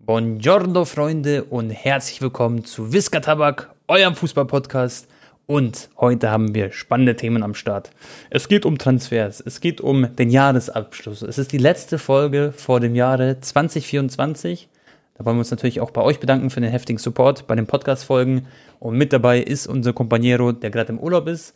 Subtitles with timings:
[0.00, 5.08] Buongiorno, Freunde, und herzlich willkommen zu Whisker Tabak, eurem Fußball-Podcast.
[5.46, 7.90] Und heute haben wir spannende Themen am Start.
[8.30, 11.22] Es geht um Transfers, es geht um den Jahresabschluss.
[11.22, 14.68] Es ist die letzte Folge vor dem Jahre 2024.
[15.14, 17.66] Da wollen wir uns natürlich auch bei euch bedanken für den heftigen Support bei den
[17.66, 18.46] Podcast-Folgen.
[18.78, 21.54] Und mit dabei ist unser Companiero, der gerade im Urlaub ist,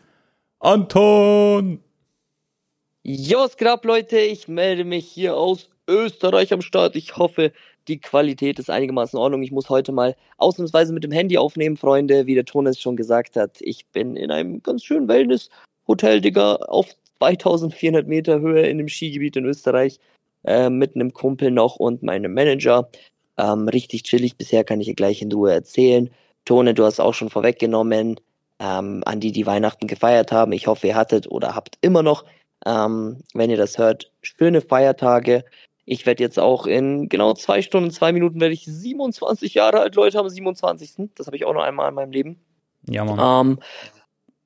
[0.58, 1.80] Anton!
[3.04, 4.18] Jo, was geht ab, Leute?
[4.18, 6.96] Ich melde mich hier aus Österreich am Start.
[6.96, 7.52] Ich hoffe,
[7.88, 9.42] die Qualität ist einigermaßen in Ordnung.
[9.42, 12.26] Ich muss heute mal ausnahmsweise mit dem Handy aufnehmen, Freunde.
[12.26, 16.88] Wie der Ton schon gesagt hat, ich bin in einem ganz schönen Wellness-Hotel, Digga, auf
[17.18, 19.98] 2400 Meter Höhe in dem Skigebiet in Österreich.
[20.44, 22.88] Äh, mit einem Kumpel noch und meinem Manager.
[23.38, 24.36] Ähm, richtig chillig.
[24.36, 26.10] Bisher kann ich dir gleich in Ruhe erzählen.
[26.44, 28.18] Tone, du hast auch schon vorweggenommen,
[28.58, 30.52] ähm, an die, die Weihnachten gefeiert haben.
[30.52, 32.24] Ich hoffe, ihr hattet oder habt immer noch
[32.66, 35.44] ähm, wenn ihr das hört, schöne Feiertage.
[35.84, 39.94] Ich werde jetzt auch in genau zwei Stunden, zwei Minuten werde ich 27 Jahre alt,
[39.96, 41.10] Leute, am 27.
[41.16, 42.40] Das habe ich auch noch einmal in meinem Leben.
[42.88, 43.46] Ja, Mann.
[43.46, 43.58] Ähm,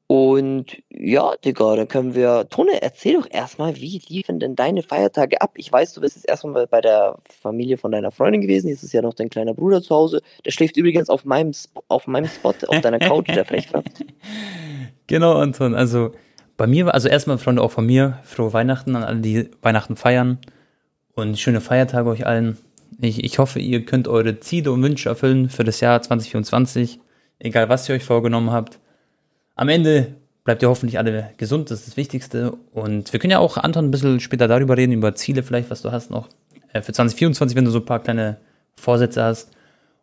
[0.09, 2.49] und ja, Digga, dann können wir.
[2.49, 5.55] Tone, erzähl doch erstmal, wie liefen denn deine Feiertage ab?
[5.57, 8.69] Ich weiß, du bist jetzt erstmal bei der Familie von deiner Freundin gewesen.
[8.69, 10.23] Jetzt ist ja noch dein kleiner Bruder zu Hause.
[10.45, 11.53] Der schläft übrigens auf meinem,
[11.89, 13.89] auf meinem Spot, auf deiner Couch, der Frechkraft.
[15.09, 15.77] Genau, Anton.
[15.77, 16.11] Also,
[16.57, 20.41] bei mir, also erstmal, Freunde, auch von mir, frohe Weihnachten an alle, die Weihnachten feiern
[21.17, 22.57] und schöne Feiertage euch allen.
[23.01, 27.01] Ich, ich hoffe, ihr könnt eure Ziele und Wünsche erfüllen für das Jahr 2024,
[27.41, 28.79] egal was ihr euch vorgenommen habt.
[29.57, 32.53] Am Ende bleibt ihr hoffentlich alle gesund, das ist das Wichtigste.
[32.73, 35.83] Und wir können ja auch, Anton, ein bisschen später darüber reden, über Ziele vielleicht, was
[35.83, 36.29] du hast noch
[36.73, 38.37] äh, für 2024, wenn du so ein paar kleine
[38.77, 39.51] Vorsätze hast.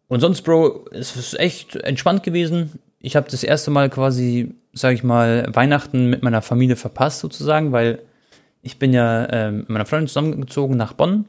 [0.10, 2.80] Und sonst, Bro, es ist echt entspannt gewesen.
[3.00, 7.72] Ich habe das erste Mal quasi sage ich mal, Weihnachten mit meiner Familie verpasst sozusagen,
[7.72, 8.00] weil
[8.64, 11.26] ich bin ja äh, mit meiner Freundin zusammengezogen nach Bonn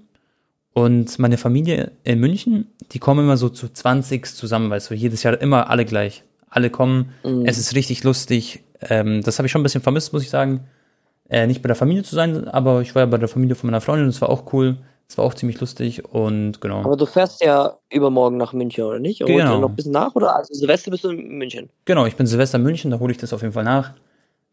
[0.72, 5.22] und meine Familie in München, die kommen immer so zu 20 zusammen, weißt du, jedes
[5.24, 6.22] Jahr immer alle gleich.
[6.48, 7.44] Alle kommen, mhm.
[7.44, 8.62] es ist richtig lustig.
[8.80, 10.68] Ähm, das habe ich schon ein bisschen vermisst, muss ich sagen.
[11.28, 13.68] Äh, nicht bei der Familie zu sein, aber ich war ja bei der Familie von
[13.68, 14.78] meiner Freundin und es war auch cool.
[15.08, 16.80] Es war auch ziemlich lustig und genau.
[16.80, 19.22] Aber du fährst ja übermorgen nach München, oder nicht?
[19.22, 19.60] Oder genau.
[19.60, 21.68] noch ein bisschen nach oder also Silvester bist du in München?
[21.84, 23.92] Genau, ich bin Silvester in München, da hole ich das auf jeden Fall nach.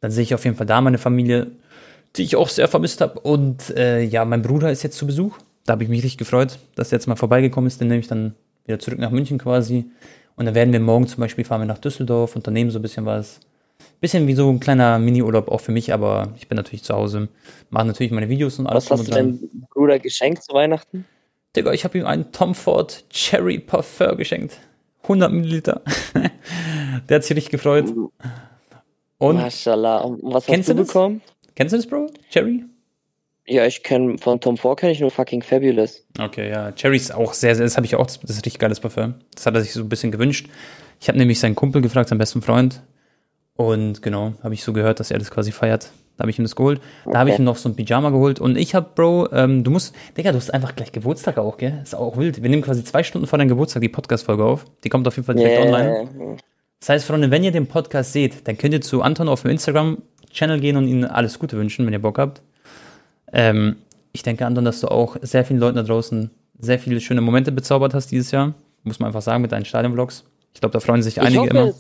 [0.02, 1.52] Dann sehe ich auf jeden Fall da meine Familie,
[2.16, 3.20] die ich auch sehr vermisst habe.
[3.20, 5.38] Und äh, ja, mein Bruder ist jetzt zu Besuch.
[5.66, 7.80] Da habe ich mich richtig gefreut, dass er jetzt mal vorbeigekommen ist.
[7.80, 8.36] Den nehme ich dann
[8.66, 9.86] wieder zurück nach München quasi.
[10.36, 13.06] Und dann werden wir morgen zum Beispiel fahren wir nach Düsseldorf, unternehmen so ein bisschen
[13.06, 13.40] was
[14.02, 17.30] bisschen wie so ein kleiner Mini-Urlaub auch für mich, aber ich bin natürlich zu Hause,
[17.70, 18.90] mache natürlich meine Videos und alles.
[18.90, 19.40] Was hast du deinem
[19.72, 21.06] Bruder geschenkt zu Weihnachten?
[21.56, 24.58] Digga, ich habe ihm einen Tom Ford Cherry Parfum geschenkt.
[25.04, 25.82] 100 Milliliter.
[27.10, 27.94] Der hat sich richtig gefreut.
[29.18, 30.00] Und Maschallah.
[30.00, 31.22] Und was hast du, du bekommen?
[31.56, 32.10] Kennst du das, Bro?
[32.30, 32.64] Cherry?
[33.48, 36.06] Ja, ich kenne von Tom Ford kenne ich nur fucking Fabulous.
[36.20, 36.72] Okay, ja.
[36.72, 39.16] Cherry ist auch sehr, sehr, das habe ich auch, das ist richtig geiles Parfum.
[39.34, 40.48] Das hat er sich so ein bisschen gewünscht.
[41.00, 42.82] Ich habe nämlich seinen Kumpel gefragt, seinen besten Freund,
[43.62, 45.92] und genau, habe ich so gehört, dass er das quasi feiert.
[46.18, 46.82] Da habe ich ihm das geholt.
[47.06, 48.40] Da habe ich ihm noch so ein Pyjama geholt.
[48.40, 51.80] Und ich habe, Bro, ähm, du musst, Digga, du hast einfach gleich Geburtstag auch, gell?
[51.84, 52.42] Ist auch wild.
[52.42, 54.66] Wir nehmen quasi zwei Stunden vor deinem Geburtstag die Podcast-Folge auf.
[54.84, 55.66] Die kommt auf jeden Fall direkt yeah.
[55.66, 56.38] online.
[56.80, 59.52] Das heißt, Freunde, wenn ihr den Podcast seht, dann könnt ihr zu Anton auf dem
[60.32, 62.42] Instagram-Channel gehen und ihm alles Gute wünschen, wenn ihr Bock habt.
[63.32, 63.78] Ähm,
[64.14, 67.52] ich denke, Anton, dass du auch sehr vielen Leuten da draußen sehr viele schöne Momente
[67.52, 68.54] bezaubert hast dieses Jahr.
[68.84, 70.26] Muss man einfach sagen, mit deinen Stadion-Vlogs.
[70.54, 71.74] Ich glaube, da freuen sich einige hoffe, immer.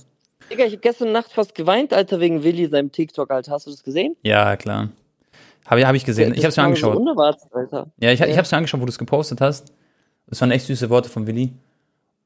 [0.49, 3.51] Digga, ich hab gestern Nacht fast geweint, Alter, wegen Willi, seinem TikTok, Alter.
[3.51, 4.15] Hast du das gesehen?
[4.23, 4.89] Ja, klar.
[5.65, 6.33] Habe hab ich gesehen.
[6.35, 6.95] ich hab's mir angeschaut.
[6.95, 7.91] So Alter.
[7.99, 8.27] Ja, ich, ja.
[8.27, 9.73] ich hab's mir angeschaut, wo du es gepostet hast.
[10.27, 11.53] Das waren echt süße Worte von Willi.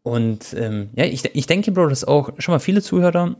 [0.03, 3.35] Und ähm, ja, ich, ich denke, Bro, dass auch schon mal viele Zuhörer,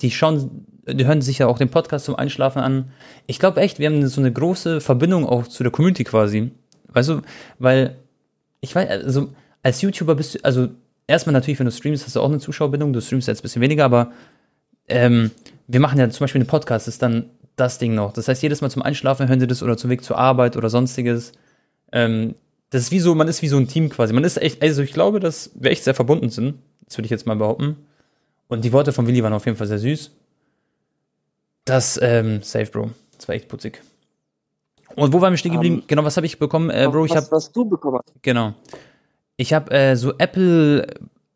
[0.00, 2.90] die schauen, die hören sich ja auch den Podcast zum Einschlafen an.
[3.26, 6.50] Ich glaube echt, wir haben so eine große Verbindung auch zu der Community quasi.
[6.88, 7.22] Weißt du,
[7.58, 7.96] weil
[8.60, 9.30] ich weiß, also
[9.62, 10.68] als YouTuber bist du, also
[11.06, 12.92] erstmal natürlich, wenn du streamst, hast du auch eine Zuschauerbindung.
[12.92, 14.12] Du streamst jetzt ein bisschen weniger, aber
[14.88, 15.30] ähm,
[15.66, 18.12] wir machen ja zum Beispiel einen Podcast, ist dann das Ding noch.
[18.12, 20.68] Das heißt, jedes Mal zum Einschlafen hören sie das oder zum Weg zur Arbeit oder
[20.68, 21.32] sonstiges.
[21.92, 22.34] Ähm,
[22.70, 24.12] das ist wie so, man ist wie so ein Team quasi.
[24.12, 26.56] Man ist echt, also ich glaube, dass wir echt sehr verbunden sind.
[26.86, 27.76] Das würde ich jetzt mal behaupten.
[28.48, 30.10] Und die Worte von Willi waren auf jeden Fall sehr süß.
[31.64, 32.90] Das, ähm, safe, Bro.
[33.16, 33.82] Das war echt putzig.
[34.96, 35.76] Und wo waren wir stehen geblieben?
[35.76, 37.06] Um, ähm, genau, was habe ich bekommen, äh, Bro?
[37.06, 38.22] Ich was, hab, was du bekommen hast.
[38.22, 38.54] Genau.
[39.36, 40.86] Ich habe äh, so Apple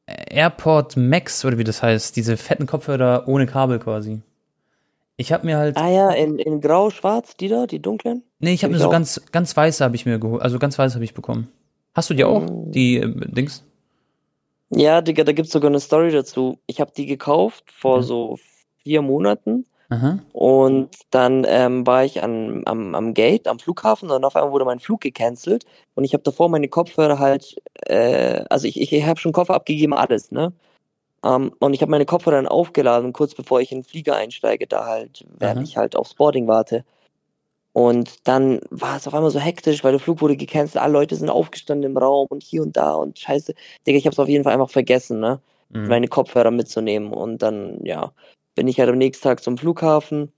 [0.06, 4.20] AirPod Max oder wie das heißt, diese fetten Kopfhörer ohne Kabel quasi.
[5.16, 5.76] Ich habe mir halt.
[5.76, 8.22] Ah ja, in, in grau, schwarz, die da, die dunklen?
[8.38, 10.42] Nee, ich habe mir so ganz, ganz weiße habe ich mir geholt.
[10.42, 11.48] Also ganz weiße habe ich bekommen.
[11.94, 12.70] Hast du die auch, mm.
[12.70, 13.64] die äh, Dings?
[14.70, 16.58] Ja, Digga, da gibt's sogar eine Story dazu.
[16.66, 18.02] Ich habe die gekauft vor mhm.
[18.02, 18.38] so
[18.82, 20.18] vier Monaten Aha.
[20.32, 24.66] Und dann ähm, war ich an, am, am Gate, am Flughafen und auf einmal wurde
[24.66, 25.64] mein Flug gecancelt
[25.94, 27.56] und ich habe davor meine Kopfhörer halt,
[27.86, 30.52] äh, also ich, ich habe schon Koffer abgegeben, alles, ne?
[31.24, 34.66] Ähm, und ich habe meine Kopfhörer dann aufgeladen, kurz bevor ich in den Flieger einsteige,
[34.66, 35.64] da halt, während Aha.
[35.64, 36.84] ich halt aufs Boarding warte.
[37.72, 41.16] Und dann war es auf einmal so hektisch, weil der Flug wurde gecancelt, alle Leute
[41.16, 43.54] sind aufgestanden im Raum und hier und da und scheiße.
[43.86, 45.40] Digga, ich habe es auf jeden Fall einfach vergessen, ne?
[45.70, 45.88] Mhm.
[45.88, 47.12] meine Kopfhörer mitzunehmen.
[47.12, 48.12] Und dann, ja,
[48.58, 50.32] bin ich halt am nächsten Tag zum Flughafen.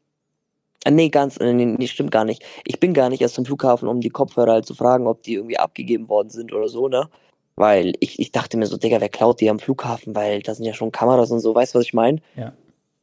[0.85, 2.45] Äh, nee, ganz, äh, nee, nee, stimmt gar nicht.
[2.67, 5.37] Ich bin gar nicht erst zum Flughafen, um die Kopfhörer halt zu fragen, ob die
[5.37, 7.09] irgendwie abgegeben worden sind oder so, ne?
[7.57, 10.15] Weil ich, ich dachte mir so, Digga, wer klaut die am Flughafen?
[10.15, 12.21] Weil da sind ja schon Kameras und so, weißt du, was ich meine?
[12.37, 12.53] Ja.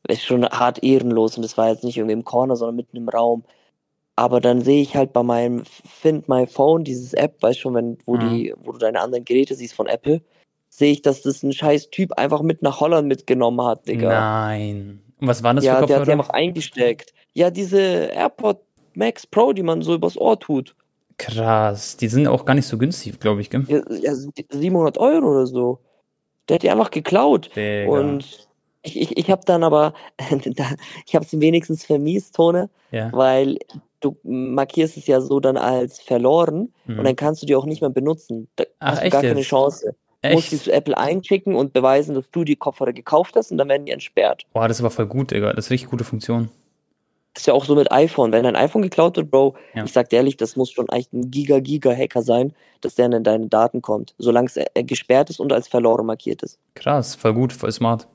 [0.07, 3.09] Ist schon hart ehrenlos und das war jetzt nicht irgendwie im Corner, sondern mitten im
[3.09, 3.43] Raum.
[4.15, 7.97] Aber dann sehe ich halt bei meinem Find My Phone, dieses App, weißt schon, wenn,
[8.05, 8.19] wo Mhm.
[8.19, 10.21] die, wo du deine anderen Geräte siehst von Apple,
[10.69, 14.09] sehe ich, dass das ein scheiß Typ einfach mit nach Holland mitgenommen hat, Digga.
[14.09, 15.01] Nein.
[15.19, 16.13] Und was waren das ja, für der hat die Kopfhörer?
[16.19, 17.13] einfach eingesteckt.
[17.33, 17.79] Ja, diese
[18.11, 18.59] AirPod
[18.95, 20.75] Max Pro, die man so übers Ohr tut.
[21.17, 21.97] Krass.
[21.97, 23.65] Die sind auch gar nicht so günstig, glaube ich, gell?
[23.67, 25.79] Ja, ja, 700 Euro oder so.
[26.47, 27.49] Der hat die einfach geklaut.
[27.55, 27.89] Digga.
[27.91, 28.47] Und
[28.83, 29.93] ich, ich, ich habe dann aber,
[31.05, 33.11] ich habe es ihm wenigstens vermiest, Tone, ja.
[33.13, 33.57] weil
[33.99, 36.99] du markierst es ja so dann als verloren Mhm.
[36.99, 38.47] und dann kannst du die auch nicht mehr benutzen.
[38.55, 39.47] Da Ach, hast du echt gar keine jetzt?
[39.49, 39.95] Chance.
[40.23, 40.63] Du musst die Echt?
[40.65, 43.91] zu Apple einschicken und beweisen, dass du die Kopfhörer gekauft hast und dann werden die
[43.91, 44.43] entsperrt.
[44.53, 45.53] Boah, das ist aber voll gut, Digga.
[45.53, 46.49] Das ist richtig gute Funktion.
[47.33, 48.31] Das ist ja auch so mit iPhone.
[48.31, 49.83] Wenn dein iPhone geklaut wird, Bro, Ja.
[49.85, 53.47] ich sag dir ehrlich, das muss schon echt ein Giga-Giga-Hacker sein, dass der in deine
[53.47, 54.15] Daten kommt.
[54.17, 56.57] Solange es äh, gesperrt ist und als verloren markiert ist.
[56.73, 58.07] Krass, voll gut, voll smart.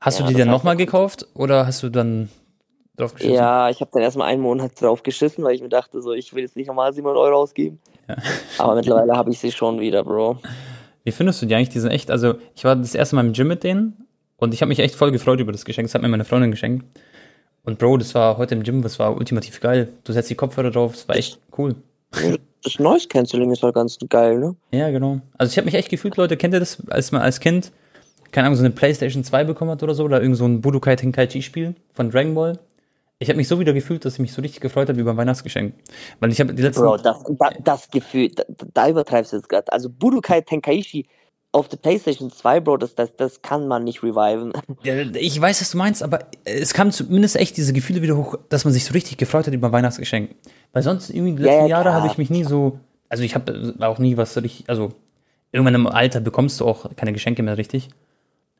[0.00, 2.28] Hast Ja, du die dann nochmal gekauft oder hast du dann
[2.96, 3.34] drauf geschissen?
[3.34, 6.32] Ja, ich habe dann erstmal einen Monat drauf geschissen, weil ich mir dachte, so, ich
[6.34, 7.80] will jetzt nicht nochmal 700 Euro ausgeben.
[8.08, 8.16] Ja.
[8.58, 10.38] Aber mittlerweile habe ich sie schon wieder, Bro.
[11.04, 11.68] Wie findest du die eigentlich?
[11.68, 14.06] Die sind echt, also ich war das erste Mal im Gym mit denen
[14.36, 15.86] und ich habe mich echt voll gefreut über das Geschenk.
[15.86, 16.84] Das hat mir meine Freundin geschenkt.
[17.62, 19.88] Und Bro, das war heute im Gym, das war ultimativ geil.
[20.04, 21.74] Du setzt die Kopfhörer drauf, das war echt cool.
[22.62, 24.56] Das Noise Cancelling ist halt ganz geil, ne?
[24.70, 25.20] Ja, genau.
[25.36, 27.72] Also ich habe mich echt gefühlt, Leute, kennt ihr das, als man als Kind,
[28.32, 30.96] keine Ahnung, so eine Playstation 2 bekommen hat oder so, oder irgend so ein Budokai
[30.96, 32.58] Tenkaichi Spiel von Dragon Ball.
[33.20, 35.74] Ich habe mich so wieder gefühlt, dass ich mich so richtig gefreut habe über Weihnachtsgeschenk.
[36.20, 36.82] Weil ich habe die letzten...
[36.82, 38.42] Bro, das, da, das Gefühl, da,
[38.74, 39.72] da übertreibst du jetzt gerade.
[39.72, 41.06] Also Budokai Tenkaichi
[41.52, 44.52] auf der PlayStation 2, Bro, das, das, das kann man nicht reviven.
[44.82, 48.36] Ja, ich weiß, was du meinst, aber es kam zumindest echt diese Gefühle wieder hoch,
[48.48, 50.34] dass man sich so richtig gefreut hat über Weihnachtsgeschenk.
[50.72, 51.94] Weil sonst irgendwie die Ja, letzten ja, Jahre klar.
[51.94, 54.92] habe ich mich nie so, also ich habe auch nie was richtig, also
[55.52, 57.88] irgendwann im Alter bekommst du auch keine Geschenke mehr richtig.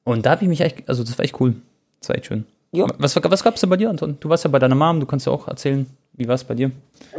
[0.04, 1.56] Und da habe ich mich echt, also das war echt cool.
[1.98, 2.46] Das war echt schön.
[2.74, 2.86] Ja.
[2.98, 4.16] Was, was gab's denn bei dir, Anton?
[4.20, 6.54] Du warst ja bei deiner Mom, du kannst ja auch erzählen, wie war es bei
[6.54, 6.70] dir?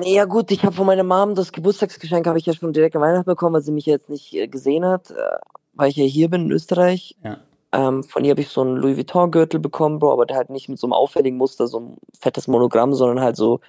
[0.04, 3.02] Ja gut, ich habe von meiner Mom das Geburtstagsgeschenk habe ich ja schon direkt an
[3.02, 5.38] Weihnachten bekommen, weil sie mich jetzt nicht äh, gesehen hat, äh,
[5.74, 7.16] weil ich ja hier bin in Österreich.
[7.24, 7.38] Ja.
[7.72, 10.50] Ähm, von ihr habe ich so einen Louis Vuitton Gürtel bekommen, Bro, aber der halt
[10.50, 13.60] nicht mit so einem auffälligen Muster, so ein fettes Monogramm, sondern halt so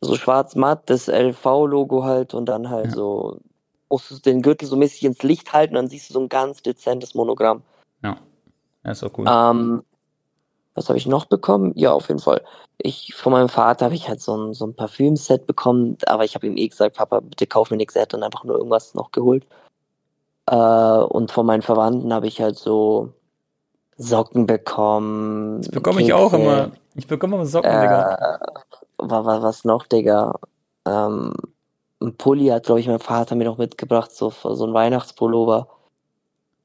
[0.00, 2.92] so schwarz matt, das LV-Logo halt und dann halt Ja.
[2.92, 3.38] so
[3.88, 6.62] musst du den Gürtel so mäßig ins Licht halten, dann siehst du so ein ganz
[6.62, 7.62] dezentes Monogramm.
[8.02, 8.18] Ja.
[8.84, 9.26] Ja, ist auch cool.
[9.28, 9.82] Ähm,
[10.74, 11.72] was habe ich noch bekommen?
[11.76, 12.42] Ja, auf jeden Fall.
[12.78, 16.34] Ich, von meinem Vater habe ich halt so ein, so ein Parfümset bekommen, aber ich
[16.34, 17.94] habe ihm eh gesagt, Papa, bitte kauf mir nichts.
[17.94, 19.46] Er hat dann einfach nur irgendwas noch geholt.
[20.46, 23.12] Äh, und von meinen Verwandten habe ich halt so
[23.96, 25.62] Socken bekommen.
[25.62, 26.72] Das bekomme ich auch immer.
[26.96, 28.14] Ich bekomme immer Socken, Digga.
[28.14, 28.38] Äh,
[28.98, 30.34] wa- wa- was noch, Digga?
[30.86, 31.32] Ähm,
[32.00, 35.68] ein Pulli hat, glaube ich, mein Vater mir noch mitgebracht, so, so ein Weihnachtspullover.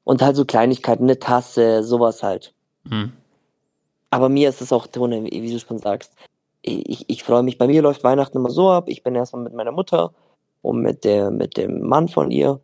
[0.04, 2.52] Und halt so Kleinigkeiten, eine Tasse, sowas halt.
[2.88, 3.12] Hm.
[4.10, 6.12] Aber mir ist es auch, Tone, wie du schon sagst,
[6.62, 7.58] ich, ich freue mich.
[7.58, 8.84] Bei mir läuft Weihnachten immer so ab.
[8.88, 10.12] Ich bin erstmal mit meiner Mutter
[10.62, 12.60] und mit, der, mit dem Mann von ihr.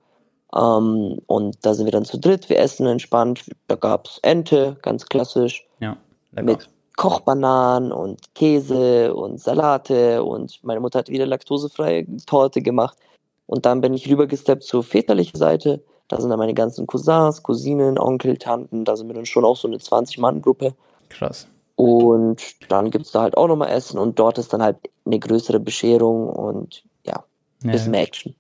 [0.55, 2.49] Ähm, und da sind wir dann zu dritt.
[2.49, 3.45] Wir essen entspannt.
[3.69, 5.97] Da gab's Ente, ganz klassisch, Ja,
[6.33, 6.45] lecker.
[6.45, 10.23] mit Kochbananen und Käse und Salate.
[10.23, 12.99] Und meine Mutter hat wieder laktosefreie Torte gemacht.
[13.47, 15.83] Und dann bin ich rübergesteppt zur väterlichen Seite.
[16.09, 18.85] Da sind dann meine ganzen Cousins, Cousinen, Onkel, Tanten.
[18.85, 20.75] Da sind wir dann schon auch so eine 20-Mann-Gruppe.
[21.08, 21.46] Krass.
[21.76, 25.60] Und dann gibt's da halt auch nochmal Essen und dort ist dann halt eine größere
[25.60, 27.25] Bescherung und ja,
[27.62, 28.34] Ja, bisschen mehr Action.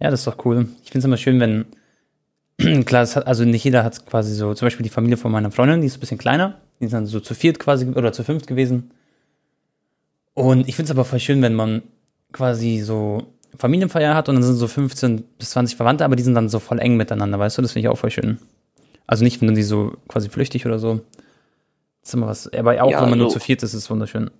[0.00, 0.68] Ja, das ist doch cool.
[0.84, 1.66] Ich finde es immer schön, wenn,
[2.84, 5.50] klar, es hat, also nicht jeder hat quasi so, zum Beispiel die Familie von meiner
[5.50, 8.22] Freundin, die ist ein bisschen kleiner, die ist dann so zu viert quasi oder zu
[8.22, 8.92] fünft gewesen.
[10.34, 11.82] Und ich finde es aber voll schön, wenn man
[12.32, 13.24] quasi so
[13.56, 16.60] Familienfeier hat und dann sind so 15 bis 20 Verwandte, aber die sind dann so
[16.60, 17.62] voll eng miteinander, weißt du?
[17.62, 18.38] Das finde ich auch voll schön.
[19.06, 21.00] Also nicht, wenn die so quasi flüchtig oder so.
[22.08, 23.82] Das ist immer was, aber auch Ja, wenn man nur so- zu viert ist, ist
[23.82, 24.30] es wunderschön.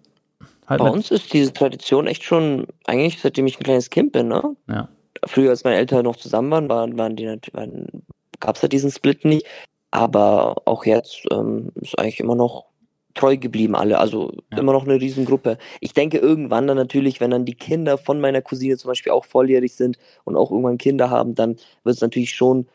[0.66, 4.12] Halt Bei mit, uns ist diese Tradition echt schon, eigentlich seitdem ich ein kleines Kind
[4.12, 4.56] bin, ne?
[4.68, 4.88] ja.
[5.26, 8.04] Früher, als meine Eltern noch zusammen waren, waren, waren die waren,
[8.40, 9.44] gab's ja diesen Split nicht.
[9.90, 12.66] Aber auch jetzt ähm, ist eigentlich immer noch
[13.14, 14.58] treu geblieben alle, also Ja.
[14.58, 15.58] immer noch eine Riesengruppe.
[15.80, 19.26] Ich denke irgendwann dann natürlich, wenn dann die Kinder von meiner Cousine zum Beispiel auch
[19.26, 22.66] volljährig sind und auch irgendwann Kinder haben, dann wird es natürlich schon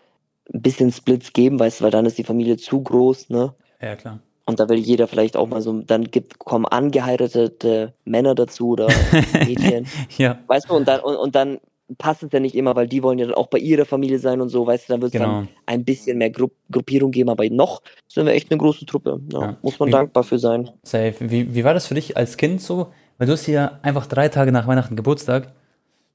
[0.53, 3.55] ein bisschen Splits geben, weißt du, weil dann ist die Familie zu groß, ne?
[3.81, 4.19] Ja, klar.
[4.45, 8.87] Und da will jeder vielleicht auch mal so, dann gibt, kommen angeheiratete Männer dazu oder
[9.33, 9.87] Mädchen.
[10.17, 11.59] Ja, Weißt du, und dann, und, und dann
[11.97, 14.41] passt es ja nicht immer, weil die wollen ja dann auch bei ihrer Familie sein
[14.41, 15.33] und so, weißt du, dann wird es genau.
[15.41, 19.19] dann ein bisschen mehr Gru Gruppierung geben, aber noch sind wir echt eine große Truppe.
[19.31, 19.57] Ja, Ja.
[19.61, 20.69] Muss man Wie- dankbar für sein.
[20.83, 21.13] Safe.
[21.19, 22.87] Wie, wie war das für dich als Kind so?
[23.17, 25.53] Weil du hast ja einfach drei Tage nach Weihnachten Geburtstag.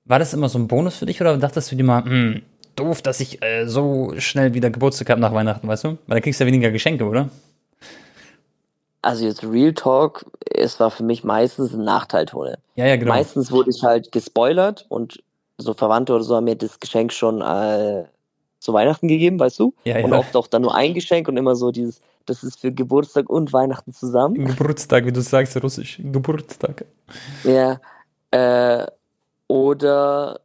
[0.04, 2.42] War das immer so ein Bonus für dich oder dachtest du dir mal, hm,
[2.76, 5.88] doof, dass ich äh, so schnell wieder Geburtstag habe nach Weihnachten, weißt du?
[6.06, 7.28] Weil da kriegst du ja weniger Geschenke, oder?
[9.02, 12.58] Also jetzt Real Talk, es war für mich meistens ein Nachteil, Tone.
[12.74, 13.12] Ja, ja, genau.
[13.12, 15.22] Meistens wurde ich halt gespoilert und
[15.56, 18.04] so Verwandte oder so haben mir das Geschenk schon äh,
[18.58, 19.74] zu Weihnachten gegeben, weißt du?
[19.84, 20.18] ja, Und ja.
[20.18, 23.52] oft auch dann nur ein Geschenk und immer so dieses, das ist für Geburtstag und
[23.52, 24.44] Weihnachten zusammen.
[24.44, 26.00] Geburtstag, wie du sagst, russisch.
[26.02, 26.84] Geburtstag.
[27.44, 27.80] Ja,
[28.30, 28.86] äh,
[29.46, 30.40] oder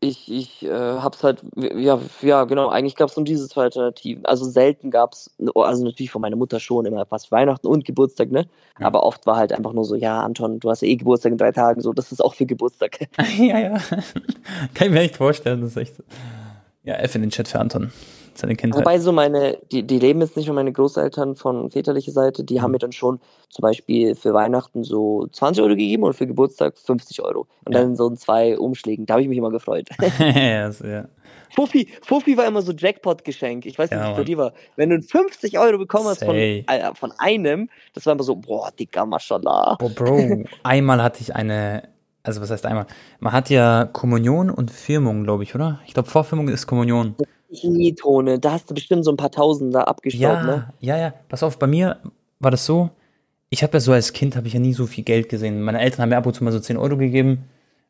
[0.00, 4.24] ich, ich äh, hab's halt, ja, ja, genau, eigentlich gab's nur diese zwei Alternativen.
[4.26, 8.46] Also selten gab's, also natürlich von meiner Mutter schon immer was Weihnachten und Geburtstag, ne?
[8.78, 8.86] Ja.
[8.86, 11.38] Aber oft war halt einfach nur so, ja, Anton, du hast ja eh Geburtstag in
[11.38, 13.08] drei Tagen, so, das ist auch für Geburtstag.
[13.38, 13.78] ja, ja.
[14.74, 15.94] Kann ich mir echt vorstellen, das ist echt.
[16.84, 17.92] Ja, F in den Chat für Anton.
[18.38, 18.80] Seine Kindheit.
[18.82, 22.60] Wobei so meine, die, die leben jetzt nicht mehr meine Großeltern von väterlicher Seite, die
[22.60, 22.72] haben Mhm.
[22.72, 23.18] mir dann schon
[23.48, 27.48] zum Beispiel für Weihnachten so 20 Euro gegeben und für Geburtstag 50 Euro.
[27.64, 27.80] Und Ja.
[27.82, 29.06] dann so in zwei Umschlägen.
[29.06, 29.88] Da habe ich mich immer gefreut.
[30.72, 31.06] so, ja.
[31.56, 33.66] Fuffi, Fuffi war immer so Jackpot-Geschenk.
[33.66, 34.26] Ich weiß nicht, Ja, bei Mann.
[34.26, 34.52] dir war.
[34.76, 36.62] Wenn du 50 Euro bekommen hast von, äh,
[36.94, 39.78] von einem, das war immer so, boah, Digga, mashallah.
[39.82, 41.88] Oh, Bro, einmal hatte ich eine,
[42.22, 42.86] also was heißt einmal?
[43.18, 45.80] Man hat ja Kommunion und Firmung, glaube ich, oder?
[45.86, 47.16] Ich glaube, Vorfirmung ist Kommunion.
[47.48, 48.38] Ich nie, Tone.
[48.38, 50.72] Da hast du bestimmt so ein paar Tausend da abgestaubt, Ja, ne?
[50.80, 51.14] ja, ja.
[51.28, 51.98] Pass auf, bei mir
[52.40, 52.90] war das so,
[53.50, 55.62] ich habe ja so als Kind, habe ich ja nie so viel Geld gesehen.
[55.62, 57.44] Meine Eltern haben mir ab und zu mal so 10 Euro gegeben.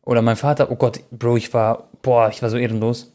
[0.04, 3.12] Oder mein Vater, oh Gott, Bro, ich war, boah, ich war so ehrenlos.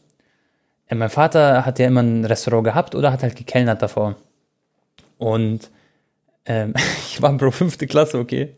[0.88, 4.16] Äh, mein Vater hat ja immer ein Restaurant gehabt oder hat halt gekellnert davor.
[5.18, 5.70] Und
[6.44, 6.74] ähm,
[7.08, 8.54] ich war, Bro, fünfte Klasse, okay.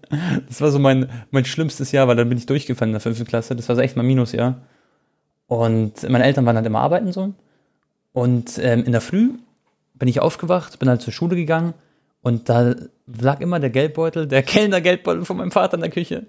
[0.49, 3.27] Das war so mein, mein schlimmstes Jahr, weil dann bin ich durchgefallen in der fünften
[3.27, 3.55] Klasse.
[3.57, 4.61] Das war so echt mein Minusjahr.
[5.47, 7.33] Und meine Eltern waren halt immer arbeiten so.
[8.17, 9.33] Und ähm, in der Früh
[9.93, 11.75] bin ich aufgewacht, bin halt zur Schule gegangen
[12.23, 12.75] und da
[13.21, 16.25] lag immer der Geldbeutel, der Kellner-Geldbeutel von meinem Vater in der Küche.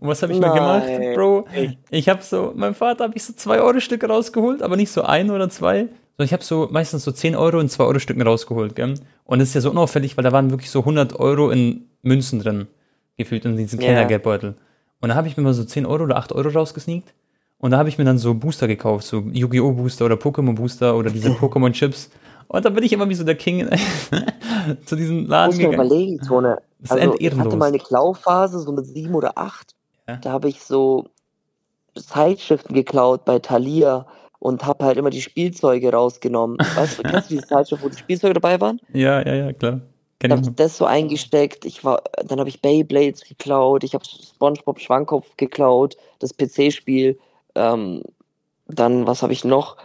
[0.00, 1.14] Und was habe ich mir gemacht, Nein.
[1.14, 1.46] Bro?
[1.90, 5.48] Ich habe so, meinem Vater habe ich so 2-Euro-Stücke rausgeholt, aber nicht so ein oder
[5.48, 5.86] zwei,
[6.16, 8.94] sondern ich habe so meistens so 10 Euro in 2-Euro-Stücken rausgeholt, gell?
[9.22, 12.40] Und das ist ja so unauffällig, weil da waren wirklich so 100 Euro in Münzen
[12.40, 12.66] drin,
[13.16, 13.86] gefühlt in diesen Ja.
[13.86, 14.56] Kellner-Geldbeutel.
[15.00, 17.14] Und da habe ich mir mal so 10 Euro oder 8 Euro rausgesneakt.
[17.62, 19.70] Und da habe ich mir dann so Booster gekauft, so Yu-Gi-Oh!
[19.70, 22.10] Booster oder Pokémon Booster oder diese Pokémon Chips.
[22.48, 23.68] Und da bin ich immer wie so der King
[24.84, 26.58] zu diesem Laden Muss mir überlegen, Tone.
[26.88, 29.76] Also, ich hatte mal eine Klauphase, so mit sieben oder acht.
[30.08, 30.16] Ja.
[30.16, 31.06] Da habe ich so
[31.94, 34.06] Zeitschriften geklaut bei Thalia
[34.40, 36.58] und habe halt immer die Spielzeuge rausgenommen.
[36.74, 38.80] Weißt du, kennst du diese Zeitschrift, wo die Spielzeuge dabei waren?
[38.92, 39.82] Ja, ja, ja, klar.
[40.18, 41.64] Kenn ich habe ich das so eingesteckt.
[41.64, 43.84] Ich war, dann habe ich Beyblades geklaut.
[43.84, 45.96] Ich habe SpongeBob Schwammkopf geklaut.
[46.18, 47.20] Das PC-Spiel.
[47.54, 48.02] Ähm,
[48.66, 49.76] dann, was habe ich noch?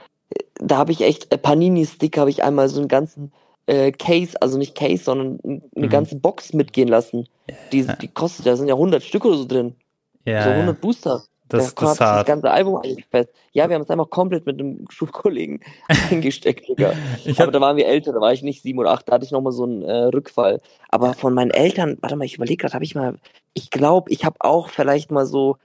[0.56, 3.32] Da habe ich echt äh, Panini-Stick habe ich einmal so einen ganzen
[3.68, 5.90] äh, Case, also nicht Case, sondern eine Mhm.
[5.90, 7.28] ganze Box mitgehen lassen.
[7.72, 9.76] Die, die kostet, da sind ja 100 Stück oder so drin.
[10.26, 10.56] Ja, so ja.
[10.56, 11.24] 100 Booster.
[11.50, 13.30] Das, da hab das das ganze Album eigentlich fest.
[13.54, 15.62] Ja, wir haben es einfach komplett mit einem Schulkollegen
[16.10, 16.94] eingesteckt, Digga.
[17.24, 19.14] Ich Aber hab, da waren wir älter, da war ich nicht sieben oder acht, da
[19.14, 20.60] hatte ich nochmal so einen äh, Rückfall.
[20.90, 23.16] Aber von meinen Eltern, warte mal, ich überlege gerade, habe ich mal,
[23.54, 25.58] ich glaube, ich habe auch vielleicht mal so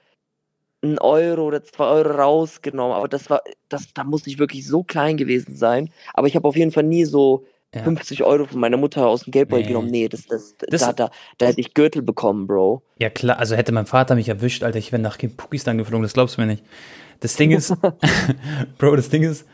[0.83, 4.83] einen Euro oder zwei Euro rausgenommen, aber das war, das, da muss ich wirklich so
[4.83, 5.91] klein gewesen sein.
[6.15, 7.85] Aber ich habe auf jeden Fall nie so Ja.
[7.85, 9.69] 50 Euro von meiner Mutter aus dem Geldbeutel Nee.
[9.69, 9.89] genommen.
[9.91, 12.83] Nee, das, das, Das- da, da, da hätte ich Gürtel bekommen, Bro.
[12.99, 16.13] ja, klar, also hätte mein Vater mich erwischt, Alter, ich wäre nach Pakistan geflogen, das
[16.13, 16.65] glaubst du mir nicht.
[17.21, 17.73] Das Ding ist,
[18.79, 19.47] Bro, das Ding ist,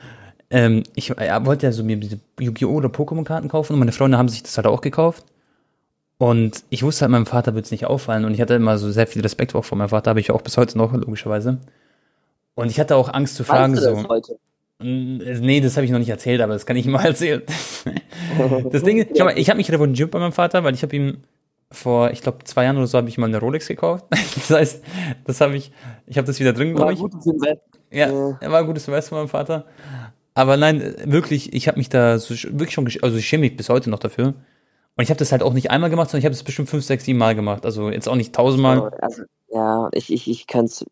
[0.50, 2.72] ähm, ich er wollte ja so mir diese Yu-Gi-Oh!
[2.72, 5.24] oder Pokémon-Karten kaufen und meine Freunde haben sich das halt auch gekauft.
[6.18, 8.90] Und ich wusste halt, meinem Vater wird es nicht auffallen und ich hatte immer so
[8.90, 11.58] sehr viel Respekt auch vor meinem Vater, habe ich auch bis heute noch, logischerweise.
[12.54, 13.96] Und ich hatte auch Angst zu fragen, Weißt du so.
[14.02, 14.38] das heute?
[14.80, 17.42] Nee, das habe ich noch nicht erzählt, aber das kann ich ihm mal erzählen.
[18.72, 21.18] Das Ding ist, ich habe mich revanchiert bei meinem Vater, weil ich habe ihm
[21.70, 24.06] vor, ich glaube, zwei Jahren oder so habe ich mal eine Rolex gekauft.
[24.34, 24.84] Das heißt,
[25.24, 25.70] das habe ich,
[26.06, 26.98] ich habe das wieder drin, glaube ich.
[26.98, 27.60] gutes Invest.
[27.90, 28.38] Ja, Ja.
[28.40, 29.66] er war ein gutes Invest von meinem Vater.
[30.34, 33.68] Aber nein, wirklich, ich habe mich da so, wirklich schon, also ich schäme mich bis
[33.68, 34.34] heute noch dafür.
[34.98, 36.84] Und ich habe das halt auch nicht einmal gemacht, sondern ich habe das bestimmt fünf,
[36.84, 37.64] sechs, sieben Mal gemacht.
[37.64, 38.90] Also jetzt auch nicht tausendmal.
[39.00, 40.84] Also, ja, ich, ich, ich kann es,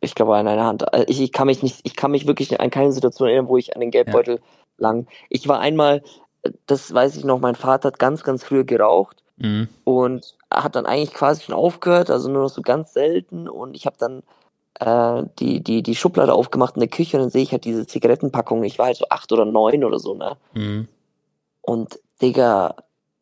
[0.00, 0.82] ich glaube, an einer Hand.
[0.94, 3.58] Äh, Ich, ich kann mich nicht, ich kann mich wirklich an keine Situation erinnern, wo
[3.58, 4.40] ich an den Geldbeutel
[4.78, 5.06] lang.
[5.28, 6.02] Ich war einmal,
[6.42, 9.68] äh, das weiß ich noch, mein Vater hat ganz, ganz früh geraucht Mhm.
[9.84, 13.48] und hat dann eigentlich quasi schon aufgehört, also nur noch so ganz selten.
[13.48, 14.22] Und ich habe dann
[14.78, 17.86] äh, die, die, die Schublade aufgemacht in der Küche und dann sehe ich halt diese
[17.86, 18.64] Zigarettenpackung.
[18.64, 20.36] Ich war halt so acht oder neun oder so, ne?
[20.54, 20.88] Mhm.
[21.62, 22.74] Und Digga,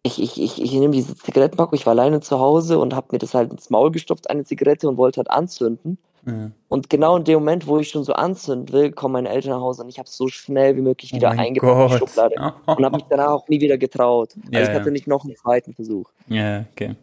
[0.09, 3.19] ich, ich, ich, ich nehme diese Zigarettenpackung, ich war alleine zu Hause und habe mir
[3.19, 5.99] das halt ins Maul gestopft, eine Zigarette und wollte halt anzünden.
[6.25, 6.53] Mhm.
[6.69, 9.61] Und genau in dem Moment, wo ich schon so anzünden will, kommen meine Eltern nach
[9.61, 11.99] Hause und ich habe es so schnell wie möglich Oh wieder mein eingepackt in die.
[11.99, 12.35] Schublade.
[12.67, 14.35] Und habe mich danach auch nie wieder getraut.
[14.37, 14.75] Also Ja, ich ja.
[14.75, 16.11] hatte nicht noch einen zweiten Versuch.
[16.27, 16.95] Ja, okay.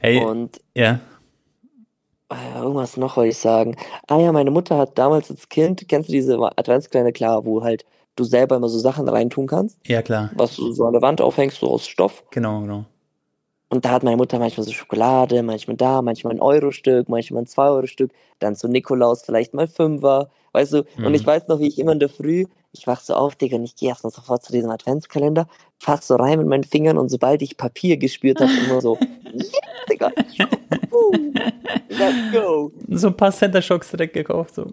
[0.00, 1.00] Hey, Und ja.
[2.30, 3.76] äh, irgendwas noch wollte ich sagen.
[4.06, 7.84] Ah ja, meine Mutter hat damals als Kind, kennst du diese Adventskalender, klar, wo halt
[8.20, 10.30] du selber immer so Sachen reintun kannst, Ja, klar.
[10.34, 12.22] was du so an der Wand aufhängst, so aus Stoff.
[12.30, 12.84] Genau, genau.
[13.72, 17.46] Und da hat meine Mutter manchmal so Schokolade, manchmal da, manchmal ein Euro-Stück, manchmal ein
[17.46, 18.10] 2-Euro-Stück,
[18.40, 20.78] dann zu Nikolaus vielleicht mal Fünfer, weißt du?
[20.96, 21.14] Und Mhm.
[21.14, 23.62] ich weiß noch, wie ich immer in der Früh, ich wach so auf, Digga, und
[23.64, 25.46] ich gehe erstmal sofort zu diesem Adventskalender,
[25.78, 28.98] fass so rein mit meinen Fingern und sobald ich Papier gespürt habe, immer so,
[29.32, 29.52] yes,
[29.88, 30.10] Digga,
[31.88, 32.72] let's go.
[32.88, 34.72] So ein paar Center Shocks direkt gekauft, so.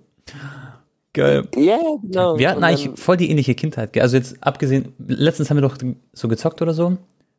[1.17, 1.47] Geil.
[1.55, 2.37] Ja, genau.
[2.37, 3.91] Wir hatten eigentlich voll die ähnliche Kindheit.
[3.93, 4.03] gell?
[4.03, 5.77] Also jetzt abgesehen, letztens haben wir doch
[6.13, 6.85] so gezockt oder so.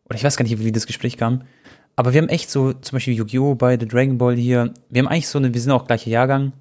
[0.07, 1.43] Oder ich weiß gar nicht, wie das Gespräch kam.
[1.95, 3.55] Aber wir haben echt so, zum Beispiel Yu-Gi-Oh!
[3.55, 4.73] beide, Dragon Ball hier.
[4.91, 6.53] Wir haben eigentlich so eine, wir sind auch gleicher Jahrgang.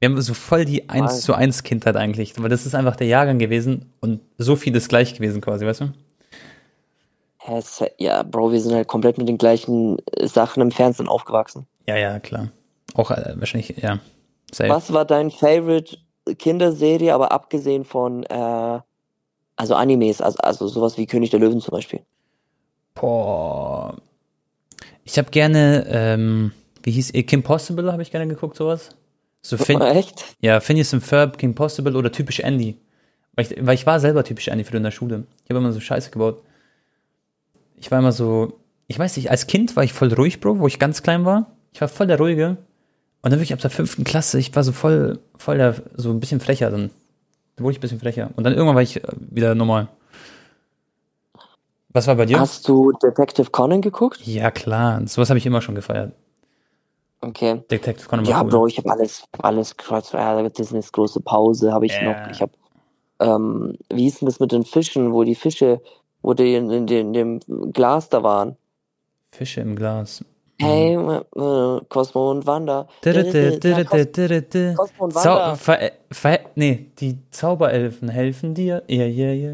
[0.00, 1.20] Wir haben so voll die 1 Nice.
[1.22, 2.34] zu 1 Kindheit eigentlich.
[2.40, 5.92] Weil das ist einfach der Jahrgang gewesen und so vieles gleich gewesen quasi, weißt du?
[7.60, 11.66] Se- Ja, Bro, wir sind halt komplett mit den gleichen äh, Sachen im Fernsehen aufgewachsen.
[11.86, 12.48] Ja, ja, klar.
[12.94, 14.00] Auch äh, wahrscheinlich, ja.
[14.52, 14.70] Safe.
[14.70, 15.96] Was war dein Favorite
[16.34, 18.80] Kinderserie, aber abgesehen von, äh,
[19.56, 22.00] also Animes, also, also sowas wie König der Löwen zum Beispiel?
[22.94, 23.96] Boah.
[25.04, 26.52] Ich habe gerne, ähm,
[26.82, 28.96] wie hieß ihr, Kim Possible habe ich gerne geguckt, sowas.
[29.42, 30.36] So Fin Echt?
[30.40, 32.76] ja, Phineas and Ferb, Kim Possible oder typisch Andy.
[33.34, 35.24] Weil ich, weil ich war selber typisch Andy früher in der Schule.
[35.44, 36.42] Ich habe immer so Scheiße gebaut.
[37.76, 40.66] Ich war immer so, ich weiß nicht, als Kind war ich voll ruhig, Bro, wo
[40.66, 41.52] ich ganz klein war.
[41.72, 42.56] Ich war voll der Ruhige.
[43.26, 46.20] Und dann wirklich ab der fünften Klasse, ich war so voll, voll der, so ein
[46.20, 46.90] bisschen frecher dann.
[47.56, 48.30] Da wurde ich ein bisschen frecher.
[48.36, 49.88] Und dann irgendwann war ich äh, wieder normal.
[51.88, 52.38] Was war bei dir?
[52.38, 54.24] Hast du Detective Conan geguckt?
[54.24, 55.04] Ja, klar.
[55.08, 56.12] Sowas habe ich immer schon gefeiert.
[57.20, 57.64] Okay.
[57.68, 58.50] Detective Conan war Ja, cool.
[58.50, 62.02] Bro, ich habe alles, alles kreuz, ja, Disneys große Pause habe ich Ja.
[62.04, 62.30] noch.
[62.30, 62.52] Ich habe,
[63.18, 65.82] ähm, wie hieß denn das mit den Fischen, wo die Fische,
[66.22, 67.40] wo die in, in, in dem
[67.72, 68.56] Glas da waren?
[69.32, 70.24] Fische im Glas.
[70.58, 72.88] Hey, äh, äh, Cosmo und Wanda.
[74.76, 75.56] Cosmo und Wanda.
[76.10, 78.82] ver nee, die Zauberelfen helfen dir.
[78.88, 79.52] Ja, ja, ja.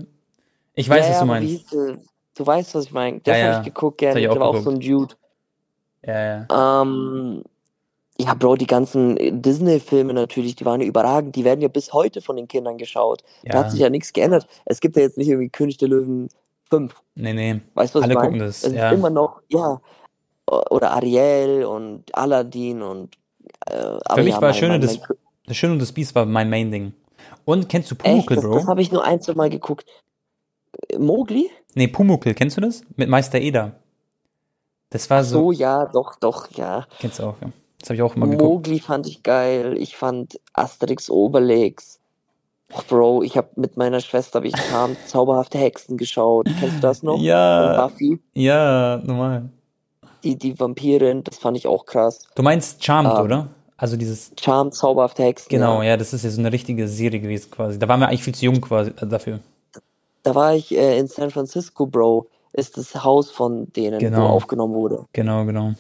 [0.75, 1.73] Ich weiß, ja, was du meinst.
[1.73, 3.21] Du weißt, was ich meine.
[3.21, 3.59] Das Ja, habe ja.
[3.61, 4.21] ich geguckt gerne.
[4.21, 4.65] ich Der auch war auch geguckt.
[4.65, 5.15] so ein Dude.
[6.07, 6.83] Ja, ja.
[6.83, 7.43] Ähm,
[8.19, 11.35] ja, Bro, die ganzen Disney-Filme natürlich, die waren ja überragend.
[11.37, 13.23] Die werden ja bis heute von den Kindern geschaut.
[13.45, 13.65] Da Ja.
[13.65, 14.47] hat sich ja nichts geändert.
[14.65, 16.29] Es gibt ja jetzt nicht irgendwie König der Löwen
[16.71, 16.95] 5.
[17.17, 17.61] Nee, nee.
[17.75, 18.29] Weißt du, was Alle ich meine?
[18.29, 18.91] gucken das, Es ja.
[18.91, 19.81] ist immer noch, ja.
[20.71, 23.17] Oder Ariel und Aladdin und.
[23.67, 25.09] Äh, Für mich ja, war mein- Schöne mein- des, mein-
[25.47, 26.93] das Schöne und das Biest war mein Main-Ding.
[27.45, 28.55] Und kennst du Echt, Pumuckl, das, Bro?
[28.55, 29.87] das habe ich nur ein, zwei Mal geguckt.
[30.99, 31.51] Mowgli?
[31.75, 32.83] nee, Pumuckl, kennst du das?
[32.97, 33.73] Mit Meister Eder.
[34.91, 35.39] Das war so.
[35.39, 36.87] So, ja, doch, doch, ja.
[36.99, 37.49] Kennst du auch, ja.
[37.81, 38.43] Das habe ich auch immer geguckt.
[38.43, 39.75] Mowgli fand ich geil.
[39.79, 41.99] Ich fand Asterix Obelix.
[42.73, 46.47] Och, Bro, ich habe mit meiner Schwester hab ich kam zauberhafte Hexen geschaut.
[46.61, 47.19] Kennst du das noch?
[47.19, 49.49] Ja, Und Buffy, ja, normal.
[50.25, 52.21] Die, die Vampirin, das fand ich auch krass.
[52.35, 53.49] Du meinst Charmed, Ähm, oder?
[53.77, 55.49] Also dieses Charm, zauberhafte Hexen.
[55.49, 55.91] Genau, Ja.
[55.91, 57.79] ja, das ist ja so eine richtige Serie gewesen quasi.
[57.79, 59.41] Da waren wir eigentlich viel zu jung quasi äh, dafür.
[60.23, 62.27] Da war ich äh, in San Francisco, Bro.
[62.53, 64.19] Ist das Haus von denen, Genau.
[64.19, 65.07] wo aufgenommen wurde.
[65.15, 65.73] Genau, genau.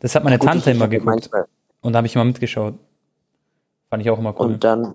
[0.00, 1.46] Das hat meine Gut, Tante immer geguckt manchmal-
[1.80, 2.74] und da habe ich immer mitgeschaut.
[3.88, 4.46] Fand ich auch immer cool.
[4.46, 4.94] Und dann,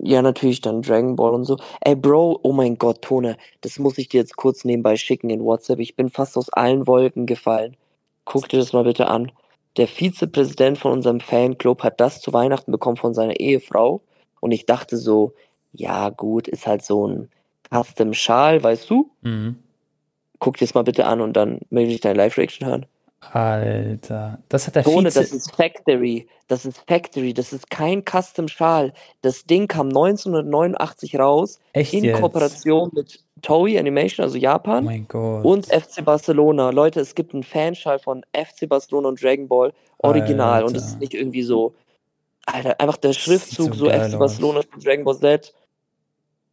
[0.00, 1.56] ja, natürlich dann Dragon Ball und so.
[1.80, 5.42] Ey, Bro, oh mein Gott, Tone, das muss ich dir jetzt kurz nebenbei schicken in
[5.42, 5.80] WhatsApp.
[5.80, 7.76] Ich bin fast aus allen Wolken gefallen.
[8.24, 9.32] Guck dir das mal bitte an.
[9.76, 14.02] Der Vizepräsident von unserem Fanclub hat das zu Weihnachten bekommen von seiner Ehefrau.
[14.40, 15.32] Und ich dachte so,
[15.72, 17.30] ja, gut, ist halt so ein
[17.70, 19.10] Custom-Schal, weißt du?
[19.22, 19.56] mhm.
[20.38, 22.86] Guck dir das mal bitte an und dann möchte ich deine Live-Reaction hören.
[23.32, 25.20] Alter, das hat der Tone, Vize...
[25.20, 26.28] das ist Factory.
[26.48, 27.32] Das ist Factory.
[27.34, 28.92] Das ist kein Custom-Schal.
[29.22, 31.58] Das Ding kam 1989 raus.
[31.72, 32.20] Echt in jetzt?
[32.20, 35.44] Kooperation mit Toei Animation, also Oh Japan, mein Gott.
[35.44, 36.70] und FC Barcelona.
[36.70, 40.94] Leute, es gibt einen Fanschal von FC Barcelona und Dragon Ball Original und es Alter.
[40.94, 41.74] ist nicht irgendwie so,
[42.46, 44.18] Alter, einfach der Schriftzug, so so, FC aus.
[44.18, 45.54] Barcelona und Dragon Ball Z.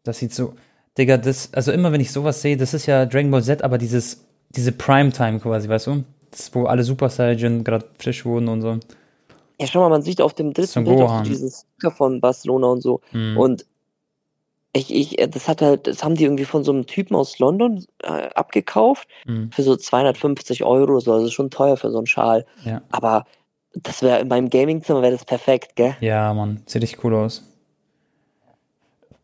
[0.03, 0.53] Das sieht so...
[0.97, 1.53] Digga, das...
[1.53, 4.25] Also immer, wenn ich sowas sehe, das ist ja Dragon Ball Z, aber dieses...
[4.53, 6.03] Diese Primetime quasi, weißt du?
[6.31, 8.79] Das, wo alle Super Saiyan gerade frisch wurden und so.
[9.59, 12.67] Ja, schau mal, man sieht auf dem dritten Bild auch so diesen Sticker von Barcelona
[12.67, 13.01] und so.
[13.11, 13.37] Mhm.
[13.37, 13.65] Und
[14.73, 17.37] Ich, ich, äh, das hat halt, das haben die irgendwie von so einem Typen aus
[17.39, 19.51] London äh, abgekauft Mhm.
[19.51, 21.11] für so 250 Euro oder so.
[21.13, 22.45] Also schon teuer für so einen Schal.
[22.63, 22.81] Ja.
[22.89, 23.25] Aber
[23.73, 25.95] das wäre in meinem Gamingzimmer wäre das perfekt, gell?
[25.99, 27.43] Ja, Mann, sieht richtig cool aus.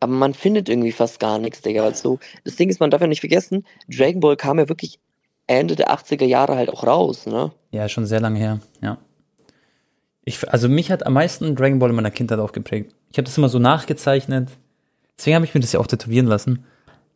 [0.00, 1.82] Aber man findet irgendwie fast gar nichts, Digga.
[1.82, 5.00] Weil so, das Ding ist, man darf ja nicht vergessen, Dragon Ball kam ja wirklich
[5.48, 7.50] Ende der 80er Jahre halt auch raus, ne?
[7.72, 8.98] Ja, schon sehr lange her, ja.
[10.24, 12.94] Ich, also mich hat am meisten Dragon Ball in meiner Kindheit auch geprägt.
[13.10, 14.50] Ich habe das immer so nachgezeichnet.
[15.16, 16.64] Deswegen habe ich mir das ja auch tätowieren lassen.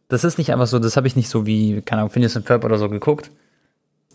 [0.08, 2.46] Das ist nicht einfach so, das habe ich nicht so wie, keine Ahnung, Phineas und
[2.46, 3.30] Ferb oder so geguckt,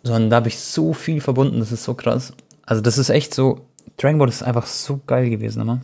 [0.04, 2.34] sondern da habe ich so viel verbunden, das ist so krass.
[2.66, 3.62] Also das ist echt so,
[3.98, 5.82] Dragon Ball ist einfach so geil gewesen, immer.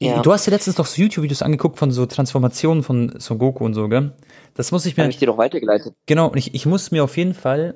[0.00, 0.22] Ja.
[0.22, 3.74] Du hast dir letztens doch so YouTube-Videos angeguckt von so Transformationen von Son Goku und
[3.74, 4.12] so, gell?
[4.60, 5.94] Das muss ich mir, Habe ich dir doch weitergeleitet.
[6.06, 7.74] Genau, und ich, ich muss mir auf jeden Fall,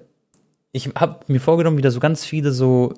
[0.73, 2.92] ich habe mir vorgenommen, wieder so ganz viele so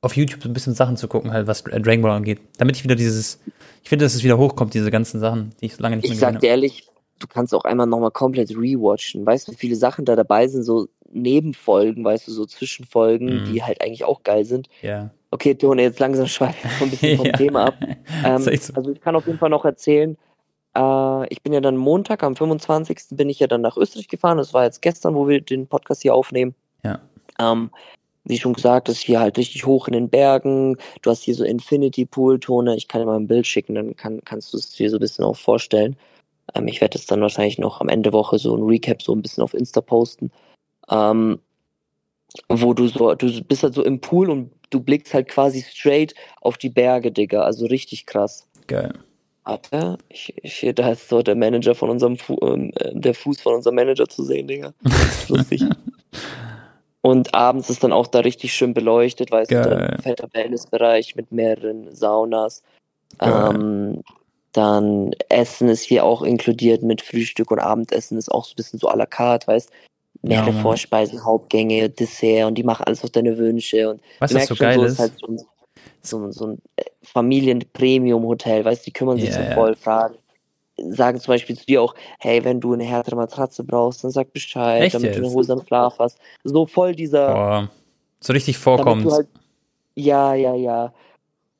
[0.00, 2.40] auf YouTube so ein bisschen Sachen zu gucken, halt, was Dragon Ball angeht.
[2.58, 3.40] Damit ich wieder dieses,
[3.82, 6.10] ich finde, dass es wieder hochkommt, diese ganzen Sachen, die ich so lange nicht Ich
[6.12, 9.26] mehr sag gesehen dir ehrlich, du kannst auch einmal nochmal komplett rewatchen.
[9.26, 13.44] Weißt du, wie viele Sachen da dabei sind, so Nebenfolgen, weißt du, so Zwischenfolgen, Mhm.
[13.46, 14.68] die halt eigentlich auch geil sind.
[14.78, 14.86] habe.
[14.86, 15.10] Ja.
[15.30, 17.32] Okay, Tone, jetzt langsam schweifen wir ein bisschen vom Ja.
[17.32, 17.74] Thema ab.
[18.24, 18.50] Ähm, so.
[18.74, 20.16] Also ich kann auf jeden Fall noch erzählen,
[20.76, 22.98] äh, ich bin ja dann Montag, am 25.
[23.10, 24.38] bin ich ja dann nach Österreich gefahren.
[24.38, 26.54] Das war jetzt gestern, wo wir den Podcast hier aufnehmen.
[26.84, 27.00] Ja.
[27.38, 27.70] Ähm,
[28.24, 30.76] wie schon gesagt, ist hier halt richtig hoch in den Bergen.
[31.02, 32.76] Du hast hier so Infinity Pool Tone.
[32.76, 35.00] Ich kann dir mal ein Bild schicken, dann kann, kannst du es dir so ein
[35.00, 35.96] bisschen auch vorstellen.
[36.54, 39.14] Ähm, ich werde es dann wahrscheinlich noch am Ende der Woche so ein Recap so
[39.14, 40.30] ein bisschen auf Insta posten.
[40.90, 41.38] Ähm,
[42.48, 46.14] wo du so, du bist halt so im Pool und du blickst halt quasi straight
[46.40, 47.42] auf die Berge, Digga.
[47.42, 48.48] Also richtig krass.
[48.66, 48.92] Geil.
[49.46, 53.14] Warte, ich, ich, hier, da ist so der Manager von unserem, Fu ähm, äh, der
[53.14, 54.74] Fuß von unserem Manager zu sehen, Digga.
[55.28, 55.62] Lustig.
[57.00, 59.94] Und abends ist dann auch da richtig schön beleuchtet, weißt du, Geil.
[59.94, 62.64] ein fetter Wellnessbereich mit mehreren Saunas.
[63.20, 64.02] Ähm,
[64.50, 68.80] dann Essen ist hier auch inkludiert mit Frühstück und Abendessen ist auch so ein bisschen
[68.80, 69.70] so à la carte, weißt
[70.22, 70.62] Mehrere Mann.
[70.62, 74.48] Vorspeisen, Hauptgänge, Dessert und die machen alles auf deine Wünsche und du du, was merkst
[74.48, 74.92] so schon, geil so ist?
[74.94, 75.40] ist halt so ein,
[76.02, 76.62] so, so ein
[77.06, 79.54] Familien-Premium-Hotel, weißt du, die kümmern sich Ja, so ja.
[79.54, 80.16] voll, fragen,
[80.76, 84.32] sagen zum Beispiel zu dir auch, hey, wenn du eine härtere Matratze brauchst, dann sag
[84.32, 85.34] Bescheid, Echt damit du einen jetzt?
[85.34, 86.18] holsamen Schlaf hast.
[86.44, 87.70] So voll dieser, Boah.
[88.20, 89.10] So richtig vorkommt.
[89.10, 89.28] halt,
[89.94, 90.92] ja, ja, ja.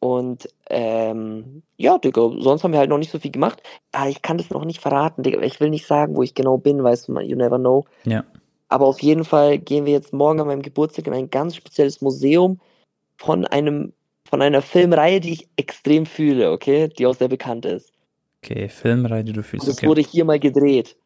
[0.01, 3.63] Und ähm, ja, Digga, sonst haben wir halt noch nicht so viel gemacht.
[3.93, 5.41] Ah, ich kann das noch nicht verraten, Digga.
[5.43, 7.85] Ich will nicht sagen, wo ich genau bin, weißt du, you never know.
[8.05, 8.25] Ja.
[8.69, 12.01] Aber auf jeden Fall gehen wir jetzt morgen an meinem Geburtstag in ein ganz spezielles
[12.01, 12.61] Museum
[13.17, 13.93] von einem,
[14.27, 16.89] von einer Filmreihe, die ich extrem fühle, okay?
[16.89, 17.93] Die auch sehr bekannt ist.
[18.45, 19.67] Okay, Filmreihe, die du Und fühlst.
[19.69, 19.87] das Okay.
[19.87, 20.97] wurde hier mal gedreht.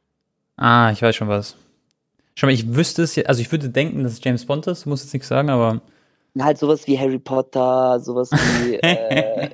[0.57, 1.57] Ah, ich weiß schon was.
[2.35, 4.85] Schau mal, ich wüsste es, ja- also ich würde denken, dass es James Bond ist,
[4.85, 5.81] du musst jetzt nichts sagen, aber
[6.39, 9.51] Halt sowas wie Harry Potter, sowas wie, äh,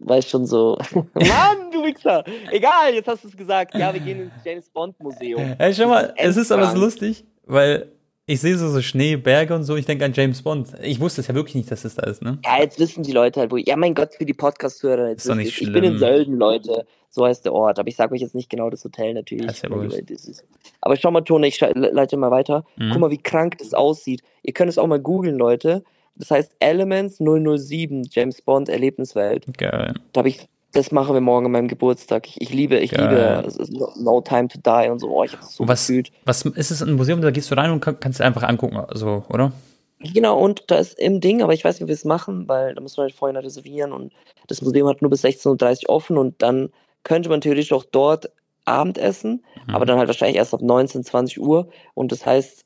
[0.00, 0.78] weißt schon so.
[1.14, 2.24] Mann, du Wichser!
[2.50, 3.74] Egal, jetzt hast du es gesagt.
[3.74, 5.54] Ja, wir gehen ins James Bond Museum.
[5.58, 7.90] Hey, schau mal, es ist aber so lustig, weil
[8.30, 10.68] ich sehe so, so Schnee, Berge und so, ich denke an James Bond.
[10.82, 12.38] Ich wusste es ja wirklich nicht, dass es da ist, ne?
[12.44, 13.56] Ja, jetzt wissen die Leute halt, wo.
[13.56, 15.08] Ja, mein Gott, für die Podcast-Hörer.
[15.08, 15.60] Jetzt Ist doch nicht ihr's.
[15.68, 15.98] Ich bin in schlimm.
[15.98, 16.86] Sölden, Leute.
[17.10, 17.78] So heißt der Ort.
[17.80, 19.46] Aber ich sage euch jetzt nicht genau das Hotel natürlich.
[19.46, 19.98] Das ist ja wurscht.
[20.08, 20.44] das ist-
[20.80, 22.64] Aber schau mal, Tone, ich leite mal weiter.
[22.76, 22.90] Mhm.
[22.92, 24.22] Guck mal, wie krank das aussieht.
[24.42, 25.82] Ihr könnt es auch mal googeln, Leute.
[26.14, 29.46] Das heißt Elements 007, James Bond Erlebniswelt.
[29.58, 29.94] Geil.
[30.12, 32.26] Da habe ich, das machen wir morgen an meinem Geburtstag.
[32.28, 33.44] Ich, ich liebe, ich Geil.
[33.44, 35.08] liebe no, Time to Die und so.
[35.10, 36.10] Oh, ich habe so Und was, gefühlt.
[36.24, 38.80] was ist es ein Museum, da gehst du rein und kann, kannst dir einfach angucken,
[38.94, 39.52] so, oder?
[39.98, 42.74] Genau, und da ist im Ding, aber ich weiß nicht, wie wir es machen, weil
[42.74, 44.12] da muss man halt vorher reservieren und
[44.46, 46.70] das Museum hat nur bis 16.30 Uhr offen und dann
[47.04, 48.30] könnte man theoretisch auch dort
[48.64, 49.74] Abendessen, Mhm.
[49.74, 52.64] aber dann halt wahrscheinlich erst ab 19, 20 Uhr und das heißt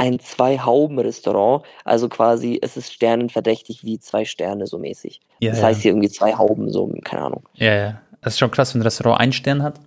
[0.00, 5.20] ein Zwei-Hauben-Restaurant, also quasi es ist sternenverdächtig wie zwei Sterne so mäßig.
[5.40, 5.66] Ja, das ja.
[5.66, 7.42] heißt hier irgendwie zwei Hauben, so, keine Ahnung.
[7.52, 8.00] Ja, ja.
[8.22, 9.78] Das ist schon krass, wenn ein Restaurant einen Stern hat.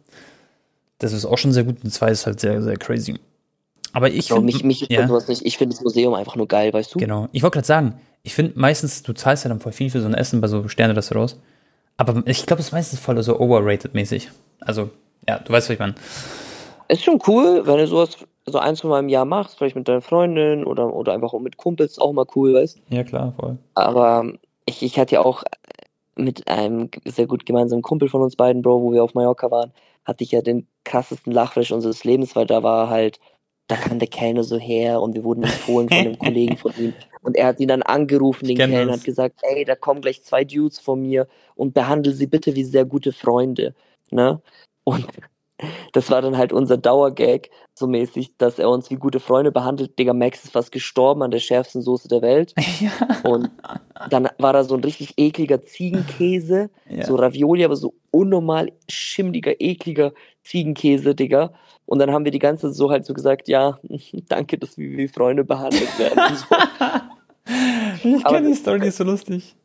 [0.99, 3.19] Das ist auch schon sehr gut und zwei ist halt sehr, sehr crazy.
[3.91, 5.43] Aber ich So, finde, mich, mich ja, sowas nicht.
[5.47, 6.99] Ich finde das Museum einfach nur geil, weißt du?
[6.99, 7.27] genau.
[7.31, 10.07] Ich wollte gerade sagen, ich finde meistens, du zahlst ja dann voll viel für so
[10.07, 11.39] ein Essen bei so Sterne-Restaurants.
[11.97, 14.29] Aber ich glaube, es ist meistens voll so overrated mäßig.
[14.59, 14.91] Also,
[15.27, 15.95] ja, du weißt, was ich meine.
[16.87, 19.87] Ist schon cool, wenn du sowas so ein, zwei Mal im Jahr machst, vielleicht mit
[19.87, 23.57] deiner Freundin oder, oder einfach auch mit Kumpels, auch mal cool, weißt Ja, klar, voll.
[23.75, 24.33] Aber
[24.65, 25.43] ich, ich hatte ja auch
[26.15, 29.71] mit einem sehr gut gemeinsamen Kumpel von uns beiden, Bro, wo wir auf Mallorca waren,
[30.05, 33.19] hatte ich ja den krassesten Lachflash unseres Lebens, weil da war halt,
[33.67, 36.93] da kam der Kellner so her und wir wurden empfohlen von einem Kollegen von ihm.
[37.21, 38.97] Und er hat ihn dann angerufen, den Kellner, das.
[38.97, 42.65] hat gesagt, ey, da kommen gleich zwei Dudes von mir und behandle sie bitte wie
[42.65, 43.73] sehr gute Freunde.
[44.11, 44.41] Ne?
[44.83, 45.07] Und
[45.93, 49.97] das war dann halt unser Dauergag, so mäßig, dass er uns wie gute Freunde behandelt.
[49.97, 52.53] Digga, Max ist fast gestorben an der schärfsten Soße der Welt.
[52.79, 52.91] Ja.
[53.23, 53.49] Und
[54.09, 57.05] dann war da so ein richtig ekliger Ziegenkäse, Ja.
[57.05, 60.11] so Ravioli, aber so unnormal schimmliger, ekliger
[60.43, 61.53] Ziegenkäse, Digga.
[61.85, 63.77] Und dann haben wir die ganze Zeit so halt so gesagt, ja,
[64.27, 66.35] danke, dass wir wie Freunde behandelt werden.
[66.35, 66.55] So.
[68.05, 69.55] Ich kenne die Story, die ist so lustig.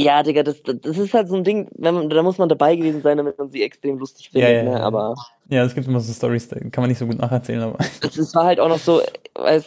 [0.00, 3.02] Ja, Digga, das, das ist halt so ein Ding, man, da muss man dabei gewesen
[3.02, 4.70] sein, damit man sie extrem lustig findet, Ja, ja, ne?
[4.78, 4.84] ja.
[4.84, 5.16] Aber
[5.48, 7.78] Ja, es gibt immer so Stories, kann man nicht so gut nacherzählen, aber.
[8.02, 9.02] es, es war halt auch noch so,
[9.34, 9.66] weiß,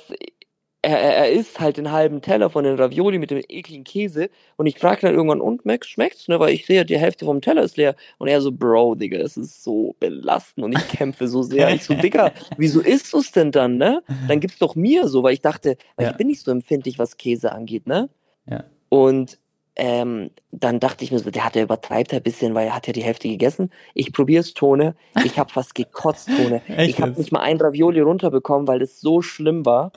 [0.83, 4.29] er, er er isst halt den halben Teller von den Ravioli mit dem ekligen Käse
[4.55, 6.39] und ich frage dann irgendwann, und Max, schmeckt's, ne?
[6.39, 7.95] Weil ich sehe, die Hälfte vom Teller ist leer.
[8.17, 11.69] Und er so, Bro, Digga, das ist so belastend und ich kämpfe so sehr.
[11.71, 14.01] Ich so, Digga, wieso isst du's denn dann, ne?
[14.29, 16.11] Dann gib's doch mir so, weil ich dachte, weil Ja.
[16.11, 18.09] ich bin nicht so empfindlich, was Käse angeht, ne?
[18.49, 18.63] Ja.
[18.87, 19.37] Und
[19.77, 22.87] ähm, dann dachte ich mir so, der hat ja übertreibt ein bisschen, weil er hat
[22.87, 23.69] ja die Hälfte gegessen.
[23.93, 24.95] Ich probier's, Tone.
[25.23, 26.61] Ich habe fast gekotzt, Tone.
[26.77, 29.91] Ich habe nicht mal ein Ravioli runterbekommen, weil es so schlimm war.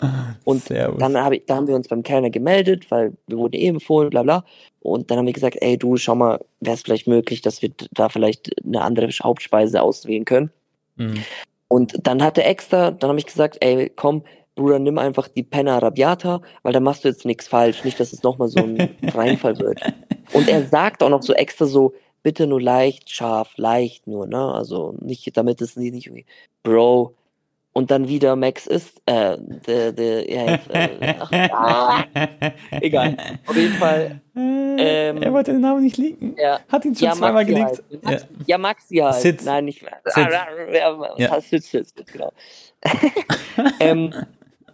[0.45, 0.99] Und Servus.
[1.01, 4.11] Dann, hab ich, da haben wir uns beim Kellner gemeldet, weil wir wurden eh empfohlen,
[4.11, 4.45] bla bla.
[4.81, 7.71] Und dann haben wir gesagt, ey du, schau mal, wäre es vielleicht möglich, dass wir
[7.91, 10.51] da vielleicht eine andere Hauptspeise auswählen können.
[10.97, 11.25] Mhm.
[11.69, 14.23] Und dann hat er extra, dann habe ich gesagt, ey, komm,
[14.57, 18.13] Bruder, nimm einfach die Penna Arrabbiata, weil da machst du jetzt nichts falsch, nicht, dass
[18.13, 19.81] es nochmal so ein Reinfall wird.
[20.33, 24.53] Und er sagt auch noch so extra so, bitte nur leicht scharf, leicht nur, ne?
[24.55, 26.25] Also nicht, damit es nicht, nicht irgendwie,
[26.63, 27.15] Bro.
[27.77, 29.37] Und dann wieder Max ist, äh,
[29.67, 32.05] der, der, ja, jetzt, äh, ach, ah,
[32.81, 33.17] egal.
[33.47, 36.37] Auf jeden Fall, ähm, er wollte den Namen nicht leaken.
[36.39, 36.61] ja.
[36.71, 37.83] Hat ihn schon Ja, zweimal geleakt.
[37.91, 38.05] halt.
[38.05, 38.59] Maxi, ja.
[38.59, 39.15] Maxi halt.
[39.17, 39.45] Sid.
[39.45, 39.97] Nein, nicht mehr.
[40.05, 40.29] Sid.
[40.73, 41.41] Ja, Ja.
[41.41, 42.31] Sid, Sid, genau.
[43.81, 44.15] ähm,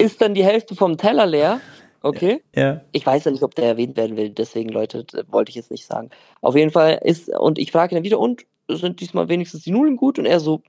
[0.00, 1.60] ist dann die Hälfte vom Teller leer.
[2.02, 2.42] Okay.
[2.54, 2.80] Ja.
[2.92, 5.86] Ich weiß ja nicht, ob der erwähnt werden will, deswegen, Leute, wollte ich jetzt nicht
[5.86, 6.10] sagen.
[6.40, 9.70] Auf jeden Fall ist, und ich frage ihn dann wieder, und sind diesmal wenigstens die
[9.70, 10.18] Nudeln gut?
[10.18, 10.62] Und er so,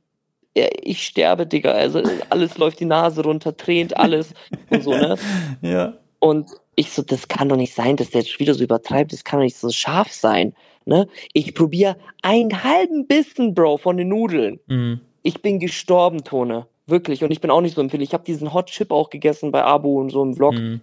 [0.56, 1.72] ja, ich sterbe, Digga.
[1.72, 4.34] Also alles läuft die Nase runter, tränt alles
[4.70, 5.15] und so, ne?
[5.62, 5.94] Ja.
[6.20, 9.24] Und ich so, das kann doch nicht sein, dass der jetzt wieder so übertreibt, das
[9.24, 10.54] kann doch nicht so scharf sein.
[10.86, 11.08] Ne?
[11.34, 14.60] Ich probiere einen halben Bissen, Bro, von den Nudeln.
[14.67, 15.02] Mhm.
[15.24, 16.67] Ich bin gestorben, Tone.
[16.88, 17.24] Wirklich.
[17.24, 18.10] Und ich bin auch nicht so empfindlich.
[18.10, 20.54] Ich habe diesen Hot Chip auch gegessen bei Abu und so im Vlog.
[20.54, 20.82] Mhm.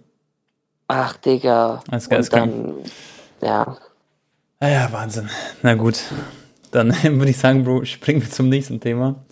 [0.87, 1.83] Ach, Digga.
[1.91, 2.51] Und geisteskrank.
[2.51, 2.75] dann,
[3.41, 3.77] ja.
[4.59, 5.29] Ah ja, Wahnsinn.
[5.61, 6.01] Na gut.
[6.71, 9.23] Dann würde ich sagen, Bro, springen wir zum nächsten Thema.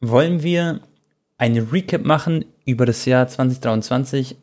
[0.00, 0.80] Wollen wir
[1.36, 4.36] eine Recap machen über das Jahr 2023?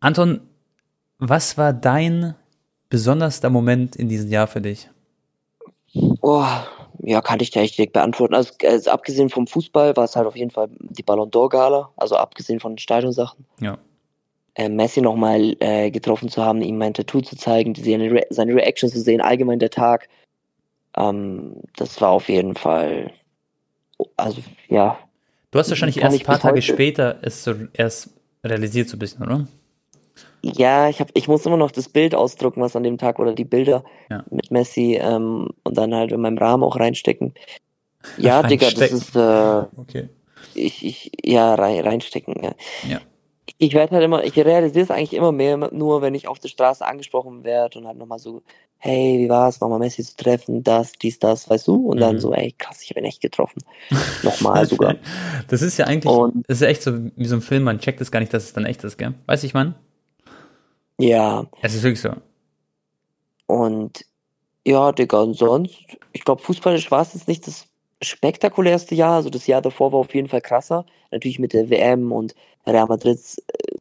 [0.00, 0.40] Anton,
[1.18, 2.34] was war dein
[2.88, 4.88] besonderster Moment in diesem Jahr für dich?
[6.20, 6.46] Oh,
[7.00, 8.34] ja, kann ich dir echt direkt beantworten.
[8.34, 11.90] Also, also abgesehen vom Fußball war es halt auf jeden Fall die Ballon d'Or Gala,
[11.96, 13.44] also abgesehen von den Stadionsachen.
[13.60, 13.78] Ja.
[14.54, 18.54] Äh, Messi nochmal äh, getroffen zu haben, ihm mein Tattoo zu zeigen, seine, Re seine
[18.54, 20.08] Reaction zu sehen, allgemein der Tag.
[20.96, 23.12] Ähm, das war auf jeden Fall,
[24.16, 24.98] also ja,
[25.50, 28.10] Du hast wahrscheinlich erst ein paar Tage später es so erst
[28.44, 29.46] realisiert so ein bisschen, oder?
[30.42, 33.32] Ja, ich hab, ich muss immer noch das Bild ausdrucken, was an dem Tag oder
[33.34, 34.24] die Bilder Ja.
[34.30, 37.34] mit Messi ähm, und dann halt in meinem Rahmen auch reinstecken.
[38.16, 38.96] Ja, Digga, das Reinstecken.
[38.98, 40.08] ist äh, Okay.
[40.54, 42.34] ich, ich, ja, rein, reinstecken.
[42.42, 42.52] Ja.
[42.88, 43.00] Ja.
[43.58, 46.48] Ich werde halt immer, ich realisiere es eigentlich immer mehr, nur wenn ich auf der
[46.48, 48.42] Straße angesprochen werde und halt nochmal so,
[48.78, 51.74] hey, wie war's, nochmal Messi zu treffen, das, dies, das, weißt du?
[51.88, 52.20] Und dann Mhm.
[52.20, 53.62] so, ey, krass, ich ihn echt getroffen.
[54.22, 54.94] nochmal sogar.
[55.48, 57.80] Das ist ja eigentlich, Und- das ist ja echt so wie so ein Film, man
[57.80, 59.14] checkt es gar nicht, dass es dann echt ist, gell?
[59.26, 59.74] Weiß ich, Mann?
[60.98, 62.10] Ja, Es ist wirklich so.
[63.46, 64.04] und
[64.66, 65.78] ja, Digga, und sonst,
[66.12, 67.66] ich glaube, fußballisch war es jetzt nicht das
[68.02, 70.84] spektakulärste Jahr, also das Jahr davor war auf jeden Fall krasser.
[71.10, 72.34] Natürlich mit der WM und
[72.66, 73.76] Real Madrids äh,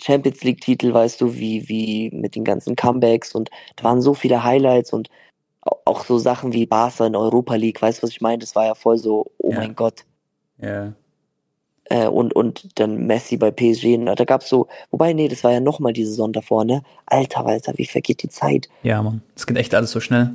[0.00, 4.14] Champions League Titel, weißt du, wie, wie mit den ganzen Comebacks und da waren so
[4.14, 5.08] viele Highlights und
[5.62, 8.38] au- auch so Sachen wie Barca in Europa League, weißt du, was ich meine?
[8.38, 9.58] Das war ja voll so, oh Ja.
[9.60, 10.04] mein Gott.
[10.58, 10.92] Ja.
[11.90, 13.96] Äh, und, und dann Messi bei PSG.
[13.96, 16.82] Und da gab's so, wobei, nee, das war ja nochmal die Saison davor, ne?
[17.06, 18.68] Alter, Alter, wie vergeht die Zeit?
[18.82, 19.22] Ja, Mann.
[19.36, 20.30] Es geht echt alles so schnell.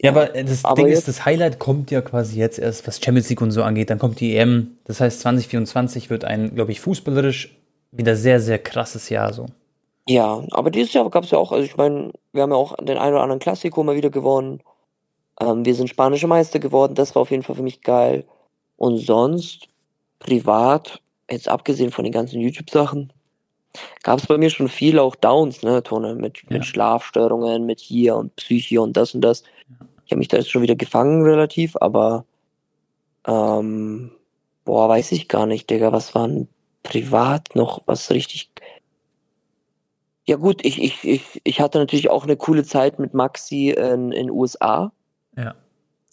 [0.00, 3.28] Ja, aber das Aber Ding ist, das Highlight kommt ja quasi jetzt erst, was Champions
[3.28, 3.90] League und so angeht.
[3.90, 4.78] Dann kommt die EM.
[4.84, 7.54] Das heißt, 2024 wird ein, glaube ich, fußballerisch
[7.92, 9.46] wieder sehr, sehr krasses Jahr so.
[10.08, 12.96] Ja, aber dieses Jahr gab's ja auch, also ich meine, wir haben ja auch den
[12.96, 14.60] einen oder anderen Klassiko mal wieder gewonnen.
[15.40, 18.24] Ähm, wir sind spanische Meister geworden, das war auf jeden Fall für mich geil.
[18.76, 19.68] Und sonst,
[20.18, 21.00] privat,
[21.30, 23.12] jetzt abgesehen von den ganzen YouTube-Sachen,
[24.02, 26.56] gab's bei mir schon viel auch Downs, ne, Tone, mit, Ja.
[26.56, 29.42] mit Schlafstörungen, mit hier und Psyche und das und das.
[30.04, 32.24] Ich habe mich da jetzt schon wieder gefangen relativ, aber
[33.26, 34.12] ähm,
[34.64, 36.48] boah, weiß ich gar nicht, Digga, was war denn
[36.82, 38.50] privat noch was richtig
[40.28, 44.12] ja gut, ich, ich, ich, ich hatte natürlich auch eine coole Zeit mit Maxi in
[44.12, 44.92] in USA.
[45.36, 45.54] Ja.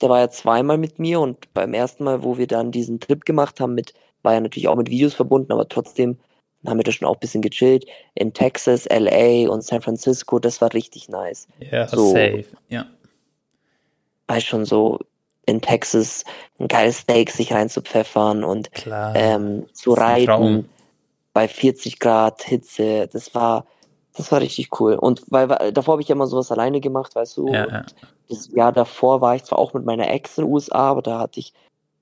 [0.01, 3.25] Der war ja zweimal mit mir und beim ersten Mal, wo wir dann diesen Trip
[3.25, 6.17] gemacht haben, mit, war ja natürlich auch mit Videos verbunden, aber trotzdem
[6.65, 7.86] haben wir da schon auch ein bisschen gechillt.
[8.15, 11.47] In Texas, LA und San Francisco, das war richtig nice.
[11.60, 12.86] Ja, so, safe, ja.
[14.27, 14.99] War schon so
[15.45, 16.23] in Texas
[16.60, 18.69] ein geiles Steak sich reinzupfeffern und
[19.13, 20.69] ähm, zu reiten
[21.34, 23.08] bei 40 Grad Hitze.
[23.12, 23.67] Das war,
[24.17, 24.95] das war richtig cool.
[24.95, 27.47] Und weil, weil davor habe ich ja immer sowas alleine gemacht, weißt du.
[27.49, 27.86] Ja, ja.
[28.30, 31.19] Das Jahr davor war ich zwar auch mit meiner Ex in den USA, aber da
[31.19, 31.54] hatte ich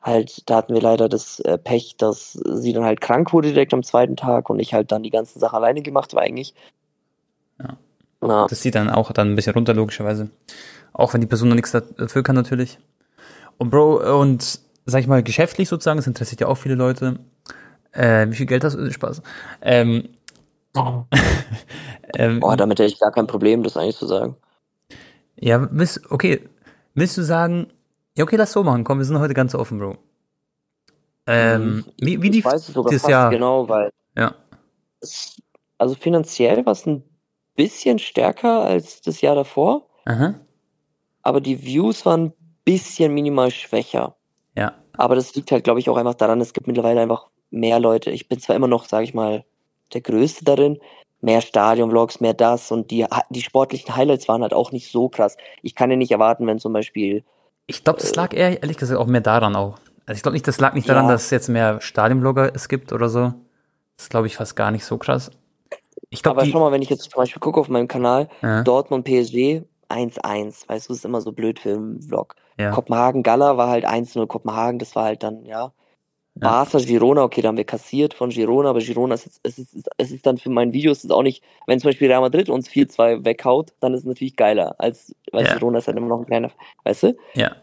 [0.02, 3.74] halt, da hatten wir leider das äh, Pech, dass sie dann halt krank wurde direkt
[3.74, 6.54] am zweiten Tag und ich halt dann die ganzen Sachen alleine gemacht war eigentlich.
[7.60, 7.78] Ja.
[8.22, 8.48] ja.
[8.48, 10.30] Das sieht dann auch dann ein bisschen runter, logischerweise.
[10.94, 12.78] Auch wenn die Person noch nichts dafür kann, natürlich.
[13.58, 17.20] Und Bro, und sag ich mal, geschäftlich sozusagen, das interessiert ja auch viele Leute.
[17.92, 18.92] Äh, wie viel Geld hast du?
[18.92, 19.22] Spaß.
[19.62, 20.10] Ähm,
[22.18, 24.36] ähm, Boah, damit hätte ich gar kein Problem, das eigentlich zu sagen.
[25.40, 26.48] Ja, willst, okay.
[26.96, 27.68] Willst du sagen,
[28.16, 28.84] ja, okay, lass so machen.
[28.84, 29.98] Komm, wir sind heute ganz offen, Bro.
[31.26, 31.86] Ähm, mhm.
[32.00, 33.30] wie, wie ich weiß es sogar fast Jahr?
[33.30, 34.36] genau, weil ja.
[35.00, 35.42] Es,
[35.78, 37.04] also finanziell war es ein
[37.56, 39.88] bisschen stärker als das Jahr davor.
[40.06, 40.36] Aha.
[41.22, 42.34] Aber die Views waren ein
[42.66, 44.16] bisschen minimal schwächer.
[44.56, 44.74] Ja.
[44.94, 48.12] Aber das liegt halt, glaube ich, auch einfach daran, es gibt mittlerweile einfach mehr Leute.
[48.12, 49.46] Ich bin zwar immer noch, sage ich mal,
[49.94, 50.80] der Größte darin,
[51.22, 55.38] mehr Stadion-Vlogs, mehr das und die, die sportlichen Highlights waren halt auch nicht so krass.
[55.62, 57.24] Ich kann ja nicht erwarten, wenn zum Beispiel
[57.66, 58.16] ich glaube, das äh.
[58.16, 59.78] lag eher, ehrlich gesagt, auch mehr daran auch.
[60.06, 61.12] Also ich glaube nicht, das lag nicht daran, ja.
[61.12, 63.34] dass es jetzt mehr Stadionblogger es gibt oder so.
[63.98, 65.32] Das glaube ich fast gar nicht so krass.
[66.10, 68.64] Ich glaub, Aber schau mal, wenn ich jetzt zum Beispiel gucke auf meinem Kanal, ja.
[68.64, 72.36] Dortmund PSG 1-1, weißt du, ist immer so blöd für einen Vlog.
[72.60, 72.72] Ja.
[72.72, 75.72] Kopenhagen Gala war halt 1-0 Kopenhagen, das war halt dann, ja.
[76.36, 76.50] Ja.
[76.50, 80.12] Barca, Girona, okay, da haben wir kassiert von Girona, aber Girona ist, es ist, es
[80.12, 82.68] ist dann für mein Video, es ist auch nicht, wenn zum Beispiel Real Madrid uns
[82.70, 85.54] 4-2 weghaut, dann ist es natürlich geiler, als, weil ja.
[85.54, 86.50] Girona ist halt immer noch ein kleiner,
[86.86, 87.18] weißt du?
[87.36, 87.56] Ja.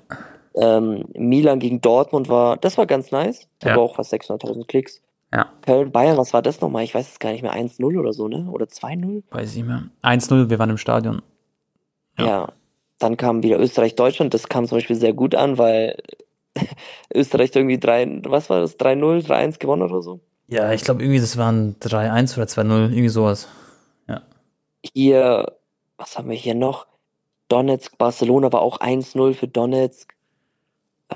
[0.54, 3.72] Ähm, Milan gegen Dortmund war, das war ganz nice, ja.
[3.72, 5.02] aber auch fast 600.000 Klicks.
[5.32, 5.46] Ja.
[5.62, 6.84] Köln, Bayern, was war das nochmal?
[6.84, 8.48] Ich weiß es gar nicht mehr, 1-0 oder so, ne?
[8.50, 9.22] Oder 2-0?
[9.30, 9.84] Weiß ich nicht mehr.
[10.02, 11.22] 1-0, wir waren im Stadion.
[12.18, 12.26] Ja.
[12.26, 12.52] ja.
[12.98, 15.96] Dann kam wieder Österreich, Deutschland, das kam zum Beispiel sehr gut an, weil
[17.14, 20.20] Österreich irgendwie 3, was war das, 3-0, 3-1 gewonnen oder so?
[20.48, 23.48] Ja, ich glaube irgendwie, das waren 3-1 oder 2-0, irgendwie sowas.
[24.08, 24.22] Ja.
[24.94, 25.56] Hier,
[25.96, 26.86] was haben wir hier noch?
[27.48, 30.14] Donetsk, Barcelona war auch 1-0 für Donetsk.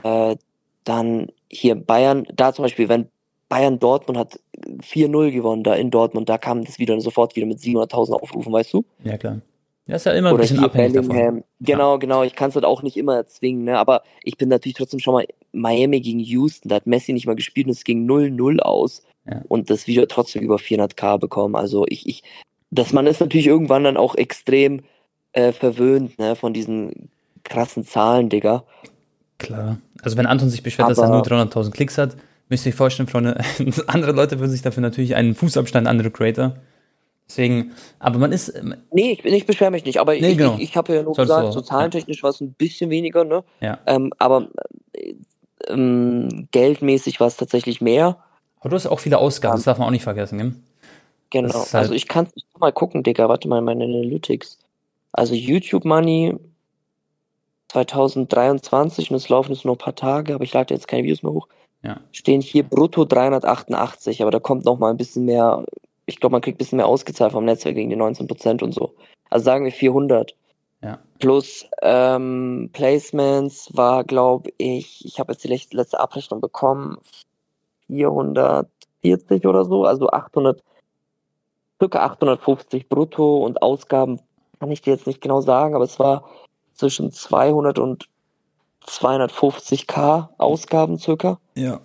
[0.03, 0.37] Äh,
[0.85, 3.09] dann hier Bayern, da zum Beispiel, wenn
[3.49, 4.41] Bayern Dortmund hat
[4.81, 8.73] 4-0 gewonnen, da in Dortmund, da kam das wieder sofort wieder mit 700.000 Aufrufen, weißt
[8.73, 8.85] du?
[9.03, 9.41] Ja, klar.
[9.87, 11.17] Ja, ist ja immer ein Oder bisschen abhängig Bellingham.
[11.17, 11.45] davon.
[11.61, 11.99] Genau, ja.
[11.99, 12.23] genau.
[12.23, 13.79] Ich kann es halt auch nicht immer erzwingen, ne?
[13.79, 16.71] Aber ich bin natürlich trotzdem schon mal Miami gegen Houston.
[16.71, 19.03] Da hat Messi nicht mal gespielt und es ging 0-0 aus.
[19.27, 19.43] Ja.
[19.49, 21.55] Und das Video trotzdem über 400k bekommen.
[21.55, 22.23] Also ich, ich,
[22.71, 24.83] dass man ist natürlich irgendwann dann auch extrem
[25.33, 26.35] äh, verwöhnt, ne?
[26.35, 27.11] Von diesen
[27.43, 28.65] krassen Zahlen, Digga.
[29.37, 29.79] Klar.
[30.03, 32.17] Also wenn Anton sich beschwert, Aber dass er nur 300.000 Klicks hat,
[32.49, 33.39] müsst ihr euch vorstellen, Freunde,
[33.87, 36.57] andere Leute würden sich dafür natürlich einen Fußabstand, andere Creator
[37.29, 38.55] Deswegen, aber man ist.
[38.55, 40.55] Ähm, nee, ich, ich beschwere mich nicht, aber nee, ich, genau.
[40.55, 42.23] ich, ich habe ja nur Sollst gesagt, so zahlentechnisch ja.
[42.25, 43.45] war es ein bisschen weniger, ne?
[43.61, 43.79] Ja.
[43.87, 44.49] Ähm, aber
[45.69, 48.19] ähm, geldmäßig war es tatsächlich mehr.
[48.61, 50.55] Aber du hast auch viele Ausgaben, das darf man auch nicht vergessen, ne?
[51.31, 54.59] Genau, halt also ich kann mal gucken, Digga, warte mal, meine Analytics.
[55.13, 56.37] Also YouTube Money
[57.69, 61.23] 2023 und es laufen jetzt nur ein paar Tage, aber ich lade jetzt keine Videos
[61.23, 61.49] mehr hoch.
[61.83, 62.01] Ja.
[62.13, 65.65] Stehen hier brutto 388, aber da kommt noch mal ein bisschen mehr
[66.07, 68.73] ich glaube, man kriegt ein bisschen mehr ausgezahlt vom Netzwerk gegen die 19 Prozent und
[68.73, 68.95] so.
[69.31, 70.35] Also sagen wir 400.
[70.83, 70.99] Ja.
[71.19, 76.99] Plus ähm, Placements war, glaube ich, ich habe jetzt die letzte Abrechnung bekommen,
[77.87, 80.63] 440 oder so, also 800,
[81.81, 84.21] circa 850 brutto und Ausgaben
[84.61, 86.29] kann ich dir jetzt nicht genau sagen, aber es war
[86.75, 88.09] zwischen 200 und
[88.87, 91.39] 250k Ausgaben circa.
[91.55, 91.81] Ja.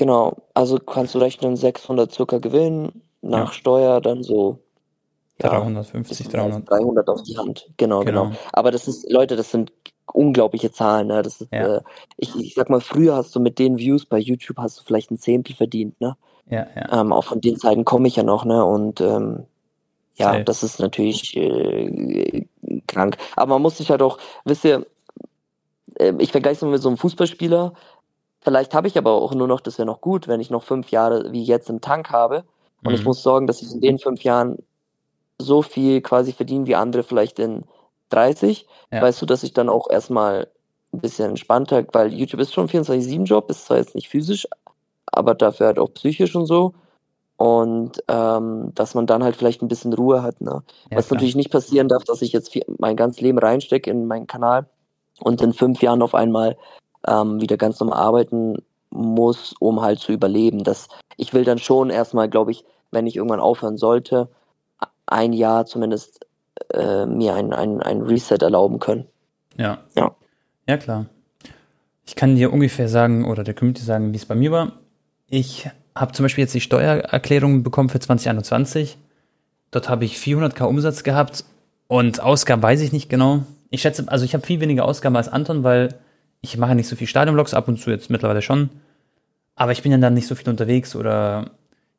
[0.00, 3.52] Genau, also kannst du rechnen 600 circa Gewinn, nach ja.
[3.52, 4.60] Steuer dann so
[5.38, 6.70] ja, 350, 300.
[6.70, 8.36] 300 auf die Hand, genau, genau, genau.
[8.50, 9.74] Aber das ist, Leute, das sind
[10.10, 11.08] unglaubliche Zahlen.
[11.08, 11.20] Ne?
[11.20, 11.76] Das ist, ja.
[11.76, 11.80] äh,
[12.16, 15.10] ich, ich sag mal, früher hast du mit den Views bei YouTube hast du vielleicht
[15.10, 16.16] ein Zehntel verdient, ne?
[16.48, 17.02] Ja, ja.
[17.02, 18.64] Ähm, auch von den Zeiten komme ich ja noch, ne?
[18.64, 19.44] Und ähm,
[20.14, 20.44] ja, Safe.
[20.44, 22.46] das ist natürlich äh,
[22.86, 23.18] krank.
[23.36, 24.86] Aber man muss sich halt auch, wisst ihr,
[25.96, 27.74] äh, ich vergleiche es mal mit so einem Fußballspieler,
[28.42, 30.90] Vielleicht habe ich aber auch nur noch, das wäre noch gut, wenn ich noch fünf
[30.90, 32.44] Jahre wie jetzt im Tank habe.
[32.82, 32.94] Und mhm.
[32.94, 34.58] ich muss sorgen, dass ich in den fünf Jahren
[35.38, 37.64] so viel quasi verdiene wie andere vielleicht in
[38.10, 38.66] 30.
[38.90, 39.02] Ja.
[39.02, 40.48] Weißt du, dass ich dann auch erstmal
[40.92, 44.46] ein bisschen entspannter, weil YouTube ist schon 24-7-Job, ist zwar jetzt nicht physisch,
[45.06, 46.74] aber dafür halt auch psychisch und so.
[47.36, 50.40] Und ähm, dass man dann halt vielleicht ein bisschen Ruhe hat.
[50.40, 50.62] Ne?
[50.90, 51.16] Ja, Was klar.
[51.16, 54.66] natürlich nicht passieren darf, dass ich jetzt viel, mein ganzes Leben reinstecke in meinen Kanal
[55.20, 56.56] und in fünf Jahren auf einmal
[57.06, 58.56] ähm, wieder ganz normal arbeiten
[58.90, 60.64] muss, um halt zu überleben.
[60.64, 64.28] Das, ich will dann schon erstmal, glaube ich, wenn ich irgendwann aufhören sollte,
[65.06, 66.26] ein Jahr zumindest
[66.72, 69.06] äh, mir ein, ein, ein Reset erlauben können.
[69.56, 69.78] Ja.
[69.96, 70.14] Ja.
[70.66, 71.06] Ja, klar.
[72.06, 74.72] Ich kann dir ungefähr sagen oder der Community sagen, wie es bei mir war.
[75.28, 78.98] Ich habe zum Beispiel jetzt die Steuererklärung bekommen für 2021.
[79.70, 81.44] Dort habe ich 400k Umsatz gehabt
[81.86, 83.42] und Ausgaben weiß ich nicht genau.
[83.70, 86.00] Ich schätze, also ich habe viel weniger Ausgaben als Anton, weil
[86.42, 88.70] ich mache nicht so viel Stadionvlogs, ab und zu jetzt mittlerweile schon.
[89.56, 91.50] Aber ich bin dann nicht so viel unterwegs oder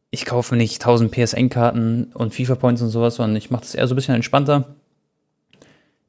[0.09, 3.93] ich kaufe nicht 1000 PSN-Karten und FIFA-Points und sowas, sondern ich mache das eher so
[3.93, 4.75] ein bisschen entspannter.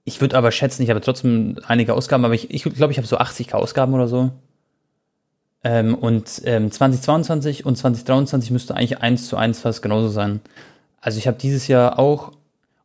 [0.04, 2.96] Ich würde aber schätzen, ich habe trotzdem einige Ausgaben, aber ich glaube, ich, glaub, ich
[2.96, 4.32] habe so 80k Ausgaben oder so.
[5.62, 10.40] Ähm, und ähm, 2022 und 2023 müsste eigentlich eins zu eins fast genauso sein.
[11.00, 12.32] Also ich habe dieses Jahr auch,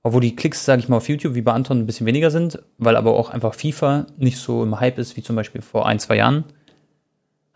[0.08, 2.60] obwohl die Klicks, sage ich mal, auf YouTube wie bei Anton ein bisschen weniger sind,
[2.78, 6.00] weil aber auch einfach FIFA nicht so im Hype ist wie zum Beispiel vor ein,
[6.00, 6.46] zwei Jahren,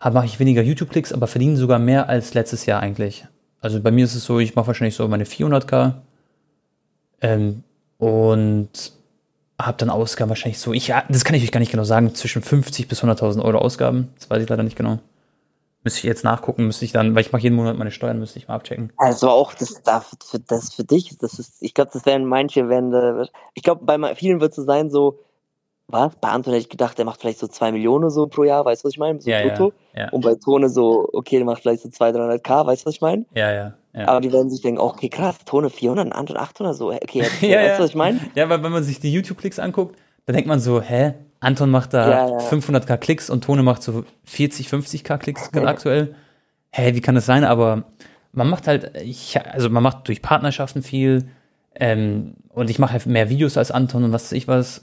[0.04, 3.24] mache ich weniger YouTube-Klicks, aber verdiene sogar mehr als letztes Jahr eigentlich.
[3.62, 5.94] Also bei mir ist es so, ich mache wahrscheinlich so meine 400k
[7.22, 7.62] ähm,
[7.96, 8.92] und
[9.58, 12.42] habe dann Ausgaben wahrscheinlich so, ich, das kann ich euch gar nicht genau sagen, zwischen
[12.42, 14.08] 50 bis 100.000 Euro Ausgaben.
[14.18, 14.98] Das weiß ich leider nicht genau.
[15.84, 18.38] Müsste ich jetzt nachgucken, müsste ich dann, weil ich mache jeden Monat meine Steuern, müsste
[18.38, 18.92] ich mal abchecken.
[18.96, 22.68] Also auch das darf für das für dich, das ist, ich glaube, das werden manche,
[22.68, 25.18] werden, ich glaube, bei vielen wird es so sein, so,
[25.88, 26.14] was?
[26.20, 28.82] Bei Anton hätte ich gedacht, der macht vielleicht so 2 Millionen so pro Jahr, weißt
[28.82, 29.20] du, was ich meine?
[29.20, 29.72] So ja, brutto.
[29.94, 30.08] Ja, ja.
[30.10, 33.00] Und bei Tone so, okay, der macht vielleicht so 200, 300k, weißt du, was ich
[33.00, 33.26] meine?
[33.34, 33.74] Ja, ja.
[33.94, 34.08] Ja.
[34.08, 37.78] Aber die werden sich denken, okay, krass, Tone 400, Anton 800, so, okay, ja, weißt
[37.78, 38.20] du, was ich meine?
[38.34, 41.92] Ja, weil wenn man sich die YouTube-Klicks anguckt, dann denkt man so, hä, Anton macht
[41.92, 46.14] da 500k Klicks und Tone macht so 40, 50k Klicks gerade aktuell.
[46.70, 47.44] Hä, wie kann das sein?
[47.44, 47.84] Aber
[48.32, 51.28] man macht halt, ich, also man macht durch Partnerschaften viel
[51.74, 54.82] ähm, und ich mache halt mehr Videos als Anton und was weiß ich was.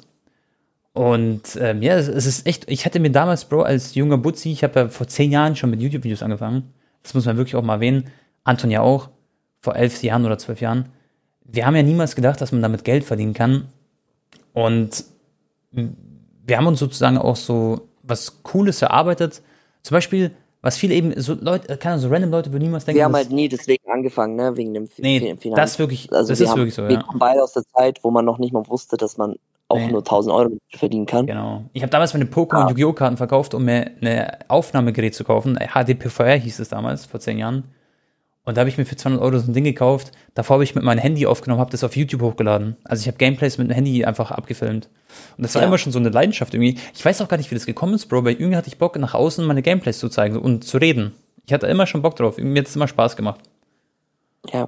[0.94, 4.52] Und ähm, ja, es, es, ist echt, ich hatte mir damals, Bro, als junger Butzi,
[4.52, 6.74] ich habe ja vor zehn Jahren schon mit YouTube-Videos angefangen.
[7.04, 8.12] Das muss man wirklich auch mal erwähnen.
[8.44, 9.10] Anton ja auch,
[9.62, 10.90] vor elf Jahren oder zwölf Jahren.
[11.46, 13.70] Wir haben ja niemals gedacht, dass man damit Geld verdienen kann.
[14.54, 15.06] Und
[15.72, 19.42] wir haben uns sozusagen auch so was Cooles erarbeitet.
[19.84, 22.98] Zum Beispiel, was viele eben, so Leute, keine so random Leute würden niemals denken.
[22.98, 25.58] Wir haben halt nie deswegen angefangen, ne, wegen dem nee, Finanz.
[25.58, 27.02] Das wirklich, also das ist haben, wirklich so, wir ja.
[27.04, 29.36] kommen beide aus der Zeit, wo man noch nicht mal wusste, dass man
[29.70, 29.92] auch nee.
[29.92, 31.28] nur 1000 Euro verdienen kann.
[31.28, 31.64] Genau.
[31.74, 32.70] Ich habe damals meine Pokémon ja.
[32.70, 32.94] Yu-Gi-Oh!
[32.94, 35.58] Karten verkauft, um mir eine Aufnahmegerät zu kaufen.
[35.58, 37.64] HDPVR hieß es damals, vor zehn Jahren.
[38.50, 40.12] Und da habe ich mir für 200 Euro so ein Ding gekauft.
[40.34, 42.78] Davor habe ich mit meinem Handy aufgenommen, habe das auf YouTube hochgeladen.
[42.84, 44.90] Also ich habe Gameplays mit dem Handy einfach abgefilmt.
[45.38, 45.68] Und das war ja.
[45.68, 46.80] immer schon so eine Leidenschaft irgendwie.
[46.96, 48.24] Ich weiß auch gar nicht, wie das gekommen ist, Bro.
[48.24, 51.14] Bei irgendwie hatte ich Bock, nach außen meine Gameplays zu zeigen und zu reden.
[51.46, 52.38] Ich hatte immer schon Bock drauf.
[52.38, 53.40] Mir hat es immer Spaß gemacht.
[54.52, 54.66] Ja.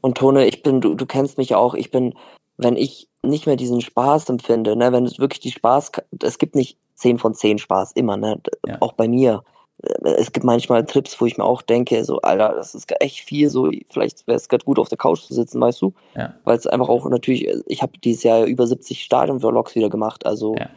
[0.00, 1.74] Und Tone, ich bin, du, du kennst mich auch.
[1.74, 2.14] Ich bin,
[2.56, 6.56] wenn ich nicht mehr diesen Spaß empfinde, ne, wenn es wirklich die Spaß, es gibt
[6.56, 8.78] nicht 10 von 10 Spaß, immer, ne, Ja.
[8.80, 9.44] auch bei mir.
[10.02, 13.48] Es gibt manchmal Trips, wo ich mir auch denke, so, Alter, das ist echt viel,
[13.48, 15.94] so, vielleicht wäre es gerade gut, auf der Couch zu sitzen, weißt du?
[16.14, 16.34] Ja.
[16.44, 20.54] Weil es einfach auch natürlich, ich habe dieses Jahr über 70 Stadion-Vlogs wieder gemacht, also
[20.56, 20.68] Ja.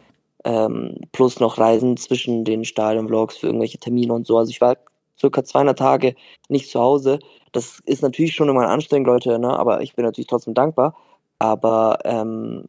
[0.44, 4.38] ähm, plus noch Reisen zwischen den Stadion-Vlogs für irgendwelche Termine und so.
[4.38, 4.76] Also ich war
[5.18, 6.14] circa 200 Tage
[6.48, 7.18] nicht zu Hause.
[7.52, 9.58] Das ist natürlich schon immer anstrengend, Leute, ne?
[9.58, 10.96] aber ich bin natürlich trotzdem dankbar.
[11.38, 12.64] Aber ähm,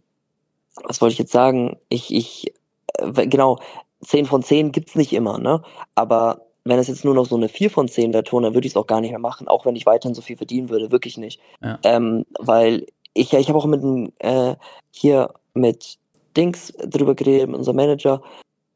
[0.83, 1.77] was wollte ich jetzt sagen?
[1.89, 2.53] Ich, ich,
[2.97, 3.59] äh, genau,
[4.01, 5.61] 10 von 10 gibt's nicht immer, ne?
[5.95, 8.67] Aber wenn es jetzt nur noch so eine 4 von 10 wäre, Ton, dann würde
[8.67, 10.91] ich es auch gar nicht mehr machen, auch wenn ich weiterhin so viel verdienen würde,
[10.91, 11.39] wirklich nicht.
[11.61, 11.79] Ja.
[11.83, 14.55] Ähm, weil ich, ich habe auch mit dem, äh,
[14.91, 15.97] hier mit
[16.35, 18.21] Dings drüber geredet, mit unserem Manager,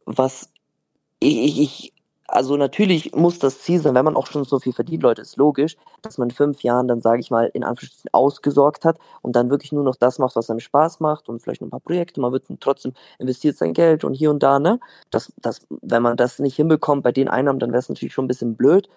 [0.06, 0.50] was
[1.20, 1.94] ich, ich, ich
[2.32, 5.38] also natürlich muss das Ziel sein, wenn man auch schon so viel verdient, Leute, ist
[5.38, 9.36] logisch, dass man in fünf Jahren dann, sage ich mal, in Anführungsstrichen ausgesorgt hat und
[9.36, 11.80] dann wirklich nur noch das macht, was einem Spaß macht und vielleicht noch ein paar
[11.80, 14.80] Projekte, man wird trotzdem investiert sein Geld und hier und da, ne?
[15.12, 18.26] Das, das, wenn man das nicht hinbekommt bei den Einnahmen, dann wäre es natürlich schon
[18.26, 18.90] ein bisschen blöd.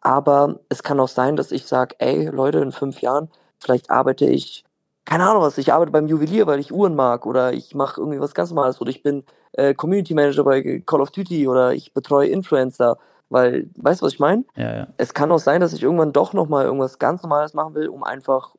[0.00, 4.26] Aber es kann auch sein, dass ich sage, ey, Leute, in fünf Jahren, vielleicht arbeite
[4.26, 4.64] ich
[5.08, 8.20] keine Ahnung was, ich arbeite beim Juwelier, weil ich Uhren mag oder ich mache irgendwie
[8.20, 11.94] was ganz Normales oder ich bin äh, Community Manager bei Call of Duty oder ich
[11.94, 12.98] betreue Influencer,
[13.30, 14.44] weil, weißt du, was ich meine?
[14.54, 14.86] Ja, ja.
[14.98, 18.04] Es kann auch sein, dass ich irgendwann doch nochmal irgendwas ganz Normales machen will, um
[18.04, 18.54] einfach,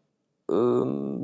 [0.50, 1.22] ähm,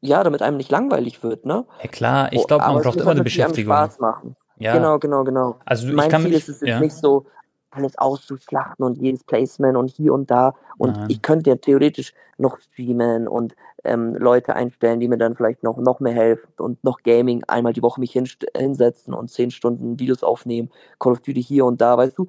[0.00, 1.64] ja, damit einem nicht langweilig wird, ne?
[1.82, 3.74] Ja, klar, ich glaube, Aber man braucht immer eine natürlich einem Beschäftigung.
[3.74, 4.36] Spaß machen.
[4.58, 5.56] Ja, Genau, genau, genau.
[5.64, 7.26] also ich mein kann Ziel mich, ist es jetzt ja, nicht so,
[7.72, 10.54] alles auszuschlachten und jedes Placement und hier und da.
[10.78, 11.06] Und Nein.
[11.08, 13.54] ich könnte ja theoretisch noch streamen und
[13.84, 17.72] ähm, Leute einstellen, die mir dann vielleicht noch, noch mehr helfen und noch Gaming einmal
[17.72, 20.70] die Woche mich hinsetzen und zehn Stunden Videos aufnehmen,
[21.00, 22.28] Call of Duty hier und da, weißt du.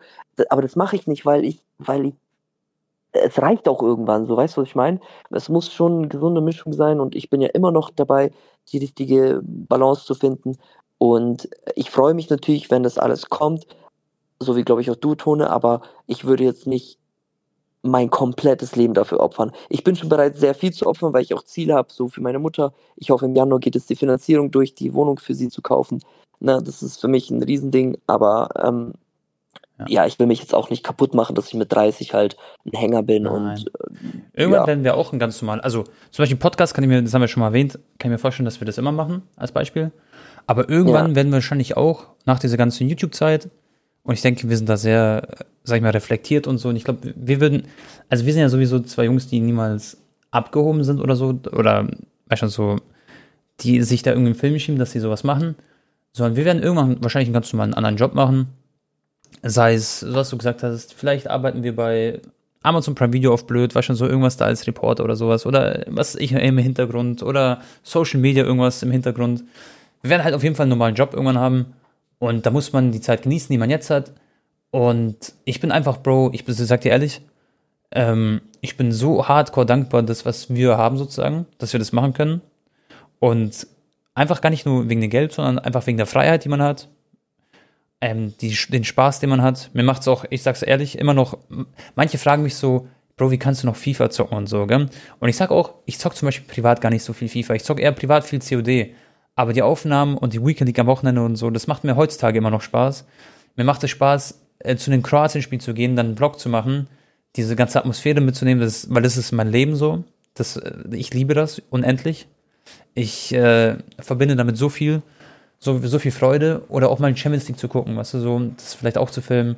[0.50, 2.16] Aber das mache ich nicht, weil ich, weil ich,
[3.12, 5.00] es reicht auch irgendwann, so weißt du, was ich meine?
[5.30, 8.32] Es muss schon eine gesunde Mischung sein und ich bin ja immer noch dabei,
[8.70, 10.58] die richtige Balance zu finden.
[10.98, 13.68] Und ich freue mich natürlich, wenn das alles kommt,
[14.44, 17.00] so wie glaube ich auch du, Tone, aber ich würde jetzt nicht
[17.84, 19.52] mein komplettes Leben dafür opfern.
[19.70, 22.22] Ich bin schon bereit, sehr viel zu opfern, weil ich auch Ziele habe, so für
[22.22, 22.74] meine Mutter.
[22.96, 26.00] Ich hoffe, im Januar geht es die Finanzierung durch, die Wohnung für sie zu kaufen.
[26.40, 28.94] Na, das ist für mich ein Riesending, aber ähm,
[29.80, 29.86] ja.
[29.88, 30.06] ja.
[30.06, 33.04] ich will mich jetzt auch nicht kaputt machen, dass ich mit 30 halt ein Hänger
[33.04, 33.34] bin Nein.
[33.34, 34.68] und äh, irgendwann ja.
[34.68, 37.22] werden wir auch ein ganz normal, also zum Beispiel Podcast kann ich mir, das haben
[37.22, 39.92] wir schon mal erwähnt, kann ich mir vorstellen, dass wir das immer machen, als Beispiel.
[40.48, 41.16] Aber irgendwann ja.
[41.16, 43.50] werden wir wahrscheinlich auch nach dieser ganzen YouTube-Zeit
[44.04, 45.28] und ich denke, wir sind da sehr,
[45.64, 46.70] sag ich mal, reflektiert und so.
[46.70, 47.64] Und ich glaube, wir würden,
[48.10, 49.98] also wir sind ja sowieso zwei Jungs, die niemals
[50.32, 51.88] abgehoben sind oder so, oder
[52.28, 52.76] weißt du, so,
[53.62, 55.56] die sich da irgendwie im Film schieben, dass sie sowas machen,
[56.12, 58.48] sondern wir werden irgendwann wahrscheinlich einen ganz normalen anderen Job machen.
[59.42, 62.20] Sei es, was du gesagt hast, vielleicht arbeiten wir bei
[62.62, 65.86] Amazon Prime Video auf blöd, weißt schon so irgendwas da als Reporter oder sowas, oder
[65.88, 69.44] was ich im Hintergrund, oder Social Media irgendwas im Hintergrund.
[70.02, 71.74] Wir werden halt auf jeden Fall einen normalen Job irgendwann haben
[72.24, 74.14] und da muss man die Zeit genießen, die man jetzt hat.
[74.72, 77.20] Und ich bin einfach, Bro, ich sag dir ehrlich,
[77.92, 82.14] ähm, ich bin so hardcore dankbar, das, was wir haben sozusagen, dass wir das machen
[82.14, 82.40] können.
[83.20, 83.68] Und
[84.14, 86.88] einfach gar nicht nur wegen dem Geld, sondern einfach wegen der Freiheit, die man hat.
[88.00, 89.72] Ähm, die, den Spaß, den man hat.
[89.74, 91.38] Mir macht es auch, ich sag's ehrlich, immer noch,
[91.96, 94.88] manche fragen mich so, Bro, wie kannst du noch FIFA zocken und so, gell?
[95.20, 97.56] Und ich sag auch, ich zock zum Beispiel privat gar nicht so viel FIFA.
[97.56, 98.96] Ich zock eher privat viel COD.
[99.36, 102.38] Aber die Aufnahmen und die Weekend League am Wochenende und so, das macht mir heutzutage
[102.38, 103.06] immer noch Spaß.
[103.56, 106.88] Mir macht es Spaß, äh, zu den Kroatien-Spiel zu gehen, dann einen Vlog zu machen,
[107.36, 110.04] diese ganze Atmosphäre mitzunehmen, das, weil das ist mein Leben so.
[110.34, 112.28] Das, äh, ich liebe das unendlich.
[112.94, 115.02] Ich äh, verbinde damit so viel,
[115.60, 116.64] so, so viel Freude.
[116.70, 119.22] Oder auch mal in Champions League zu gucken, weißt du, so, das vielleicht auch zu
[119.22, 119.56] filmen.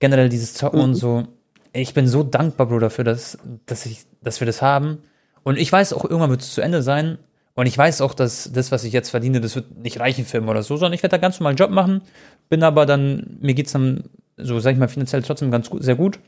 [0.00, 0.84] Generell dieses Zocken mhm.
[0.84, 1.24] und so.
[1.72, 4.98] Ich bin so dankbar, Bro, dafür, dass, dass, ich, dass wir das haben.
[5.42, 7.18] Und ich weiß auch, irgendwann wird es zu Ende sein.
[7.56, 10.42] Und ich weiß auch, dass das, was ich jetzt verdiene, das wird nicht reichen für
[10.42, 12.02] oder so, sondern ich werde da ganz normal einen Job machen,
[12.50, 14.04] bin aber dann, mir geht's dann,
[14.36, 16.20] so sag ich mal, finanziell trotzdem ganz gut, sehr gut.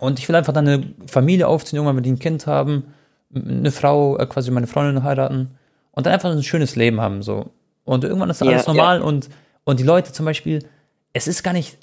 [0.00, 2.86] Und ich will einfach dann eine Familie aufziehen, irgendwann mit ein Kind haben,
[3.32, 5.50] eine Frau, äh, quasi meine Freundin heiraten
[5.92, 7.50] und dann einfach ein schönes Leben haben, so.
[7.84, 9.04] Und irgendwann ist alles ja, normal ja.
[9.04, 9.28] und,
[9.62, 10.64] und die Leute zum Beispiel,
[11.12, 11.78] es ist gar nicht,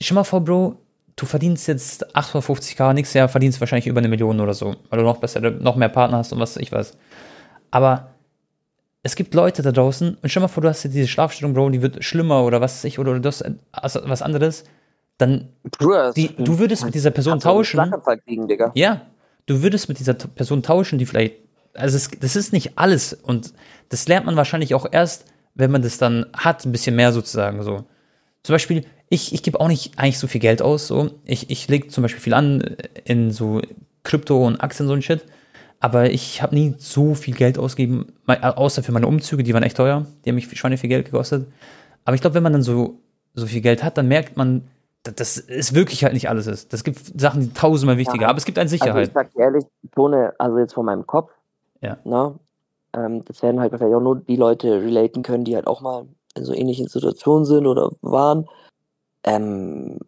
[0.00, 0.76] schau mal vor, Bro,
[1.14, 5.04] du verdienst jetzt 850k, nächstes Jahr verdienst wahrscheinlich über eine Million oder so, weil du
[5.04, 6.96] noch besser, noch mehr Partner hast und was ich weiß.
[7.70, 8.10] Aber
[9.02, 11.70] es gibt Leute da draußen, und stell mal vor, du hast jetzt diese Schlafstörung, Bro,
[11.70, 14.64] die wird schlimmer oder was weiß ich, oder du hast also was anderes,
[15.18, 15.48] dann
[16.16, 17.92] die, du würdest mit dieser Person tauschen.
[18.24, 19.02] Kriegen, ja,
[19.46, 21.36] du würdest mit dieser Person tauschen, die vielleicht,
[21.74, 23.52] also es, das ist nicht alles und
[23.88, 27.62] das lernt man wahrscheinlich auch erst, wenn man das dann hat, ein bisschen mehr sozusagen
[27.62, 27.84] so.
[28.42, 31.10] Zum Beispiel, ich, ich gebe auch nicht eigentlich so viel Geld aus, so.
[31.24, 33.60] Ich, ich lege zum Beispiel viel an in so
[34.04, 35.24] Krypto und Aktien, so ein Shit.
[35.80, 39.76] Aber ich habe nie so viel Geld ausgegeben, außer für meine Umzüge, die waren echt
[39.76, 40.06] teuer.
[40.24, 41.46] Die haben mich Schweine viel Geld gekostet.
[42.04, 42.98] Aber ich glaube, wenn man dann so,
[43.34, 44.68] so viel Geld hat, dann merkt man,
[45.04, 46.72] dass es wirklich halt nicht alles ist.
[46.72, 48.28] Das gibt Sachen, die tausendmal wichtiger, ja.
[48.28, 48.96] aber es gibt eine Sicherheit.
[48.96, 49.64] Also ich sag ehrlich,
[49.94, 51.30] Tone, also jetzt von meinem Kopf,
[51.80, 51.98] ja.
[52.04, 52.34] Ne,
[52.94, 56.06] ähm, das werden halt wahrscheinlich auch nur die Leute relaten können, die halt auch mal
[56.34, 58.48] in so ähnlichen Situationen sind oder waren.
[59.24, 59.98] Ähm,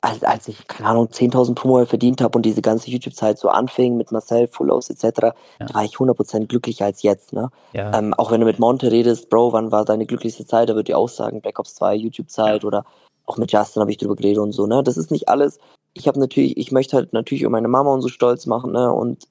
[0.00, 3.48] als, als ich, keine Ahnung, 10.000 pro Monat verdient habe und diese ganze YouTube-Zeit so
[3.48, 5.32] anfing mit Marcel, Fullos etc., ja.
[5.58, 7.32] da war ich 100% glücklicher als jetzt.
[7.32, 7.50] Ne?
[7.72, 7.96] Ja.
[7.96, 10.68] Ähm, auch wenn du mit Monte redest, Bro, wann war deine glücklichste Zeit?
[10.68, 12.66] Da würde ich auch sagen, Black Ops 2, YouTube-Zeit ja.
[12.66, 12.84] oder
[13.26, 14.66] auch mit Justin habe ich drüber geredet und so.
[14.66, 14.82] Ne?
[14.82, 15.58] Das ist nicht alles.
[15.94, 18.92] Ich habe natürlich, ich möchte halt natürlich um meine Mama und so stolz machen ne?
[18.92, 19.26] und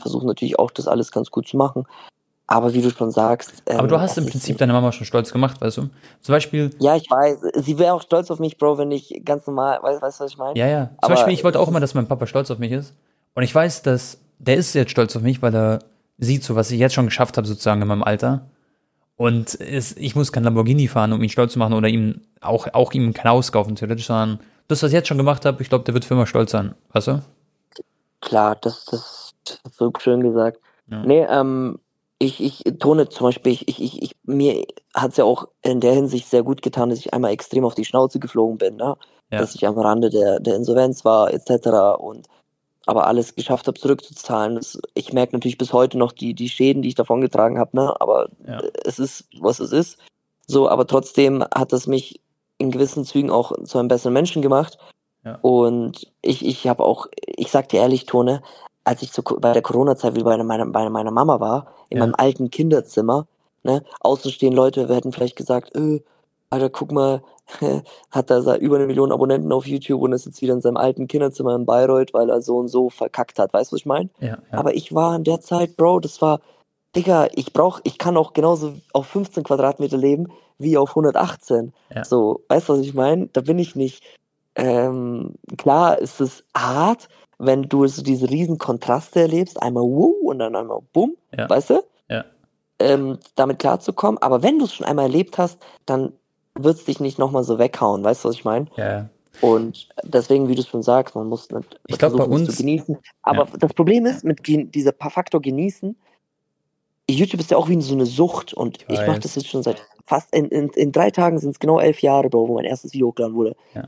[0.00, 1.86] versuche natürlich auch das alles ganz gut zu machen.
[2.48, 3.62] Aber wie du schon sagst.
[3.66, 5.88] Ähm, aber du hast im Prinzip deine Mama schon stolz gemacht, weißt du?
[6.20, 6.70] Zum Beispiel.
[6.78, 7.38] Ja, ich weiß.
[7.56, 9.80] Sie wäre auch stolz auf mich, Bro, wenn ich ganz normal.
[9.82, 10.56] Weißt du, was ich meine?
[10.58, 10.86] Ja, ja.
[10.86, 12.94] Zum aber Beispiel, ich wollte auch immer, dass mein Papa stolz auf mich ist.
[13.34, 15.78] Und ich weiß, dass der ist jetzt stolz auf mich, weil er
[16.18, 18.46] sieht, so was ich jetzt schon geschafft habe, sozusagen in meinem Alter.
[19.16, 22.68] Und es, ich muss kein Lamborghini fahren, um ihn stolz zu machen oder ihm auch,
[22.74, 25.68] auch ihm kein Haus kaufen, theoretisch, sondern das, was ich jetzt schon gemacht habe, ich
[25.68, 26.74] glaube, der wird für immer stolz sein.
[26.92, 27.22] Weißt du?
[28.20, 30.60] Klar, das, das, das ist so schön gesagt.
[30.88, 31.02] Ja.
[31.02, 31.78] Nee, ähm,
[32.18, 34.64] ich, ich tone zum Beispiel, ich, ich, ich, mir
[34.94, 37.74] hat es ja auch in der Hinsicht sehr gut getan, dass ich einmal extrem auf
[37.74, 38.96] die Schnauze geflogen bin, ne?
[39.30, 39.40] Ja.
[39.40, 41.98] dass ich am Rande der, der Insolvenz war, etc.
[41.98, 42.28] und
[42.86, 44.54] aber alles geschafft habe, zurückzuzahlen.
[44.54, 48.00] Das, ich merke natürlich bis heute noch die, die Schäden, die ich davongetragen habe, ne?
[48.00, 48.62] aber ja.
[48.84, 49.98] es ist, was es ist.
[50.46, 52.20] So, aber trotzdem hat das mich
[52.58, 54.78] in gewissen Zügen auch zu einem besseren Menschen gemacht.
[55.24, 55.38] Ja.
[55.42, 58.42] Und ich, ich habe auch, ich sag dir ehrlich, Tone,
[58.86, 62.04] als ich so bei der Corona-Zeit wie bei meiner, bei meiner Mama war, in ja.
[62.04, 63.26] meinem alten Kinderzimmer,
[63.64, 66.00] ne, außen stehen Leute, wir hätten vielleicht gesagt, äh,
[66.50, 67.22] Alter, guck mal,
[68.12, 71.08] hat da über eine Million Abonnenten auf YouTube und ist jetzt wieder in seinem alten
[71.08, 73.52] Kinderzimmer in Bayreuth, weil er so und so verkackt hat.
[73.52, 74.08] Weißt du, was ich meine?
[74.20, 74.38] Ja, ja.
[74.52, 76.40] Aber ich war in der Zeit, Bro, das war,
[76.94, 80.28] Digga, ich brauch, ich kann auch genauso auf 15 Quadratmeter leben
[80.58, 81.72] wie auf 118.
[81.92, 82.04] Ja.
[82.04, 83.26] So, weißt du, was ich meine?
[83.32, 84.04] Da bin ich nicht.
[84.54, 87.08] Ähm, klar ist es hart,
[87.38, 91.48] wenn du so diese riesen Kontraste erlebst, einmal wuh und dann einmal bumm, Ja.
[91.50, 91.82] weißt du?
[92.08, 92.24] Ja.
[92.78, 94.20] Ähm, damit klarzukommen.
[94.22, 96.12] Aber wenn du es schon einmal erlebt hast, dann
[96.54, 98.66] wird es dich nicht nochmal so weghauen, weißt du, was ich meine?
[98.76, 99.08] Ja, ja.
[99.42, 102.62] Und deswegen, wie du schon sagst, man muss nicht Ich glaub, bei es uns- zu
[102.62, 102.96] genießen.
[103.22, 105.94] Aber das Problem ist, mit dieser Faktor genießen,
[107.10, 109.62] YouTube ist ja auch wie so eine Sucht und Ich ich, mache das jetzt schon
[109.62, 112.64] seit fast, in, in, in drei Tagen sind es genau elf Jahre, Bro, wo mein
[112.64, 113.56] erstes Video hochgeladen wurde.
[113.74, 113.84] Ja.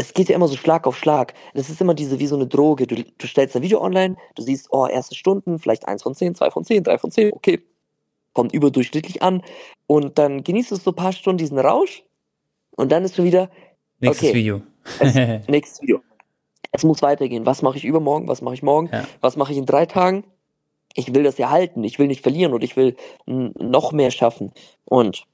[0.00, 1.34] Es geht ja immer so Schlag auf Schlag.
[1.54, 2.86] Das ist immer diese, wie so eine Droge.
[2.86, 6.34] Du, du stellst ein Video online, du siehst, oh, erste Stunden, vielleicht eins von zehn,
[6.34, 7.60] zwei von zehn, drei von zehn, okay.
[8.32, 9.42] Kommt überdurchschnittlich an.
[9.88, 12.04] Und dann genießt du so ein paar Stunden diesen Rausch
[12.76, 13.50] und dann ist schon wieder,
[14.00, 14.38] Nächstes Okay.
[14.38, 14.62] Video.
[15.00, 15.14] es,
[15.48, 16.00] nächstes Video.
[16.72, 17.46] Es muss weitergehen.
[17.46, 18.28] Was mache ich übermorgen?
[18.28, 18.90] Was mache ich morgen?
[18.92, 19.04] Ja.
[19.20, 20.24] Was mache ich in drei Tagen?
[20.94, 21.82] Ich will das ja halten.
[21.84, 22.96] Ich will nicht verlieren und ich will
[23.26, 24.52] noch mehr schaffen.
[24.84, 25.24] Und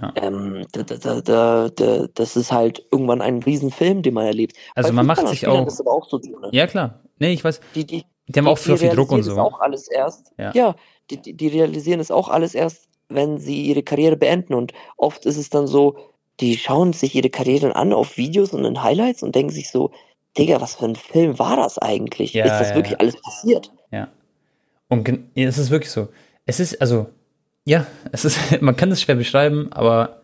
[0.00, 0.12] Ja.
[0.16, 4.56] ähm, da, da, da, da, da, das ist halt irgendwann ein Riesenfilm, den man erlebt.
[4.74, 5.66] Also Bei man macht sich auch.
[5.86, 6.18] auch so.
[6.18, 6.48] Ne?
[6.52, 7.00] Ja, klar.
[7.18, 7.60] Nee, ich weiß.
[7.74, 9.42] Die, die, Die haben auch viel, viel Druck und realisieren so.
[9.42, 10.32] Das auch alles erst.
[10.38, 10.52] Ja.
[10.54, 10.74] Ja,
[11.10, 14.54] die, die, die realisieren es auch alles erst, wenn sie ihre Karriere beenden.
[14.54, 15.96] Und oft ist es dann so,
[16.38, 19.90] die schauen sich ihre Karrieren an auf Videos und in Highlights und denken sich so,
[20.38, 22.32] Digga, was für ein Film war das eigentlich?
[22.34, 23.72] Ja, ist das ja, wirklich alles passiert?
[24.90, 26.08] Und ja, es ist wirklich so.
[26.46, 27.06] Es ist, also,
[27.64, 30.22] ja, es ist, man kann es schwer beschreiben, aber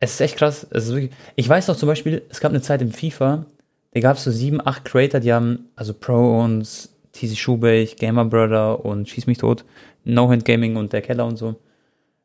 [0.00, 0.64] es ist echt krass.
[0.64, 3.46] Ist wirklich, ich weiß noch zum Beispiel, es gab eine Zeit im FIFA,
[3.92, 8.24] da gab es so sieben, acht Creator, die haben, also Pro und TC Schubech, Gamer
[8.24, 9.64] Brother und Schieß mich tot,
[10.04, 11.56] No Hand Gaming und der Keller und so.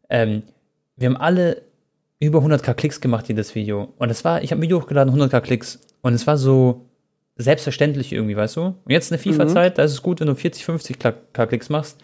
[0.10, 0.44] Ähm,
[0.96, 1.64] wir haben alle
[2.20, 3.94] über 100k Klicks gemacht, jedes Video.
[3.98, 5.80] Und es war, ich habe ein Video hochgeladen, 100k Klicks.
[6.02, 6.86] Und es war so
[7.36, 8.62] selbstverständlich irgendwie, weißt du?
[8.62, 12.00] Und jetzt in der FIFA-Zeit, da ist es gut, wenn du 40, 50k Klicks machst.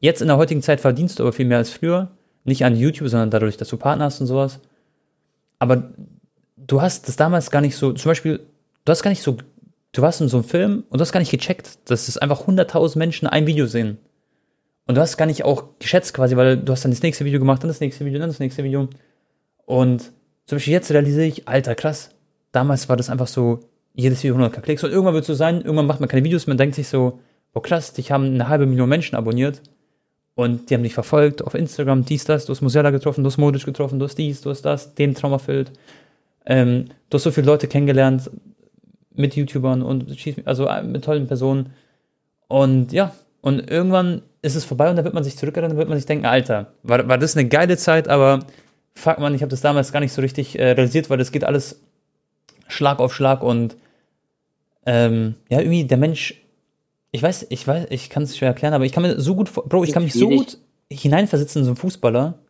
[0.00, 2.10] Jetzt in der heutigen Zeit verdienst du aber viel mehr als früher.
[2.44, 4.60] Nicht an YouTube, sondern dadurch, dass du Partner hast und sowas.
[5.58, 5.94] Aber
[6.56, 8.40] du hast das damals gar nicht so, zum Beispiel,
[8.84, 9.38] du hast gar nicht so,
[9.92, 12.46] du warst in so einem Film und du hast gar nicht gecheckt, dass es einfach
[12.46, 13.98] 100.000 Menschen ein Video sehen.
[14.86, 17.38] Und du hast gar nicht auch geschätzt quasi, weil du hast dann das nächste Video
[17.38, 18.88] gemacht, dann das nächste Video, dann das nächste Video.
[19.64, 20.12] Und
[20.44, 22.10] zum Beispiel jetzt realisiere ich, alter, krass.
[22.52, 23.60] Damals war das einfach so,
[23.94, 24.84] jedes Video 100k Klicks.
[24.84, 27.20] Und irgendwann wird es so sein, irgendwann macht man keine Videos, man denkt sich so,
[27.52, 29.62] boah krass, dich haben eine halbe Million Menschen abonniert.
[30.34, 33.38] Und die haben dich verfolgt auf Instagram, dies, das, du hast Musella getroffen, du hast
[33.38, 35.70] Modisch getroffen, du hast dies, du hast das, den Traum erfüllt.
[36.44, 38.30] Ähm, du hast so viele Leute kennengelernt
[39.14, 40.06] mit YouTubern und
[40.44, 41.72] also äh, mit tollen Personen.
[42.48, 45.88] Und ja, und irgendwann ist es vorbei und dann wird man sich zurückerinnern, dann wird
[45.88, 48.40] man sich denken, Alter, war, war das eine geile Zeit, aber
[48.94, 51.44] fuck man, ich habe das damals gar nicht so richtig äh, realisiert, weil das geht
[51.44, 51.80] alles
[52.68, 53.76] Schlag auf Schlag und
[54.86, 56.34] ähm, ja, irgendwie der Mensch,
[57.14, 59.52] ich weiß, ich weiß, ich kann es schwer erklären, aber ich kann mir so gut,
[59.52, 60.58] Bro, ich kann mich so gut
[60.90, 62.40] hineinversetzen in so einen Fußballer,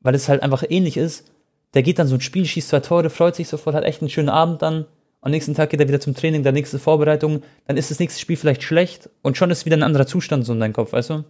[0.00, 1.30] weil es halt einfach ähnlich ist.
[1.74, 4.10] Der geht dann so ein Spiel, schießt zwei Tore, freut sich sofort, hat echt einen
[4.10, 4.86] schönen Abend dann.
[5.20, 8.18] Am nächsten Tag geht er wieder zum Training, der nächste Vorbereitung, dann ist das nächste
[8.20, 11.10] Spiel vielleicht schlecht und schon ist wieder ein anderer Zustand so in deinem Kopf, weißt
[11.10, 11.24] du?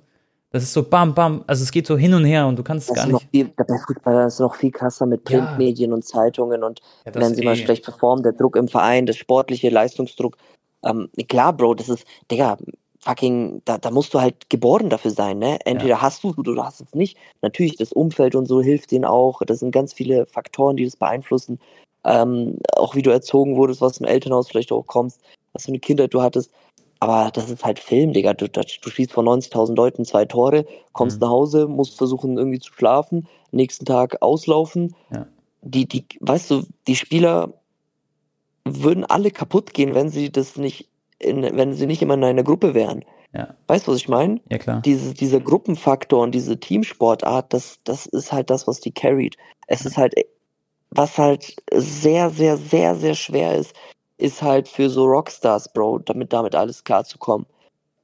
[0.51, 2.89] Das ist so bam, bam, also es geht so hin und her und du kannst
[2.89, 3.29] Das gar nicht.
[3.31, 5.45] viel, bei Fußballern ist noch viel krasser mit Ja.
[5.45, 7.57] Printmedien und Zeitungen und Ja, wenn sie mal eh.
[7.57, 10.39] schlecht performen, der Druck im Verein, der sportliche Leistungsdruck.
[10.85, 12.59] Ähm, klar, Bro, das ist, Digga,
[13.01, 15.59] fucking, da, da musst du halt geboren dafür sein, ne?
[15.65, 17.17] Entweder hast du es oder du hast es nicht.
[17.43, 19.43] Natürlich, das Umfeld und so hilft denen auch.
[19.45, 21.59] Das sind ganz viele Faktoren, die das beeinflussen.
[22.05, 25.21] Ähm, auch wie du erzogen wurdest, was im Elternhaus vielleicht auch kommst,
[25.53, 26.53] was für eine Kindheit du hattest.
[27.01, 28.35] Aber das ist halt Film, Digga.
[28.35, 31.23] Du, du, du schießt vor 90.000 Leuten zwei Tore, kommst Mhm.
[31.23, 34.95] nach Hause, musst versuchen irgendwie zu schlafen, nächsten Tag auslaufen.
[35.13, 35.27] Ja.
[35.63, 37.53] Die, die, weißt du, die Spieler
[38.65, 40.89] würden alle kaputt gehen, wenn sie das nicht,
[41.19, 43.05] in, wenn sie nicht immer in einer Gruppe wären.
[43.35, 43.55] Ja.
[43.67, 44.41] Weißt du, was ich meine?
[44.51, 44.83] Ja, klar.
[44.85, 49.37] Diese, dieser Gruppenfaktor und diese Teamsportart, das, das ist halt das, was die carried.
[49.67, 50.15] Es ist halt,
[50.91, 53.75] was halt sehr, sehr, sehr, sehr schwer ist,
[54.19, 57.47] ist halt für so Rockstars, Bro, damit damit alles klar zu kommen.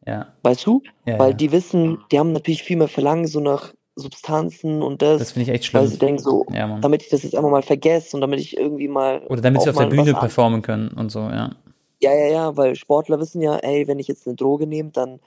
[0.06, 0.28] Ja.
[0.42, 0.82] Weißt du?
[1.04, 1.36] ja Weil ja.
[1.36, 5.50] die wissen, die haben natürlich viel mehr Verlangen so nach Substanzen und das, Das finde
[5.50, 5.90] ich echt weil schlimm.
[5.92, 8.88] sie denken so, Ja, damit ich das jetzt einfach mal vergesse und damit ich irgendwie
[8.88, 11.50] mal Oder damit sie auf der Bühne performen können und so, ja.
[12.00, 15.18] Ja, ja, ja, weil Sportler wissen ja, ey, wenn ich jetzt eine Droge nehme, dann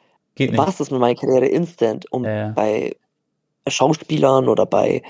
[0.53, 2.09] war es das mit meiner Karriere instant.
[2.11, 2.47] Und Ja, ja.
[2.49, 2.95] bei
[3.67, 5.01] Schauspielern oder bei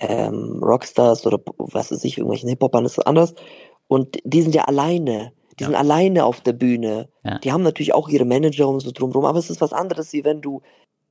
[0.00, 3.34] ähm, Rockstars oder was weiß ich, irgendwelchen Hip-Hopern ist es anders.
[3.88, 5.32] Und die sind ja alleine.
[5.60, 7.08] Die sind alleine auf der Bühne.
[7.44, 10.24] Die haben natürlich auch ihre Manager und so drumherum, aber es ist was anderes, wie
[10.24, 10.62] wenn du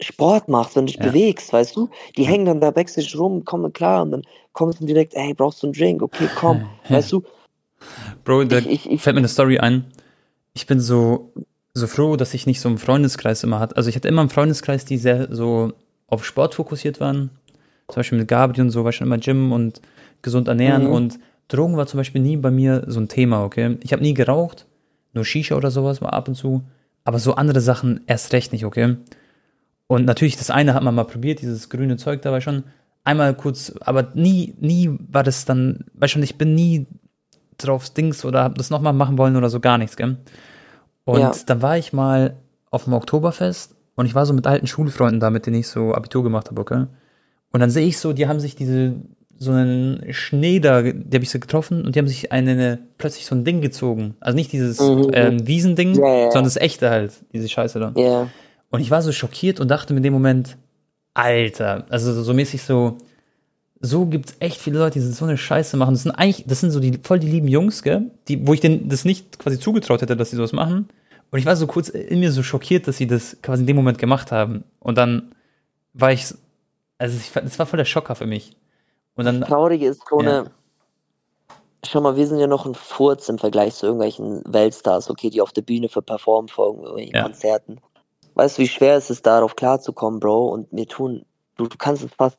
[0.02, 1.10] Sport machst, wenn du dich Ja.
[1.12, 1.90] bewegst, weißt du?
[2.18, 4.22] Die hängen dann da backstage rum, kommen klar und dann
[4.54, 6.02] kommst du direkt, ey, brauchst du einen Drink?
[6.02, 6.62] Okay, komm.
[6.90, 7.24] weißt du?
[8.24, 9.86] Bro, da Ich, ich, ich, fällt mir eine Story ein.
[10.54, 11.32] Ich bin so,
[11.74, 13.78] so froh, dass ich nicht so einen Freundeskreis immer hatte.
[13.78, 15.74] Also ich hatte immer einen Freundeskreis, die sehr so
[16.08, 17.30] auf Sport fokussiert waren.
[17.88, 19.82] Zum Beispiel mit Gabriel und so war schon immer Gym und
[20.22, 20.92] gesund ernähren Mhm.
[20.92, 23.78] und Drogen war zum Beispiel nie bei mir so ein Thema, okay?
[23.82, 24.66] Ich habe nie geraucht,
[25.14, 26.64] nur Shisha oder sowas mal ab und zu,
[27.04, 28.96] aber so andere Sachen erst recht nicht, okay?
[29.92, 32.64] Und natürlich, das eine hat man mal probiert, dieses grüne Zeug dabei schon.
[33.04, 36.86] Einmal kurz, aber nie, nie war das dann, weißt schon, ich bin nie
[37.58, 40.16] drauf Dings oder hab das nochmal machen wollen oder so gar nichts, gell?
[41.04, 41.34] Und Ja.
[41.46, 42.38] dann war ich mal
[42.70, 45.94] auf dem Oktoberfest und ich war so mit alten Schulfreunden da, mit denen ich so
[45.94, 46.86] Abitur gemacht habe, okay?
[47.52, 48.94] Und dann sehe ich so, die haben sich diese,
[49.38, 52.80] so einen Schnee da, die habe ich so getroffen und die haben sich eine, eine
[52.98, 54.16] plötzlich so ein Ding gezogen.
[54.22, 55.10] Also nicht dieses Mhm.
[55.12, 57.92] ähm, Wiesending, Ja, ja, sondern das echte halt, diese Scheiße da.
[57.98, 58.28] Ja.
[58.72, 60.58] Und ich war so schockiert und dachte mir in dem Moment,
[61.14, 62.98] Alter, also so, mäßig so,
[63.82, 65.94] so gibt's echt viele Leute, die so eine Scheiße machen.
[65.94, 68.10] Das sind eigentlich, das sind so die voll die lieben Jungs, gell?
[68.28, 70.88] Die, wo ich denen das nicht quasi zugetraut hätte, dass sie sowas machen.
[71.32, 73.76] Und ich war so kurz in mir so schockiert, dass sie das quasi in dem
[73.76, 74.64] Moment gemacht haben.
[74.80, 75.36] Und dann
[75.94, 76.34] war ich,
[76.98, 78.56] also ich, das war voll der Schocker für mich.
[79.16, 80.46] Und dann, Traurige ist, Tone, Ja.
[81.86, 85.42] schau mal, wir sind ja noch ein Furz im Vergleich zu irgendwelchen Weltstars, okay, die
[85.42, 87.24] auf der Bühne für performen vor irgendwelchen Ja.
[87.24, 87.80] Konzerten.
[88.36, 90.48] Weißt du, wie schwer es ist, darauf klarzukommen, Bro?
[90.50, 91.26] Und mir tun,
[91.58, 92.38] du, du kannst es fast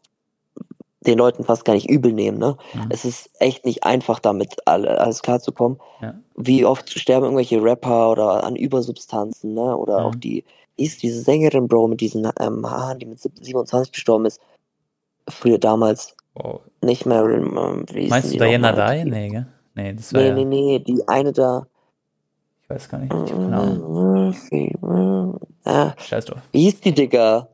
[1.05, 2.57] den Leuten fast gar nicht übel nehmen, ne?
[2.74, 2.86] Mhm.
[2.90, 5.78] Es ist echt nicht einfach, damit alle, alles klarzukommen.
[6.01, 6.14] Ja.
[6.36, 9.76] Wie oft sterben irgendwelche Rapper oder an Übersubstanzen, ne?
[9.76, 10.07] Oder Mhm.
[10.07, 10.45] auch die,
[10.76, 14.40] ist diese Sängerin, Bro, mit diesen ähm, Haaren, die mit 27 gestorben ist.
[15.28, 16.16] Früher damals.
[16.34, 16.61] wow.
[16.82, 18.72] Nicht Marilyn, ähm, meinst du Diana?
[18.72, 19.05] Dye?
[19.05, 19.47] Nee, gell?
[19.74, 21.66] Nee, das war Nee, ja, nee, nee, die eine da.
[22.74, 25.44] Ich weiß gar nicht, ich keine Ahnung.
[25.64, 26.40] Ah, Scheiß drauf.
[26.52, 27.48] wie hieß die, Digga?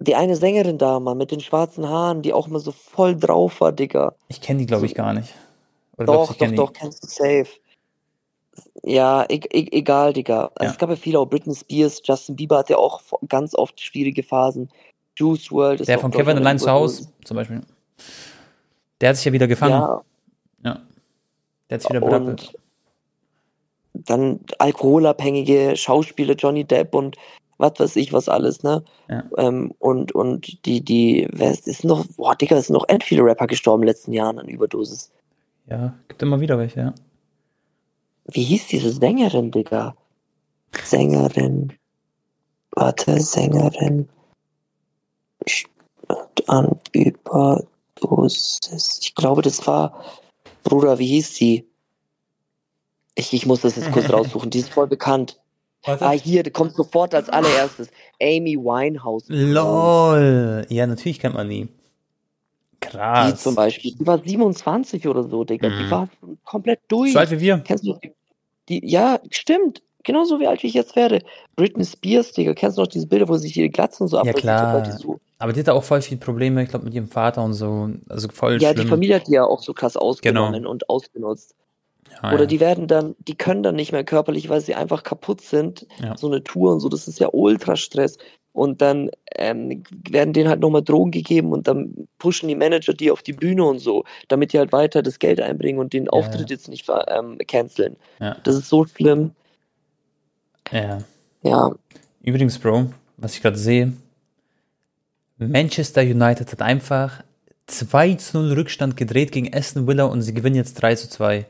[0.00, 3.60] Die eine Sängerin da, Mann, mit den schwarzen Haaren, die auch immer so voll drauf
[3.60, 4.14] war, Digga.
[4.28, 5.34] Ich kenne die, glaube ich, gar nicht.
[5.96, 7.48] Oder Doch, doch, doch, kennst du safe.
[8.84, 10.50] Ja, e e egal, Digga.
[10.54, 10.70] Also Ja.
[10.70, 14.22] Es gab ja viele, auch Britney Spears, Justin Bieber hat ja auch ganz oft schwierige
[14.22, 14.70] Phasen.
[15.16, 17.60] Juice World ist Der von Kevin allein zu Hause, zum Beispiel.
[19.00, 19.72] Der hat sich ja wieder gefangen.
[19.72, 20.02] Ja,
[20.64, 20.82] Ja.
[21.68, 22.54] Der hat sich wieder berappelt.
[24.04, 27.16] Dann alkoholabhängige Schauspieler, Johnny Depp und
[27.58, 28.84] was weiß ich, was alles, ne?
[29.08, 29.24] Ja.
[29.36, 33.02] Ähm, und, und die, die, wer ist, ist noch, boah, Digga, es sind noch end
[33.02, 35.10] viele Rapper gestorben in den letzten Jahren an Überdosis.
[35.66, 36.94] Ja, gibt immer wieder welche, ja.
[38.30, 39.96] Wie hieß diese Sängerin, Digga?
[40.84, 41.72] Sängerin.
[42.72, 44.08] Warte, Sängerin.
[46.46, 48.60] An Überdosis.
[49.02, 50.04] Ich glaube, das war.
[50.62, 51.67] Bruder, wie hieß sie?
[53.18, 54.48] Ich, ich muss das jetzt kurz raussuchen.
[54.50, 55.40] Die ist voll bekannt.
[55.84, 57.88] Ah, hier, die kommt sofort als allererstes.
[58.22, 59.24] Amy Winehouse.
[59.28, 60.66] LOL.
[60.68, 61.68] Ja, natürlich kennt man die.
[62.72, 63.42] Die Krass.
[63.42, 63.92] zum Beispiel.
[63.94, 65.68] Die war 27 oder so, Digga.
[65.68, 65.90] Die Mhm.
[65.90, 66.08] war
[66.44, 67.12] komplett durch.
[67.12, 67.58] So alt wie wir.
[67.58, 68.12] Kennst du die,
[68.68, 69.82] die, ja, stimmt.
[70.04, 71.20] Genauso wie alt wie ich jetzt werde.
[71.56, 74.20] Britney Spears, Digga, kennst du noch diese Bilder, wo sie sich ihre Glatzen so Ja,
[74.22, 74.72] abrasiert klar.
[74.74, 77.42] hat, die so, Aber die hatte auch voll viele Probleme, ich glaube, mit ihrem Vater
[77.44, 77.90] und so.
[78.08, 78.84] Also voll Ja, schlimm.
[78.84, 80.70] die Familie hat die ja auch so krass ausgenommen Genau.
[80.70, 81.54] und ausgenutzt.
[82.22, 82.46] Ja, Oder ja.
[82.46, 85.86] die werden dann, die können dann nicht mehr körperlich, weil sie einfach kaputt sind.
[86.02, 86.16] Ja.
[86.16, 88.18] So eine Tour und so, das ist ja Ultrastress.
[88.52, 93.10] Und dann ähm, werden denen halt nochmal Drogen gegeben und dann pushen die Manager die
[93.10, 96.50] auf die Bühne und so, damit die halt weiter das Geld einbringen und den Auftritt
[96.50, 97.96] jetzt nicht ähm, canceln.
[98.18, 98.36] Ja.
[98.42, 99.32] Das ist so schlimm.
[100.72, 100.98] ja.
[101.42, 101.70] Ja,
[102.20, 103.92] Übrigens, Bro, was ich gerade sehe,
[105.38, 107.22] Manchester United hat einfach
[107.66, 111.46] 2 zu 0 Rückstand gedreht gegen Aston Villa und sie gewinnen jetzt 3 zu 2.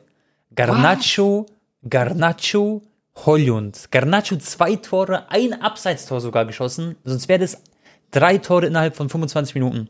[0.67, 1.47] Garnacho,
[1.89, 2.83] Garnacho,
[3.27, 3.91] Hollund.
[3.91, 7.63] Garnacho zwei Tore, ein Abseitstor sogar geschossen, sonst wäre das
[8.11, 9.89] drei Tore innerhalb von 25 Minuten.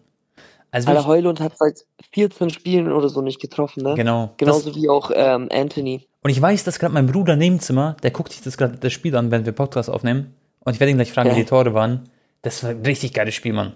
[0.70, 3.94] Also Alter Heulund hat seit 14 Spielen oder so nicht getroffen, ne?
[3.94, 4.34] genau.
[4.36, 6.06] Genauso wie auch ähm, Anthony.
[6.22, 8.92] und ich weiß, dass gerade mein Bruder neben Zimmer, der guckt sich das gerade das
[8.92, 10.34] Spiel an, während wir Podcast aufnehmen.
[10.64, 11.36] Und ich werde ihn gleich fragen, Ja.
[11.36, 12.10] wie die Tore waren.
[12.42, 13.72] Das war ein richtig geiles Spiel, Mann.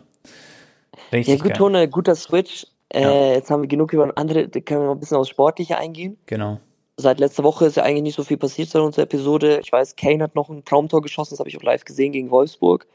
[1.11, 1.57] Ja, Richtig gut, geil.
[1.57, 2.67] Tone, guter Switch.
[2.91, 3.33] Äh, Ja.
[3.35, 6.19] Jetzt haben wir genug über andere, da können wir mal ein bisschen aufs Sportliche eingehen.
[6.27, 6.61] Genau.
[6.97, 9.61] Seit letzter Woche ist ja eigentlich nicht so viel passiert seit unserer Episode.
[9.63, 12.31] Ich weiß, Kane hat noch ein Traumtor geschossen, das habe ich auch live gesehen gegen
[12.31, 12.87] Wolfsburg.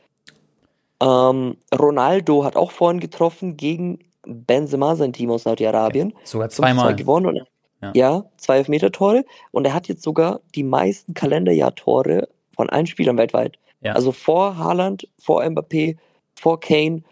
[1.01, 6.13] Ähm, Ronaldo hat auch vorhin getroffen gegen Benzema, sein Team aus Saudi-Arabien.
[6.23, 6.95] Sogar 5-2 zweimal.
[6.95, 7.25] gewonnen.
[7.27, 7.47] Und,
[7.81, 7.91] Ja.
[7.93, 8.25] ja.
[8.37, 9.25] zwei Elfmeter-Tore.
[9.51, 13.57] Und er hat jetzt sogar die meisten Kalenderjahr-Tore von allen Spielern weltweit.
[13.81, 13.93] Ja.
[13.93, 15.97] Also vor Haaland, vor Mbappé,
[16.35, 17.03] vor Kane.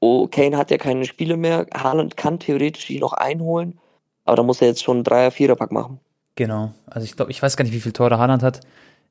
[0.00, 1.66] Oh, Kane hat ja keine Spiele mehr.
[1.72, 3.78] Haaland kann theoretisch ihn noch einholen.
[4.24, 6.00] Aber da muss er jetzt schon einen Dreier-, Vierer-Pack machen.
[6.40, 6.72] Genau.
[6.86, 8.60] Also ich glaube, ich weiß gar nicht, wie viele Tore Haaland hat.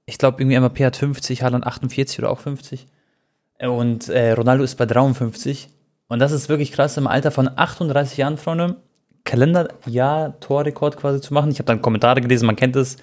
[0.08, 2.88] Ich glaube, irgendwie MAP hat 50, Haaland 48 oder auch 50.
[3.60, 5.70] Und äh, Ronaldo ist bei 53.
[6.08, 8.78] Und das ist wirklich krass, im Alter von 38 Jahren, Freunde,
[9.26, 11.52] Kalenderjahr-Torrekord quasi zu machen.
[11.52, 12.98] Ich habe dann Kommentare gelesen, man kennt es.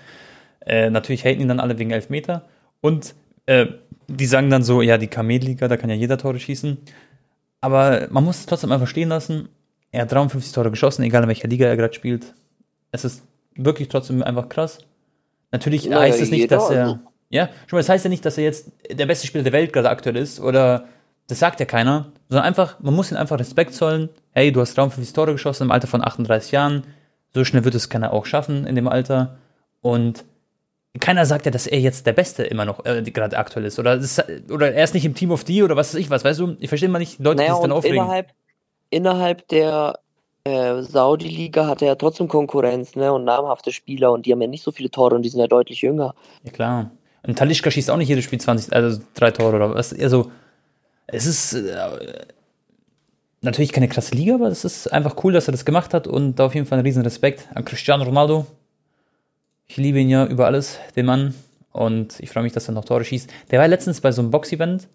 [0.67, 2.47] Äh, natürlich haten ihn dann alle wegen Elfmeter.
[2.81, 3.15] Und
[3.47, 3.67] äh,
[4.09, 6.79] die sagen dann so, ja, die Kamelliga, da kann ja jeder Tore schießen.
[7.61, 9.51] Aber man muss es trotzdem einfach stehen lassen.
[9.93, 12.35] Er hat 53 Tore geschossen, egal in welcher Liga er gerade spielt.
[12.91, 13.23] Es ist
[13.57, 14.79] wirklich trotzdem einfach krass.
[15.53, 16.83] Natürlich Naja, heißt es nicht, dass er.
[16.85, 16.99] also-
[17.29, 19.73] Ja, schon mal, das heißt ja nicht, dass er jetzt der beste Spieler der Welt
[19.73, 20.85] gerade aktuell ist oder
[21.29, 24.09] das sagt ja keiner, sondern einfach, man muss ihm einfach Respekt zollen.
[24.31, 26.85] Hey, du hast 53 Tore geschossen im Alter von 38 Jahren.
[27.35, 29.37] So schnell wird es keiner auch schaffen in dem Alter.
[29.81, 30.25] Und
[31.01, 33.79] keiner sagt ja, dass er jetzt der Beste immer noch äh, gerade aktuell ist.
[33.81, 36.23] Oder, ist, oder er ist nicht im Team of D oder was weiß ich was.
[36.25, 37.97] Weißt du, ich verstehe immer nicht die Leute, die Naja, sich dann aufregen.
[37.97, 38.29] innerhalb,
[38.91, 39.99] innerhalb der
[40.47, 43.13] äh, Saudi-Liga hat er ja trotzdem Konkurrenz, ne?
[43.13, 45.49] Und namhafte Spieler und die haben ja nicht so viele Tore und die sind ja
[45.49, 46.15] deutlich jünger.
[46.45, 46.91] Ja, klar.
[47.27, 49.93] Und Talischka schießt auch nicht jedes Spiel 20, also drei Tore oder was.
[49.93, 50.31] Also,
[51.09, 52.27] es ist äh,
[53.41, 56.37] natürlich keine krasse Liga, aber es ist einfach cool, dass er das gemacht hat und
[56.37, 58.47] da auf jeden Fall einen riesen Respekt an Cristiano Ronaldo.
[59.67, 61.35] Ich liebe ihn ja über alles, den Mann.
[61.73, 63.29] Und ich freue mich, dass er noch Tore schießt.
[63.51, 64.87] Der war letztens bei so einem Box-Event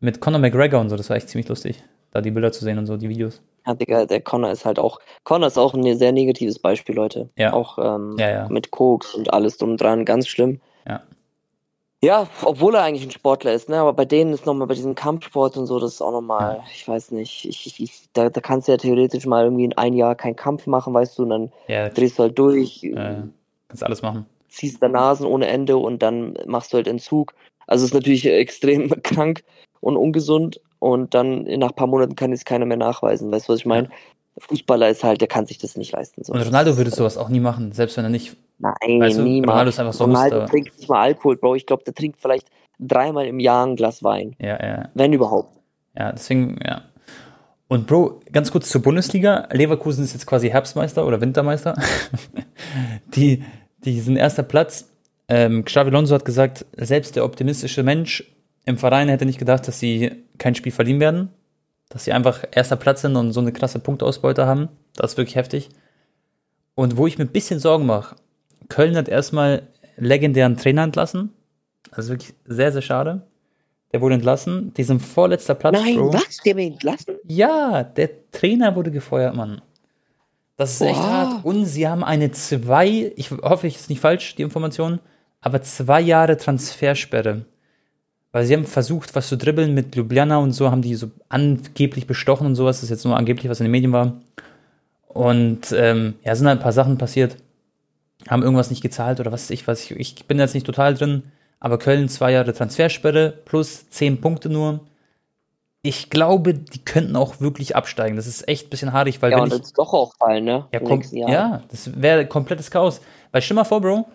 [0.00, 0.96] mit Conor McGregor und so.
[0.96, 3.40] Das war echt ziemlich lustig, da die Bilder zu sehen und so, die Videos.
[3.68, 7.28] Ja, Digga, der Connor ist halt auch, Connor ist auch ein sehr negatives Beispiel, Leute.
[7.36, 7.52] Ja.
[7.52, 8.48] Auch ähm, Ja, ja.
[8.48, 10.60] mit Koks und alles drum und dran, ganz schlimm.
[10.88, 11.02] Ja.
[12.02, 13.76] Ja, obwohl er eigentlich ein Sportler ist, ne?
[13.76, 16.86] Aber bei denen ist nochmal bei diesem Kampfsport und so, das ist auch nochmal, ich
[16.88, 19.92] weiß nicht, ich, ich, ich, da, da kannst du ja theoretisch mal irgendwie in ein
[19.94, 23.16] Jahr keinen Kampf machen, weißt du, und dann Ja, drehst du halt durch, äh,
[23.68, 24.24] kannst alles machen.
[24.48, 27.34] ziehst da Nasen ohne Ende und dann machst du halt Entzug.
[27.66, 29.42] Also es ist natürlich extrem krank
[29.80, 33.30] und ungesund und dann nach ein paar Monaten kann es keiner mehr nachweisen.
[33.30, 33.88] Weißt du, was ich meine?
[34.38, 36.22] Fußballer ist halt, der kann sich das nicht leisten.
[36.24, 36.32] So.
[36.32, 38.36] Und Ronaldo würde sowas auch nie machen, selbst wenn er nicht.
[38.58, 39.50] Nein, weißt du, niemals.
[39.50, 40.50] Ronaldo ist einfach so Ronaldo Muster.
[40.50, 41.54] trinkt nicht mal Alkohol, Bro.
[41.56, 42.46] Ich glaube, der trinkt vielleicht
[42.78, 44.36] dreimal im Jahr ein Glas Wein.
[44.38, 44.88] Ja, ja.
[44.94, 45.58] Wenn überhaupt.
[45.96, 46.82] Ja, deswegen, ja.
[47.68, 49.48] Und Bro, ganz kurz zur Bundesliga.
[49.52, 51.74] Leverkusen ist jetzt quasi Herbstmeister oder Wintermeister.
[53.14, 53.44] die,
[53.84, 54.90] die sind erster Platz.
[55.28, 58.24] Ähm, Xavi Alonso hat gesagt, selbst der optimistische Mensch
[58.64, 61.30] im Verein hätte nicht gedacht, dass sie kein Spiel verlieren werden.
[61.88, 64.68] Dass sie einfach erster Platz sind und so eine krasse Punktausbeute haben.
[64.94, 65.70] Das ist wirklich heftig.
[66.74, 68.16] Und wo ich mir ein bisschen Sorgen mache,
[68.68, 69.62] Köln hat erstmal
[69.96, 71.32] legendären Trainer entlassen.
[71.90, 73.26] Das ist wirklich sehr, sehr schade.
[73.92, 74.74] Der wurde entlassen.
[74.74, 76.12] Die sind vorletzter Platz, Nein, Bro.
[76.12, 76.36] was?
[76.44, 77.16] Der mir entlassen?
[77.24, 79.62] Ja, der Trainer wurde gefeuert, Mann.
[80.56, 81.10] Das ist echt Boah.
[81.10, 81.44] hart.
[81.44, 85.00] Und sie haben eine zwei, ich hoffe, ich ist nicht falsch, die Information,
[85.40, 87.46] aber zwei Jahre Transfersperre.
[88.32, 92.06] Weil sie haben versucht, was zu dribbeln mit Ljubljana und so, haben die so angeblich
[92.06, 92.76] bestochen und sowas.
[92.76, 94.20] Das ist jetzt nur angeblich, was in den Medien war.
[95.06, 97.36] Und ähm, ja, sind halt ein paar Sachen passiert.
[98.28, 100.94] Haben irgendwas nicht gezahlt oder was weiß ich, was ich, ich bin jetzt nicht total
[100.94, 101.22] drin.
[101.60, 104.80] Aber Köln zwei Jahre Transfersperre plus zehn Punkte nur.
[105.82, 108.16] Ich glaube, die könnten auch wirklich absteigen.
[108.16, 109.58] Das ist echt ein bisschen haarig, weil Ja, wenn und ich.
[109.58, 110.66] jetzt doch auch fallen, ne?
[110.72, 113.00] Ja, komm, ja, das wäre komplettes Chaos.
[113.32, 114.06] Weil stell mal vor, Bro,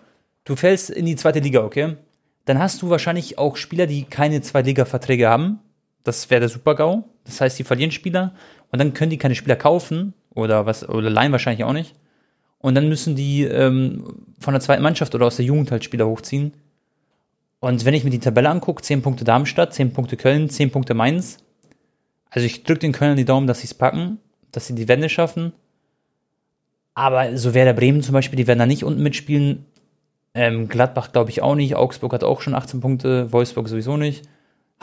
[0.44, 1.96] du fällst in die zweite Liga, okay?
[2.44, 5.60] Dann hast du wahrscheinlich auch Spieler, die keine Zweitliga-Verträge haben.
[6.02, 7.04] Das wäre der Super-GAU.
[7.24, 8.34] Das heißt, die verlieren Spieler
[8.70, 11.94] und dann können die keine Spieler kaufen oder was, oder leihen wahrscheinlich auch nicht.
[12.58, 16.06] Und dann müssen die ähm, von der zweiten Mannschaft oder aus der Jugend halt Spieler
[16.06, 16.52] hochziehen.
[17.60, 20.92] Und wenn ich mir die Tabelle angucke, 10 Punkte Darmstadt, 10 Punkte Köln, 10 Punkte
[20.92, 21.38] Mainz.
[22.28, 24.18] Also ich drücke den Kölnern die Daumen, dass sie es packen,
[24.52, 25.52] dass sie die Wende schaffen.
[26.94, 29.66] Aber so Werder Bremen zum Beispiel, die werden da nicht unten mitspielen.
[30.34, 31.76] Ähm, Gladbach glaube ich auch nicht.
[31.76, 33.32] Augsburg hat auch schon 18 Punkte.
[33.32, 34.28] Wolfsburg sowieso nicht.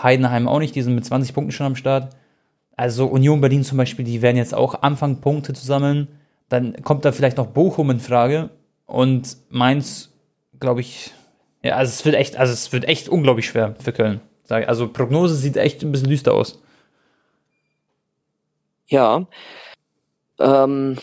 [0.01, 0.75] Heidenheim auch nicht.
[0.75, 2.15] Die sind mit 20 Punkten schon am Start.
[2.77, 6.07] Also Union Berlin zum Beispiel, die werden jetzt auch anfangen, Punkte zu sammeln.
[6.49, 8.49] Dann kommt da vielleicht noch Bochum in Frage.
[8.85, 10.11] Und Mainz,
[10.59, 11.11] glaube ich,
[11.63, 14.21] ja, also es wird echt, also es wird echt unglaublich schwer für Köln.
[14.49, 16.61] Also Prognose sieht echt ein bisschen düster aus.
[18.87, 19.25] Ja.
[20.39, 20.97] Ähm,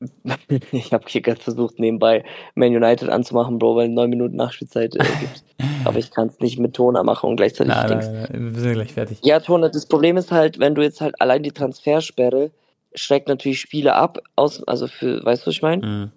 [0.72, 2.24] ich habe hier gerade versucht, nebenbei
[2.54, 5.44] Man United anzumachen, Bro, weil neun Minuten Nachspielzeit äh, gibt.
[5.84, 8.06] Aber ich kann es nicht mit Toner machen und gleichzeitig Nein, Dings.
[8.06, 9.18] nein, nein, wir sind gleich fertig.
[9.22, 12.50] Ja, Toner, das Problem ist halt, wenn du jetzt halt allein die Transfersperre
[12.94, 15.86] schreckt natürlich Spiele ab, aus, also für, weißt du, was ich meine?
[15.86, 16.12] Mhm.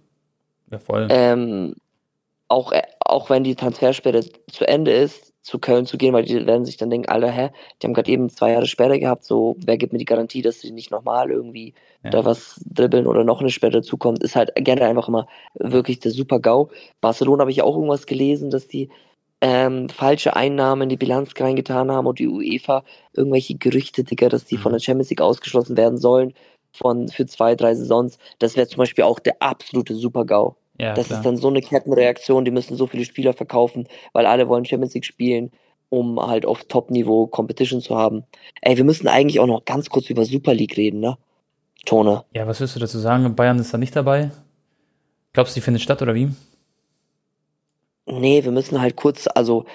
[0.71, 1.07] Ja, voll.
[1.09, 1.75] Ähm,
[2.47, 6.45] auch, äh, auch wenn die Transfersperre zu Ende ist, zu Köln zu gehen, weil die
[6.45, 7.49] werden sich dann denken, Alter, hä,
[7.81, 10.59] die haben gerade eben zwei Jahre Sperre gehabt, so, wer gibt mir die Garantie, dass
[10.59, 11.73] sie nicht nochmal irgendwie
[12.03, 12.11] Ja.
[12.11, 16.11] da was dribbeln oder noch eine Sperre dazukommt, ist halt gerne einfach immer wirklich der
[16.11, 16.69] super GAU.
[17.01, 18.89] Barcelona habe ich auch irgendwas gelesen, dass die
[19.41, 22.83] ähm, falsche Einnahmen in die Bilanz reingetan haben und die UEFA
[23.13, 24.61] irgendwelche Gerüchte, Digga, dass die Mhm.
[24.61, 26.33] von der Champions League ausgeschlossen werden sollen
[26.73, 28.17] von für zwei, drei Saisons.
[28.39, 30.55] Das wäre zum Beispiel auch der absolute Super-GAU.
[30.79, 31.19] Ja, Das klar.
[31.19, 34.93] ist dann so eine Kettenreaktion, die müssen so viele Spieler verkaufen, weil alle wollen Champions
[34.93, 35.51] League spielen,
[35.89, 38.23] um halt auf Top-Niveau Competition zu haben.
[38.61, 41.17] Ey, wir müssen eigentlich auch noch ganz kurz über Super League reden, ne?
[41.85, 42.23] Tone.
[42.33, 43.35] ja, was willst du dazu sagen?
[43.35, 44.31] Bayern ist da nicht dabei.
[45.33, 46.29] Glaubst du, die findet statt oder wie?
[48.05, 49.65] Nee, wir müssen halt kurz, also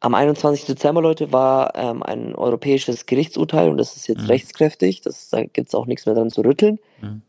[0.00, 0.64] am 21.
[0.66, 4.26] Dezember, Leute, war ähm, ein europäisches Gerichtsurteil und das ist jetzt Mhm.
[4.28, 7.22] rechtskräftig, das, da gibt es auch nichts mehr dran zu rütteln, Mhm.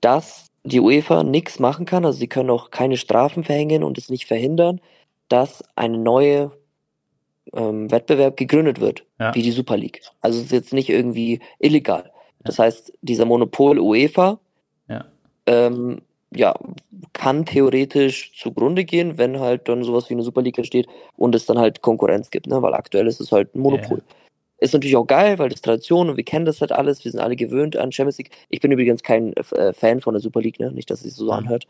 [0.00, 4.08] dass die UEFA nichts machen kann, also sie können auch keine Strafen verhängen und es
[4.10, 4.80] nicht verhindern,
[5.28, 6.50] dass eine neue
[7.52, 9.34] ähm, Wettbewerb gegründet wird, Ja.
[9.34, 10.02] wie die Super League.
[10.20, 12.10] Also es ist jetzt nicht irgendwie illegal.
[12.44, 14.38] Das heißt, dieser Monopol UEFA
[14.88, 15.04] Ja.
[15.46, 16.02] ähm,
[16.34, 16.54] ja,
[17.12, 20.86] kann theoretisch zugrunde gehen, wenn halt dann sowas wie eine Super League entsteht
[21.16, 22.60] und es dann halt Konkurrenz gibt, ne?
[22.62, 24.02] weil aktuell ist es halt ein Monopol.
[24.58, 27.20] Ist natürlich auch geil, weil das Tradition und wir kennen das halt alles, wir sind
[27.20, 28.30] alle gewöhnt an Champions League.
[28.48, 30.72] Ich bin übrigens kein äh, Fan von der Super League, ne?
[30.72, 31.30] nicht, dass es sich so Mhm.
[31.32, 31.66] anhört.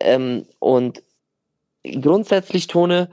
[0.00, 1.02] Ähm, und
[2.00, 3.08] grundsätzlich, Tone,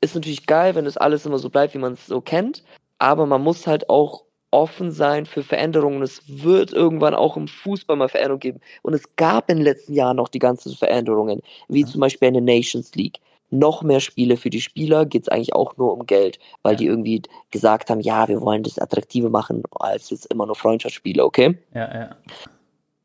[0.00, 2.64] ist natürlich geil, wenn das alles immer so bleibt, wie man es so kennt,
[2.98, 6.02] aber man muss halt auch offen sein für Veränderungen.
[6.02, 8.60] Es wird irgendwann auch im Fußball mal Veränderungen geben.
[8.82, 11.86] Und es gab in den letzten Jahren noch die ganzen Veränderungen, wie Ja.
[11.86, 13.18] zum Beispiel eine Nations League.
[13.54, 16.78] Noch mehr Spiele für die Spieler geht es eigentlich auch nur um Geld, weil Ja.
[16.78, 21.22] die irgendwie gesagt haben, ja, wir wollen das attraktiver machen als jetzt immer nur Freundschaftsspiele,
[21.22, 21.58] okay?
[21.74, 22.16] Ja, ja.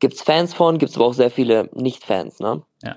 [0.00, 2.62] Gibt es Fans von, gibt es aber auch sehr viele Nicht-Fans, ne?
[2.82, 2.96] Ja.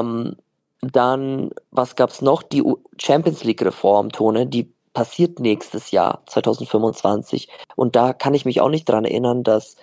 [0.00, 0.36] Ähm,
[0.80, 2.42] dann, was gab's noch?
[2.42, 2.62] Die
[2.98, 7.48] Champions League-Reform, Tone, die passiert nächstes Jahr, 2025.
[7.76, 9.76] Und da kann ich mich auch nicht dran erinnern, dass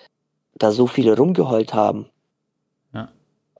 [0.54, 2.08] da so viele rumgeheult haben.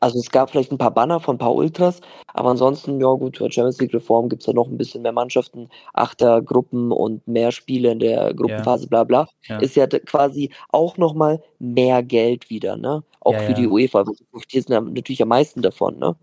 [0.03, 0.07] Ja.
[0.07, 2.01] Also es gab vielleicht ein paar Banner von ein paar Ultras,
[2.35, 6.93] aber ansonsten, ja gut, bei Champions League-Reform gibt's ja noch ein bisschen mehr Mannschaften, Achtergruppen
[6.93, 9.59] und mehr Spiele in der Gruppenphase, bla bla Ja.
[9.59, 13.03] ist ja quasi auch nochmal mehr Geld wieder, ne?
[13.21, 13.55] Auch Ja, für ja.
[13.55, 14.05] die UEFA.
[14.53, 16.17] Die sind ja natürlich am meisten davon, ne?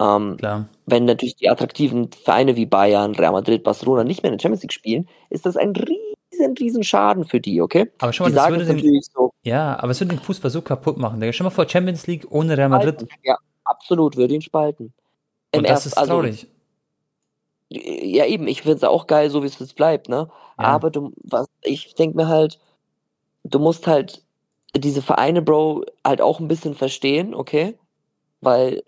[0.00, 0.68] Ähm, Klar.
[0.86, 4.62] wenn natürlich die attraktiven Vereine wie Bayern, Real Madrid, Barcelona nicht mehr in der Champions
[4.62, 6.09] League spielen, ist das ein riesen,
[6.58, 7.90] riesen Schaden für die, okay?
[7.98, 9.32] Aber Die mal, das sagen würde den, natürlich so.
[9.42, 11.20] ja, aber es würde den Fußball so kaputt machen.
[11.32, 12.96] Stell mal vor, Champions League ohne Real Madrid.
[13.00, 13.08] Spalten.
[13.22, 14.92] Ja, absolut, würde ihn spalten.
[15.52, 16.46] Im Und das Erst- ist also, traurig.
[17.72, 20.28] Ja, eben, ich finde es auch geil, so wie es jetzt bleibt, ne?
[20.58, 20.64] Ja.
[20.64, 22.58] Aber du, was, ich denke mir halt,
[23.44, 24.24] du musst halt
[24.76, 27.78] diese Vereine, Bro, halt auch ein bisschen verstehen, okay?
[28.40, 28.82] Weil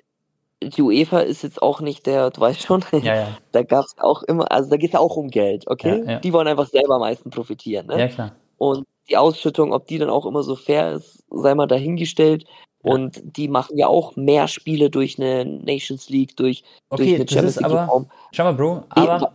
[0.68, 3.28] die UEFA ist jetzt auch nicht der, du weißt schon, Ja, ja.
[3.52, 6.02] da gab's auch immer, also da geht es auch um Geld, okay?
[6.04, 6.20] Ja, ja.
[6.20, 7.98] Die wollen einfach selber am meisten profitieren, ne?
[7.98, 8.32] Ja, klar.
[8.58, 12.44] Und die Ausschüttung, ob die dann auch immer so fair ist, sei mal dahingestellt.
[12.84, 12.92] Ja.
[12.92, 17.24] Und die machen ja auch mehr Spiele durch eine Nations League, durch, durch Okay, eine
[17.24, 17.66] das Champions League.
[17.66, 19.32] aber, schau mal, Bro, aber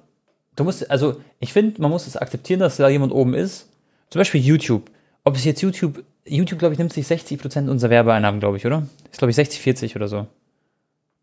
[0.56, 3.70] du musst, also ich finde, man muss es akzeptieren, dass da jemand oben ist.
[4.10, 4.90] Zum Beispiel YouTube.
[5.24, 8.84] Ob es jetzt YouTube, YouTube, glaube ich, nimmt sich 60% unserer Werbeeinnahmen, glaube ich, oder?
[9.12, 10.28] Ist, glaube ich, 60, 40 oder so.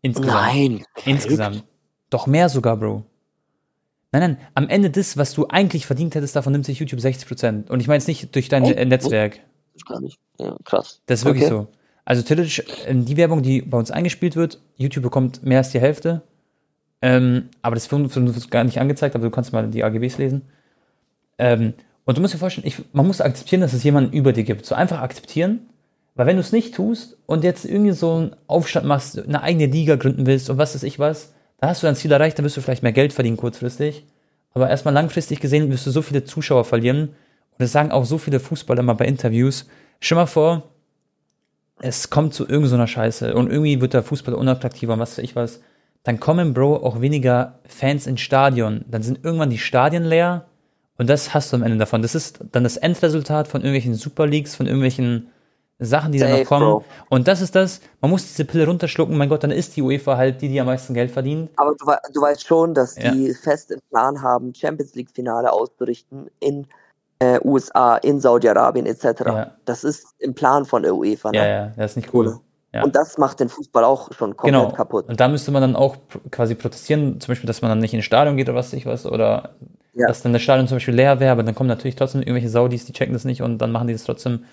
[0.05, 0.53] Insgesamt.
[0.53, 0.83] Nein.
[1.05, 1.63] Insgesamt.
[2.11, 3.03] Doch mehr sogar, Bro.
[4.11, 7.69] Nein, nein, am Ende das, was du eigentlich verdient hättest, davon nimmt sich YouTube 60%.
[7.69, 9.39] Und ich meine es nicht durch dein Oh, äh, Netzwerk.
[9.73, 10.19] Ich gar nicht.
[10.39, 11.01] Ja, krass.
[11.07, 11.53] Das ist wirklich Okay.
[11.53, 11.67] so.
[12.05, 15.79] Also theoretisch, ähm, die Werbung, die bei uns eingespielt wird, YouTube bekommt mehr als die
[15.81, 16.21] Hälfte.
[17.01, 20.43] Ähm, aber das wird wird gar nicht angezeigt, aber du kannst mal die AGBs lesen.
[21.39, 21.73] Ähm,
[22.05, 24.65] und du musst dir vorstellen, ich, man muss akzeptieren, dass es jemanden über dir gibt.
[24.67, 25.61] So einfach akzeptieren.
[26.15, 29.65] Weil wenn du es nicht tust und jetzt irgendwie so einen Aufstand machst, eine eigene
[29.65, 32.45] Liga gründen willst und was weiß ich was, da hast du dein Ziel erreicht, dann
[32.45, 34.05] wirst du vielleicht mehr Geld verdienen kurzfristig.
[34.53, 37.09] Aber erstmal langfristig gesehen wirst du so viele Zuschauer verlieren.
[37.09, 39.67] Und das sagen auch so viele Fußballer mal bei Interviews.
[39.99, 40.63] Stell mal vor,
[41.81, 45.35] es kommt zu irgendeiner Scheiße und irgendwie wird der Fußball unattraktiver und was weiß ich
[45.35, 45.61] was.
[46.03, 48.85] Dann kommen, Bro, auch weniger Fans ins Stadion.
[48.87, 50.45] Dann sind irgendwann die Stadien leer
[50.97, 52.01] und das hast du am Ende davon.
[52.01, 55.27] Das ist dann das Endresultat von irgendwelchen Super von irgendwelchen
[55.79, 56.65] Sachen, die dann Safe, noch kommen.
[56.65, 56.83] Bro.
[57.09, 60.15] Und das ist das, man muss diese Pille runterschlucken, mein Gott, dann ist die UEFA
[60.15, 61.49] halt die, die am meisten Geld verdient.
[61.57, 63.11] Aber du, du weißt schon, dass Ja.
[63.11, 66.65] die fest im Plan haben, Champions League-Finale auszurichten in
[67.19, 69.05] äh, USA, in Saudi-Arabien etc.
[69.25, 69.51] Ja.
[69.65, 71.31] Das ist im Plan von der UEFA.
[71.31, 71.37] Ne?
[71.37, 72.39] Ja, ja, das ist nicht cool.
[72.73, 72.83] Ja.
[72.83, 74.73] Und das macht den Fußball auch schon komplett Genau.
[74.75, 75.07] kaputt.
[75.07, 75.95] Und da müsste man dann auch
[76.31, 78.85] quasi protestieren, zum Beispiel, dass man dann nicht ins Stadion geht oder was weiß ich
[78.85, 79.55] was, oder
[79.93, 82.83] dass dann das Stadion zum Beispiel leer wäre, aber dann kommen natürlich trotzdem irgendwelche Saudis,
[82.85, 84.43] die checken das nicht und dann machen die das trotzdem.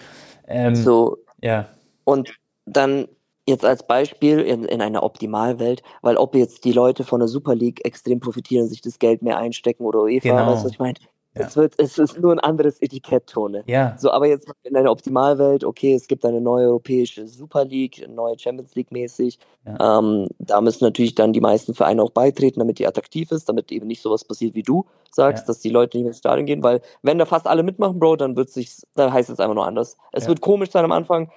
[0.53, 1.69] Ähm, So, Ja,
[2.05, 2.35] Und
[2.67, 3.09] dann
[3.47, 7.55] jetzt als Beispiel in, in einer Optimalwelt, weil ob jetzt die Leute von der Super
[7.55, 10.47] League extrem profitieren, sich das Geld mehr einstecken oder UEFA, Genau.
[10.47, 10.95] weißt du, was ich meine?
[11.35, 11.47] Ja.
[11.47, 13.65] Es, wird, es ist nur ein anderes Etiketttone.
[13.67, 18.03] ja, So, aber jetzt in einer Optimalwelt, okay, es gibt eine neue europäische Super League,
[18.05, 19.39] eine neue Champions League mäßig.
[19.67, 19.99] Ja.
[19.99, 23.73] Ähm, da müssen natürlich dann die meisten Vereine auch beitreten, damit die attraktiv ist, damit
[23.73, 25.47] eben nicht sowas passiert, wie du sagst, Ja.
[25.47, 28.17] dass die Leute nicht mehr ins Stadion gehen, weil wenn da fast alle mitmachen, Bro,
[28.17, 29.97] dann wird sich, dann heißt es einfach nur anders.
[30.13, 31.31] Es wird komisch sein am Anfang,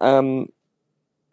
[0.00, 0.50] ähm,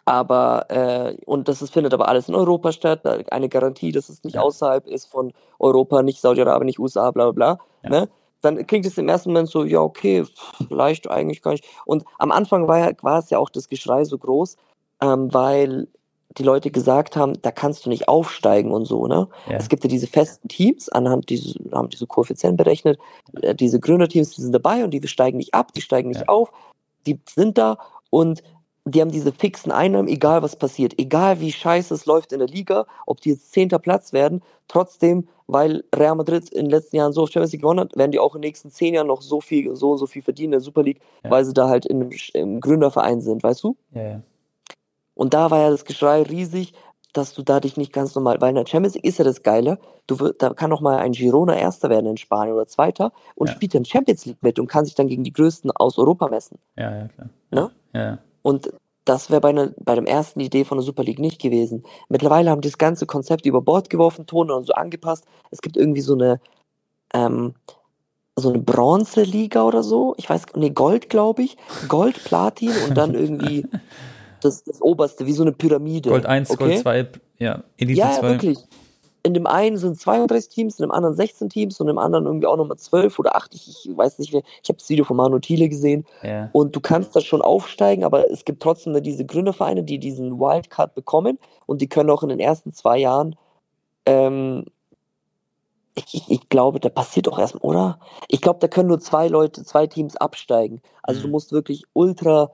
[0.05, 3.05] aber äh, und das ist, findet aber alles in Europa statt.
[3.31, 4.41] Eine Garantie, dass es nicht Ja.
[4.41, 7.65] außerhalb ist von Europa, nicht Saudi-Arabien, nicht USA, bla bla bla.
[7.83, 7.89] Ja.
[8.01, 8.09] Ne?
[8.41, 10.23] Dann klingt es im ersten Moment so, ja, okay,
[10.67, 11.65] vielleicht eigentlich gar nicht.
[11.85, 14.57] Und am Anfang war, ja, war es ja auch das Geschrei so groß,
[15.01, 15.87] ähm, weil
[16.37, 19.27] die Leute gesagt haben, da kannst du nicht aufsteigen und so, ne?
[19.49, 19.55] Ja.
[19.55, 22.99] Es gibt ja diese festen Teams, anhand diese, haben diese Koeffizienten berechnet,
[23.41, 26.27] äh, diese Gründerteams, die sind dabei und die steigen nicht ab, die steigen nicht Ja.
[26.27, 26.51] auf,
[27.07, 27.77] die sind da
[28.09, 28.43] und
[28.87, 32.47] die haben diese fixen Einnahmen, egal was passiert, egal wie scheiße es läuft in der
[32.47, 37.11] Liga, ob die jetzt zehnter Platz werden, trotzdem, weil Real Madrid in den letzten Jahren
[37.11, 39.21] so auf Champions League gewonnen hat, werden die auch in den nächsten zehn Jahren noch
[39.23, 41.31] so viel, so und so viel verdienen in der Super League, Ja.
[41.31, 43.75] weil sie da halt in im Gründerverein sind, weißt du?
[43.91, 44.21] Ja, ja.
[45.15, 46.73] Und da war ja das Geschrei riesig,
[47.13, 49.41] dass du da dich nicht ganz normal, weil in der Champions League ist ja das
[49.41, 53.13] Geile, du wirst, da kann auch mal ein Girona Erster werden in Spanien oder Zweiter
[53.35, 53.53] und Ja.
[53.53, 56.59] spielt dann Champions League mit und kann sich dann gegen die Größten aus Europa messen.
[56.77, 57.29] Ja, ja, klar.
[57.51, 57.71] Ne?
[57.93, 58.17] Ja.
[58.45, 58.71] Und
[59.05, 61.83] das wäre bei, einer- bei dem ersten Idee von der Super League nicht gewesen.
[62.09, 65.25] Mittlerweile haben die das ganze Konzept über Bord geworfen, Tone und so angepasst.
[65.49, 66.39] Es gibt irgendwie so eine,
[67.15, 67.55] ähm,
[68.35, 70.13] so eine Bronze-Liga oder so.
[70.17, 71.57] Ich weiß, nee, Gold, glaube ich.
[71.87, 73.65] Gold, Platin und dann irgendwie
[74.41, 76.09] das, das oberste, wie so eine Pyramide.
[76.11, 76.63] Gold 1, okay?
[76.65, 77.07] Gold 2,
[77.39, 78.29] ja, Elite Ja, ja, 2.
[78.29, 78.59] wirklich.
[79.25, 82.45] In dem einen sind 32 Teams, in dem anderen 16 Teams und im anderen irgendwie
[82.45, 83.55] auch nochmal 12 oder 8.
[83.55, 84.43] Ich, ich weiß nicht mehr.
[84.61, 86.05] Ich habe das Video von Manu Thiele gesehen.
[86.21, 86.49] Ja.
[86.53, 90.93] Und du kannst da schon aufsteigen, aber es gibt trotzdem diese Gründervereine, die diesen Wildcard
[90.93, 93.35] bekommen und die können auch in den ersten zwei Jahren,
[94.05, 94.65] ähm,
[95.95, 97.99] ich, ich, ich glaube, da passiert auch erstmal, oder?
[98.27, 100.81] Ich glaube, da können nur zwei Leute, zwei Teams absteigen.
[101.01, 101.31] Also du Mhm.
[101.31, 102.51] musst wirklich ultra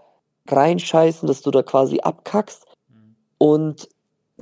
[0.48, 2.66] reinscheißen, dass du da quasi abkackst
[3.40, 3.90] und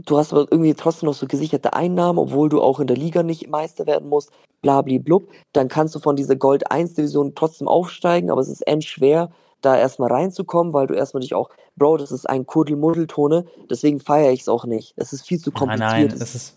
[0.05, 3.23] du hast aber irgendwie trotzdem noch so gesicherte Einnahmen, obwohl du auch in der Liga
[3.23, 4.31] nicht Meister werden musst,
[4.61, 5.27] blabli-blub.
[5.53, 9.31] Dann kannst du von dieser Gold 1 Division trotzdem aufsteigen, aber es ist end schwer,
[9.61, 14.31] da erstmal reinzukommen, weil du erstmal dich auch, Bro, das ist ein Kuddelmuddeltone, deswegen feiere
[14.31, 14.93] ich es auch nicht.
[14.95, 15.91] Es ist viel zu Nein, kompliziert.
[15.91, 16.55] nein, Es- das ist.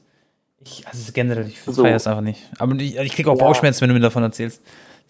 [0.64, 1.82] Ich, also generell, ich So.
[1.82, 2.40] feiere es einfach nicht.
[2.60, 3.44] Aber ich, ich kriege auch Ja.
[3.46, 4.62] Bauchschmerzen, wenn du mir davon erzählst.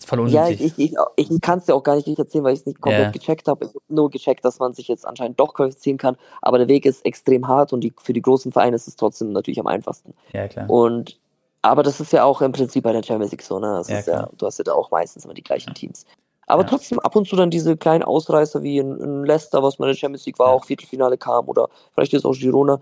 [0.03, 0.75] Ist voll ja, unnötig.
[0.77, 2.81] ich, ich, ich, ich kann es dir auch gar nicht erzählen, weil ich es nicht
[2.81, 3.11] komplett Ja.
[3.13, 3.65] gecheckt habe.
[3.67, 6.87] Ich habe nur gecheckt, dass man sich jetzt anscheinend doch qualifizieren kann, aber der Weg
[6.87, 10.13] ist extrem hart und die, für die großen Vereine ist es trotzdem natürlich am einfachsten.
[10.33, 10.69] ja, klar.
[10.69, 11.21] Und
[11.65, 13.69] aber das ist ja auch im Prinzip bei der Champions League so, ne?
[13.77, 16.05] Das Ja, ja, du hast ja da auch meistens immer die gleichen Teams.
[16.49, 16.69] Aber Ja.
[16.69, 19.93] trotzdem ab und zu dann diese kleinen Ausreißer wie in, in Leicester, was mal in
[19.93, 22.81] der Champions League war, auch Viertelfinale kam oder vielleicht ist auch Girona.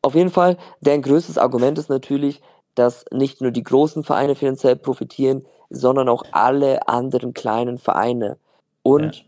[0.00, 2.40] Auf jeden Fall, deren größtes Argument ist natürlich,
[2.74, 8.36] dass nicht nur die großen Vereine finanziell profitieren, sondern auch alle anderen kleinen Vereine.
[8.82, 9.22] Und Ja.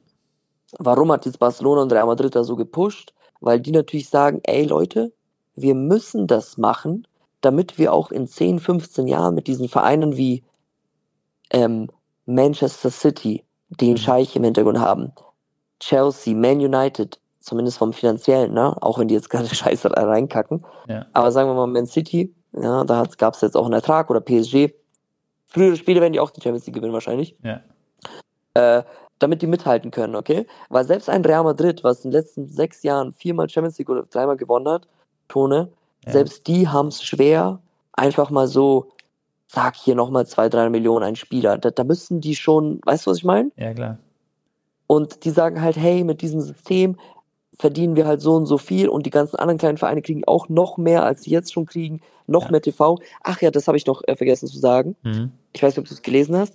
[0.78, 3.12] warum hat jetzt Barcelona und Real Madrid da so gepusht?
[3.40, 5.12] Weil die natürlich sagen, ey Leute,
[5.54, 7.06] wir müssen das machen,
[7.40, 10.42] damit wir auch in 10, 15 Jahren mit diesen Vereinen wie
[11.50, 11.88] ähm,
[12.26, 13.44] Manchester City,
[13.80, 13.96] einen Mhm.
[13.98, 15.12] Scheich im Hintergrund haben,
[15.80, 18.74] Chelsea, Man United, zumindest vom finanziellen, ne?
[18.82, 21.06] auch wenn die jetzt gerade scheiße reinkacken, Ja.
[21.12, 24.20] aber sagen wir mal Man City, ja, da gab es jetzt auch einen Ertrag oder
[24.20, 24.74] PSG.
[25.46, 27.60] Früher oder später werden die auch die Champions League gewinnen wahrscheinlich Ja.
[28.54, 28.82] äh,
[29.18, 30.46] damit die mithalten können, okay?
[30.68, 34.02] Weil selbst ein Real Madrid, was in den letzten sechs Jahren viermal Champions League oder
[34.02, 34.86] dreimal gewonnen hat,
[35.28, 35.70] Tone,
[36.04, 36.12] Ja.
[36.12, 37.60] selbst die haben es schwer,
[37.92, 38.92] einfach mal so,
[39.46, 41.56] sag hier nochmal zwei, drei Millionen ein Spieler.
[41.56, 43.50] Da, da müssen die schon, weißt du, was ich meine?
[43.56, 43.98] ja, klar.
[44.88, 46.96] Und die sagen halt, hey, mit diesem System
[47.58, 50.48] verdienen wir halt so und so viel und die ganzen anderen kleinen Vereine kriegen auch
[50.48, 52.50] noch mehr, als sie jetzt schon kriegen, noch Ja.
[52.52, 52.98] mehr TV.
[53.22, 55.30] Ach ja, das habe ich noch äh, vergessen zu sagen Mhm.
[55.52, 56.54] ich weiß nicht, ob du es gelesen hast,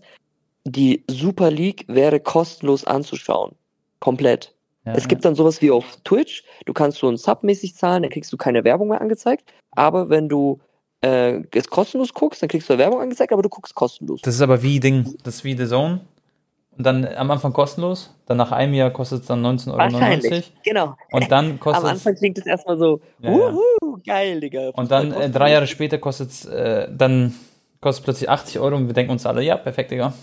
[0.66, 3.54] die Super League wäre kostenlos anzuschauen.
[4.00, 4.54] Komplett.
[4.86, 8.12] Ja, es gibt dann sowas wie auf Twitch, du kannst so ein Sub-mäßig zahlen, dann
[8.12, 10.60] kriegst du keine Werbung mehr angezeigt, aber wenn du
[11.04, 14.22] äh, es kostenlos guckst, dann kriegst du Werbung angezeigt, aber du guckst kostenlos.
[14.22, 16.02] Das ist aber wie Ding, das ist wie The Zone.
[16.78, 19.78] Und dann am Anfang kostenlos, dann nach einem Jahr kostet es dann 19,99 Euro.
[19.78, 20.96] Wahrscheinlich, genau.
[21.12, 24.70] Und dann Am kostet es, Anfang klingt es erstmal so, Ja, wuhu, geil, Digga.
[24.70, 27.36] und dann äh, drei Jahre später kostet es, äh, dann
[27.82, 30.14] kostet es plötzlich 80 Euro und wir denken uns alle, ja, perfekt, Digga.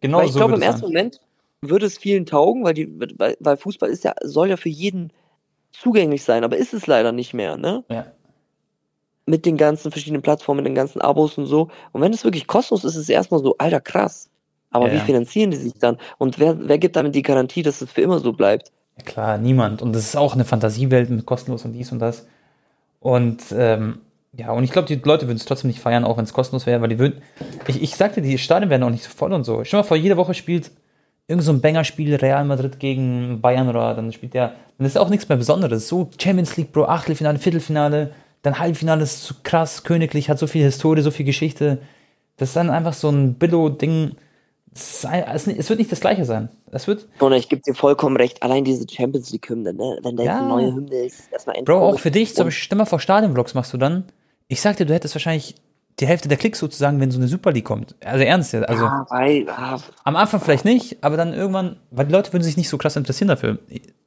[0.00, 0.88] Genau Weil ich so glaube, wird im ersten sein.
[0.90, 1.20] Moment
[1.60, 5.12] würde es vielen taugen, weil, die, weil, weil Fußball ist ja, soll ja für jeden
[5.72, 7.84] zugänglich sein, aber ist es leider nicht mehr, ne?
[7.88, 8.06] Ja.
[9.26, 11.68] mit den ganzen verschiedenen Plattformen, den ganzen Abos und so.
[11.92, 14.28] Und wenn es wirklich kostenlos ist, ist es erstmal so, alter, krass.
[14.72, 15.98] Aber Ja, wie finanzieren die sich dann?
[16.18, 18.72] Und wer, wer gibt damit die Garantie, dass es für immer so bleibt?
[18.96, 19.82] Ja, klar, niemand.
[19.82, 22.26] Und das ist auch eine Fantasiewelt mit kostenlos und dies und das.
[23.00, 24.00] Und ähm,
[24.34, 26.66] ja, und ich glaube, die Leute würden es trotzdem nicht feiern, auch wenn es kostenlos
[26.66, 27.20] wäre, weil die würden.
[27.66, 29.62] Ich, ich sagte, die Stadien werden auch nicht so voll und so.
[29.64, 30.70] Stell mal vor, jede Woche spielt
[31.28, 34.54] irgend so ein Banger-Spiel Real Madrid gegen Bayern oder dann spielt der.
[34.78, 35.88] Dann ist auch nichts mehr Besonderes.
[35.88, 38.12] So Champions League, Bro, Achtelfinale, Viertelfinale,
[38.42, 41.78] dann Halbfinale ist so krass, königlich, hat so viel Historie, so viel Geschichte.
[42.38, 44.16] Das ist dann einfach so ein Billo-Ding.
[44.74, 46.48] Es wird nicht das Gleiche sein.
[46.70, 49.98] Es wird, Und ich gebe dir vollkommen recht, allein diese Champions League-Hymne, ne?
[50.02, 50.38] wenn da jetzt Ja.
[50.38, 53.54] eine neue Hymne ist, erstmal Bro, auch für dich, zum Beispiel, stell mal vor, Stadionvlogs
[53.54, 54.04] machst du dann.
[54.48, 55.56] Ich sag dir, du hättest wahrscheinlich
[56.00, 57.94] die Hälfte der Klicks sozusagen, wenn so eine Super League kommt.
[58.02, 58.54] Also ernst.
[58.54, 62.42] Also ja, weil, ah, am Anfang vielleicht nicht, aber dann irgendwann, weil die Leute würden
[62.42, 63.58] sich nicht so krass interessieren dafür.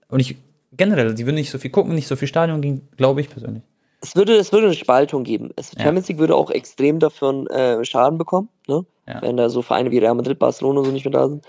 [0.10, 0.36] Und ich
[0.74, 3.62] generell, die würden nicht so viel gucken, nicht so viel Stadion gehen, glaube ich persönlich.
[4.02, 5.52] Es würde, es würde eine Spaltung geben.
[5.56, 5.84] Es, Ja.
[5.84, 8.84] Champions League würde auch extrem davon äh, Schaden bekommen, ne?
[9.08, 9.22] Ja.
[9.22, 11.46] wenn da so Vereine wie Real Madrid, Barcelona so nicht mehr da sind.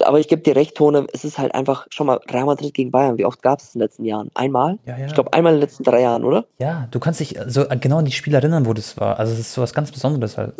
[0.00, 2.90] Aber ich gebe dir recht, Tone, es ist halt einfach, schau mal, Real Madrid gegen
[2.90, 4.30] Bayern, wie oft gab es in den letzten Jahren?
[4.34, 4.78] Einmal?
[4.86, 5.06] Ja, ja.
[5.06, 6.46] Ich glaube, einmal in den letzten drei Jahren, oder?
[6.58, 9.18] Ja, du kannst dich so genau an die Spiele erinnern, wo das war.
[9.18, 10.54] Also es ist sowas ganz Besonderes halt.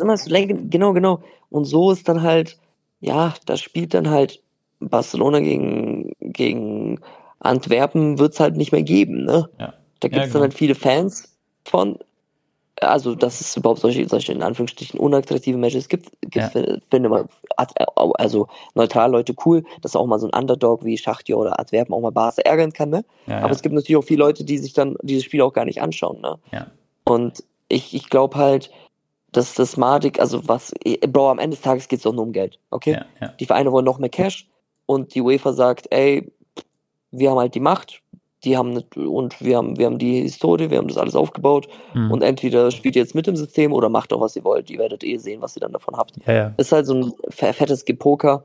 [0.69, 1.21] Genau, genau.
[1.49, 2.57] Und so ist dann halt,
[2.99, 4.41] ja, da spielt dann halt
[4.79, 6.99] Barcelona gegen, gegen
[7.39, 9.49] Antwerpen, wird es halt nicht mehr geben, ne?
[9.59, 9.73] Ja.
[9.99, 10.33] Da gibt es genau.
[10.33, 11.35] dann halt viele Fans
[11.65, 11.97] von.
[12.81, 16.49] Also, dass es überhaupt solche, solche in Anführungsstrichen unattraktive Matches gibt, gibt Ja.
[16.49, 17.73] finde at-
[18.19, 22.01] also neutral Leute cool, dass auch mal so ein Underdog wie Schachtja oder Antwerpen auch
[22.01, 23.05] mal Barca ärgern kann, ne?
[23.27, 23.53] Ja, Aber ja.
[23.53, 26.19] es gibt natürlich auch viele Leute, die sich dann dieses Spiel auch gar nicht anschauen,
[26.21, 26.39] ne?
[26.51, 26.67] Ja.
[27.05, 28.71] Und ich, ich glaube halt,
[29.31, 30.73] dass das Madig, also was,
[31.07, 33.01] Bro, am Ende des Tages geht es doch nur um Geld, okay?
[33.21, 33.27] ja.
[33.39, 34.47] Die Vereine wollen noch mehr Cash
[34.85, 36.31] und die UEFA sagt, ey,
[37.11, 38.01] wir haben halt die Macht,
[38.43, 42.11] die haben und wir haben, wir haben die Historie, wir haben das alles aufgebaut Hm.
[42.11, 44.69] und entweder spielt ihr jetzt mit dem System oder macht doch, was ihr wollt.
[44.69, 46.13] Ihr werdet eh sehen, was ihr dann davon habt.
[46.25, 46.53] ja, ja.
[46.57, 48.43] Ist halt so ein fe- fettes Gepoker.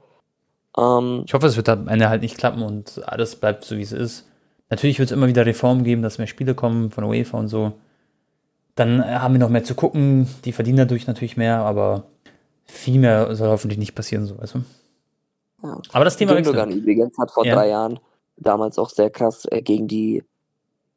[0.76, 3.82] Ähm, Ich hoffe, es wird am Ende halt nicht klappen und alles bleibt so, wie
[3.82, 4.26] es ist.
[4.70, 7.72] Natürlich wird es immer wieder Reformen geben, dass mehr Spiele kommen von UEFA und so.
[8.74, 10.28] Dann äh, haben wir noch mehr zu gucken.
[10.44, 12.04] Die verdienen dadurch natürlich mehr, aber
[12.64, 14.58] viel mehr soll hoffentlich nicht passieren, so, weißt du?
[15.64, 15.80] Ja.
[15.92, 17.54] Aber das Thema Gündogan übrigens hat vor Ja.
[17.56, 17.98] drei Jahren
[18.40, 20.23] damals auch sehr krass äh, gegen die,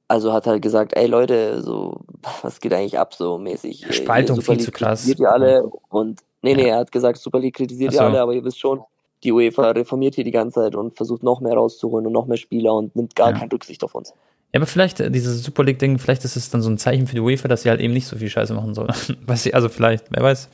[0.07, 2.01] also hat halt gesagt, ey Leute, so,
[2.41, 3.85] was geht eigentlich ab, so mäßig.
[3.89, 5.01] äh, Spaltung Super viel League zu krass.
[5.01, 6.75] Kritisiert ihr alle und, nee, nee, Ja.
[6.75, 8.03] er hat gesagt, Super League kritisiert Ach ihr so.
[8.05, 8.81] alle, aber ihr wisst schon,
[9.23, 12.37] die UEFA reformiert hier die ganze Zeit und versucht noch mehr rauszuholen und noch mehr
[12.37, 13.37] Spieler und nimmt gar Ja.
[13.37, 14.13] keine Rücksicht auf uns.
[14.53, 17.15] Ja, aber vielleicht, äh, dieses Super League-Ding, vielleicht ist es dann so ein Zeichen für
[17.15, 18.87] die UEFA, dass sie halt eben nicht so viel Scheiße machen soll.
[19.27, 20.49] weiß ich, also vielleicht, wer weiß.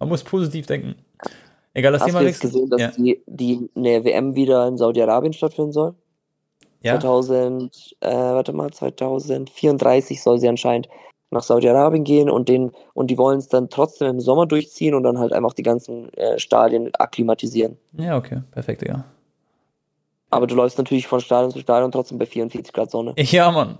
[0.00, 0.96] Man muss positiv denken.
[1.72, 2.90] Egal, das Hast Thema du jetzt gesehen, dass Ja.
[2.98, 5.94] die, die eine WM wieder in Saudi-Arabien stattfinden soll?
[6.84, 7.00] Ja?
[7.00, 10.88] 2000, äh, warte mal, 2034 soll sie anscheinend
[11.30, 15.02] nach Saudi-Arabien gehen und den und die wollen es dann trotzdem im Sommer durchziehen und
[15.02, 17.76] dann halt einfach die ganzen äh, Stadien akklimatisieren.
[17.92, 19.04] ja, okay, perfekt, Digga.
[20.30, 23.14] Aber du läufst natürlich von Stadion zu Stadion trotzdem bei 44 Grad Sonne.
[23.18, 23.78] Ja, Mann.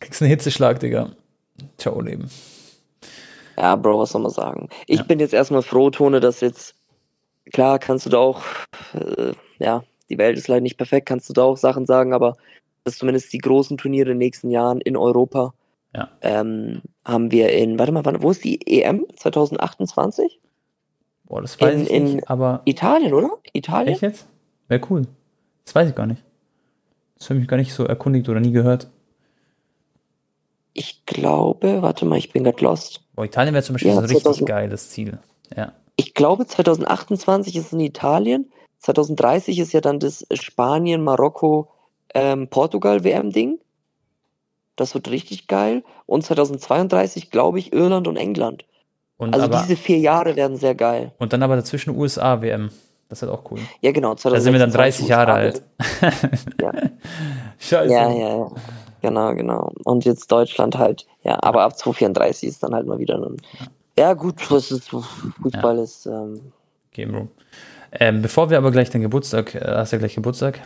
[0.00, 1.10] Kriegst einen Hitzeschlag, Digga.
[1.78, 2.30] Ciao, Leben.
[3.58, 4.68] Ja, Bro, was soll man sagen?
[4.86, 5.04] Ich Ja.
[5.04, 6.74] bin jetzt erstmal froh, Tone, dass jetzt,
[7.52, 8.42] klar, kannst du da auch,
[8.94, 12.36] äh, ja, die Welt ist leider nicht perfekt, kannst du da auch Sachen sagen, aber
[12.84, 15.54] dass zumindest die großen Turniere in den nächsten Jahren in Europa
[15.94, 16.08] Ja.
[16.22, 19.06] ähm, haben wir in, warte mal, wann, wo ist die EM?
[19.16, 20.40] 2028?
[21.24, 23.30] Boah, das weiß In- ich in- nicht, aber Italien, oder?
[23.52, 23.92] Italien?
[23.92, 24.26] echt jetzt?
[24.68, 25.02] Wäre cool.
[25.64, 26.22] Das weiß ich gar nicht.
[27.18, 28.88] Das habe ich gar nicht so erkundigt oder nie gehört.
[30.72, 33.00] Ich glaube, warte mal, ich bin gerade lost.
[33.14, 35.18] Boah, Italien wäre zum Beispiel Ja, so ein richtig 2000 geiles Ziel.
[35.56, 35.72] Ja.
[35.96, 38.50] Ich glaube, 2028 ist in Italien.
[38.80, 41.68] 2030 ist ja dann das Spanien, Marokko,
[42.14, 43.58] ähm, Portugal WM-Ding.
[44.76, 45.84] Das wird richtig geil.
[46.06, 48.64] Und 2032, glaube ich, Irland und England.
[49.18, 51.12] Und, Also aber, diese vier Jahre werden sehr geil.
[51.18, 52.70] und dann aber dazwischen USA WM.
[53.10, 53.58] Das ist halt auch cool.
[53.80, 54.14] Ja, genau.
[54.14, 55.62] Da sind wir dann 30 Jahre alt.
[56.60, 56.72] Ja.
[57.58, 57.92] Scheiße.
[57.92, 58.50] Ja, ja, ja.
[59.02, 59.72] Genau, genau.
[59.84, 61.06] Und jetzt Deutschland halt.
[61.22, 63.36] Ja, aber ab 2034 ist dann halt mal wieder ein.
[63.98, 66.06] Ja, gut, Fußball ist.
[66.06, 66.52] Ähm,
[66.92, 67.28] Okay, Bro.
[67.92, 70.60] Ähm, bevor wir aber gleich den Geburtstag, äh, hast ja gleich Geburtstag,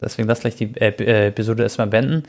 [0.00, 2.22] deswegen lass gleich die äh, Episode erstmal beenden.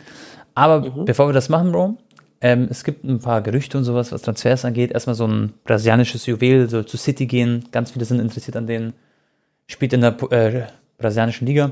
[0.55, 1.05] Aber Mhm.
[1.05, 1.97] bevor wir das machen, Bro,
[2.41, 4.91] ähm, es gibt ein paar Gerüchte und sowas, was Transfers angeht.
[4.91, 7.65] Erstmal so ein brasilianisches Juwel, soll zu City gehen.
[7.71, 8.93] Ganz viele sind interessiert an denen.
[9.67, 10.63] Spielt in der äh,
[10.97, 11.71] brasilianischen Liga.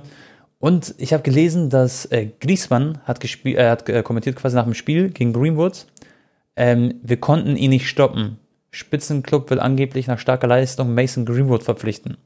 [0.59, 4.65] Und ich habe gelesen, dass äh, Griezmann hat, gespielt, äh, hat äh, kommentiert quasi nach
[4.65, 5.85] dem Spiel gegen Greenwood.
[6.55, 8.37] Ähm, wir konnten ihn nicht stoppen.
[8.71, 12.17] Spitzenclub will angeblich nach starker Leistung Mason Greenwood verpflichten.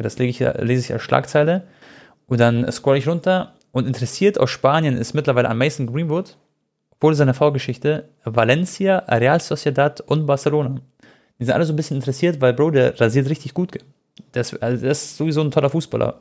[0.00, 1.68] Okay, das ich, lese ich als Schlagzeile.
[2.26, 3.54] Und dann scroll ich runter.
[3.72, 6.36] Und interessiert aus Spanien ist mittlerweile an Mason Greenwood,
[6.92, 10.80] obwohl seine Vorgeschichte, Valencia, Real Sociedad und Barcelona.
[11.38, 13.78] Die sind alle so ein bisschen interessiert, weil Bro, der rasiert richtig gut.
[14.32, 16.20] Das, also das ist sowieso ein toller Fußballer,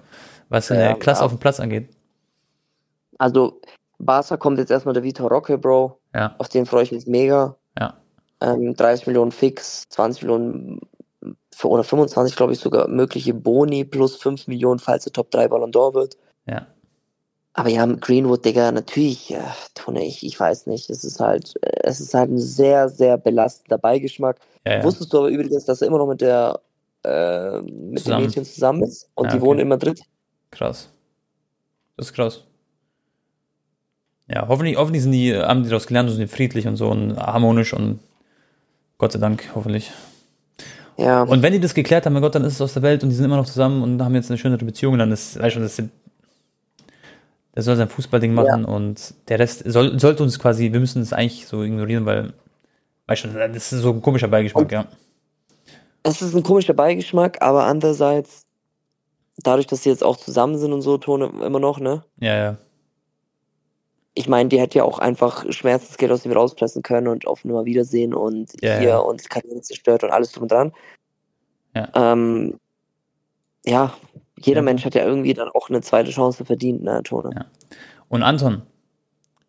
[0.50, 1.26] was seine Ja, Klasse ja.
[1.26, 1.90] auf dem Platz angeht.
[3.18, 3.62] also,
[4.00, 6.00] Barca kommt jetzt erstmal der Vitor Roque, Bro.
[6.14, 7.58] Ja, Auf den freue ich mich mega.
[7.78, 7.94] ja,
[8.42, 10.80] Ähm, 30 Millionen fix, 20 Millionen
[11.64, 15.72] oder 25, glaube ich, sogar mögliche Boni plus 5 Millionen, falls der Top 3 Ballon
[15.72, 16.18] d'Or wird.
[16.46, 16.68] ja.
[17.54, 20.90] Aber ja, Greenwood, Digga, natürlich, ja, Tone, ich, ich weiß nicht.
[20.90, 24.40] Es ist halt, es ist halt ein sehr, sehr belastender Beigeschmack.
[24.66, 24.84] ja, ja.
[24.84, 26.62] Wusstest du aber übrigens, dass er immer noch mit der
[27.04, 28.22] äh, mit Zusammen.
[28.22, 29.46] dem Mädchen zusammen ist und Ah, die okay.
[29.46, 30.02] wohnen in Madrid?
[30.52, 30.90] Krass.
[31.98, 32.44] Das ist krass.
[34.28, 37.18] Ja, hoffentlich, hoffentlich sind die, haben die daraus gelernt und sind friedlich und so und
[37.18, 38.00] harmonisch und
[39.00, 39.92] Gott sei Dank, hoffentlich.
[41.00, 43.04] Ja, Und wenn die das geklärt haben, mein Gott, dann ist es aus der Welt
[43.04, 45.56] und die sind immer noch zusammen und haben jetzt eine schönere Beziehung, dann ist, weißt
[45.56, 45.92] du, das, sind-
[47.56, 48.68] Der soll sein Fußballding machen ja.
[48.68, 52.34] und der Rest soll, sollte uns quasi, wir müssen es eigentlich so ignorieren, weil,
[53.08, 54.86] weißt du, das ist so ein komischer Beigeschmack, und ja.
[56.04, 58.46] Es ist ein komischer Beigeschmack, aber andererseits,
[59.38, 62.04] dadurch, dass sie jetzt auch zusammen sind und so, Tone immer noch, ne?
[62.20, 62.58] Ja, ja.
[64.20, 67.64] Ich meine, die hätte ja auch einfach Schmerzensgeld aus ihm rauspressen können und auf Nummer
[67.64, 68.98] Wiedersehen und ja, hier ja.
[68.98, 70.74] und Karriere zerstört und alles drum und dran.
[71.74, 71.88] Ja.
[71.96, 72.60] Ähm,
[73.66, 73.94] ja,
[74.38, 74.64] jeder ja.
[74.64, 77.30] Mensch hat ja irgendwie dann auch eine zweite Chance verdient, ne, Tone?
[77.34, 77.46] Ja.
[78.10, 78.64] Und Anton?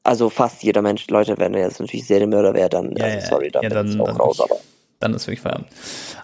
[0.04, 3.50] Also fast jeder Mensch, Leute, wenn er jetzt natürlich Serienmörder wäre, dann, ja, also, sorry,
[3.50, 4.54] dann, ja, dann, dann auch raus, aber.
[5.00, 5.68] Dann ist wirklich Feierabend.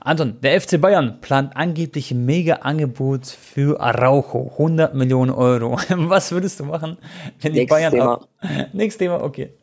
[0.01, 4.51] Anton, der FC Bayern plant angeblich ein Mega-Angebot für Araujo.
[4.53, 5.79] 100 Millionen Euro.
[5.89, 6.99] Was würdest du machen,
[7.41, 7.93] wenn die Nächstes Bayern...
[7.93, 8.13] Thema.
[8.13, 8.29] Ab
[8.75, 9.55] Nächstes Thema, okay.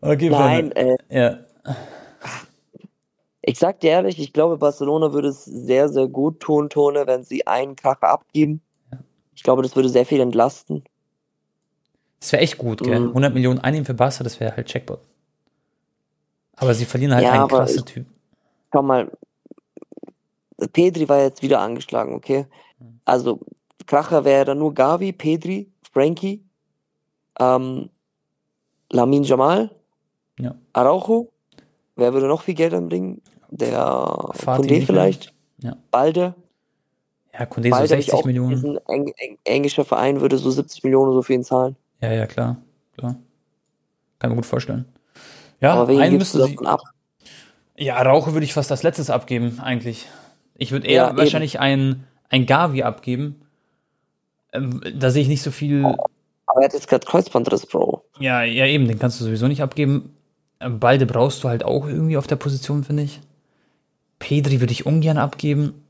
[0.00, 1.38] okay Nein, äh, ja.
[3.42, 7.24] Ich sag dir ehrlich, ich glaube, Barcelona würde es sehr, sehr gut tun, Tone, wenn
[7.24, 8.62] sie einen Kracher abgeben.
[9.34, 10.82] Ich glaube, das würde sehr viel entlasten.
[12.20, 13.00] Das wäre echt gut, gell?
[13.00, 13.08] Mhm.
[13.08, 15.00] 100 Millionen einnehmen für Barca, das wäre halt Checkbot.
[16.56, 18.06] Aber sie verlieren halt ja, einen krassen Typ.
[18.72, 19.10] Schau mal,
[20.72, 22.46] Pedri war jetzt wieder angeschlagen, okay?
[22.78, 23.00] Mhm.
[23.04, 23.40] Also,
[23.86, 26.44] Kracher wäre dann nur Gavi, Pedri, Frankie,
[27.38, 27.90] ähm,
[28.90, 29.70] Lamin Jamal,
[30.40, 30.54] ja.
[30.72, 31.32] Araujo.
[31.96, 33.20] Wer würde noch viel Geld anbringen?
[33.50, 35.34] Der Kunde vielleicht.
[35.62, 35.76] Ja.
[35.90, 36.34] Balde.
[37.32, 38.78] Ja, Kunde so 60 Millionen.
[38.86, 41.76] Ein eng, eng, englischer Verein würde so 70 Millionen so für ihn zahlen.
[42.00, 42.56] Ja, ja, klar.
[42.96, 43.16] klar.
[44.18, 44.86] Kann mir gut vorstellen.
[45.60, 46.58] Ja, Aber einen müsste sie.
[46.64, 46.80] Ab?
[47.80, 50.06] Ja, Rauche würde ich fast als letztes abgeben, eigentlich.
[50.54, 53.40] Ich würde eher ja, wahrscheinlich ein, ein Gavi abgeben.
[54.52, 55.86] Ähm, da sehe ich nicht so viel.
[55.86, 58.04] Aber er hat jetzt gerade Kreuzbandriss, Bro.
[58.18, 60.14] Ja, ja, eben, den kannst du sowieso nicht abgeben.
[60.60, 63.20] Ähm, Balde brauchst du halt auch irgendwie auf der Position, finde ich.
[64.18, 65.86] Pedri würde ich ungern abgeben.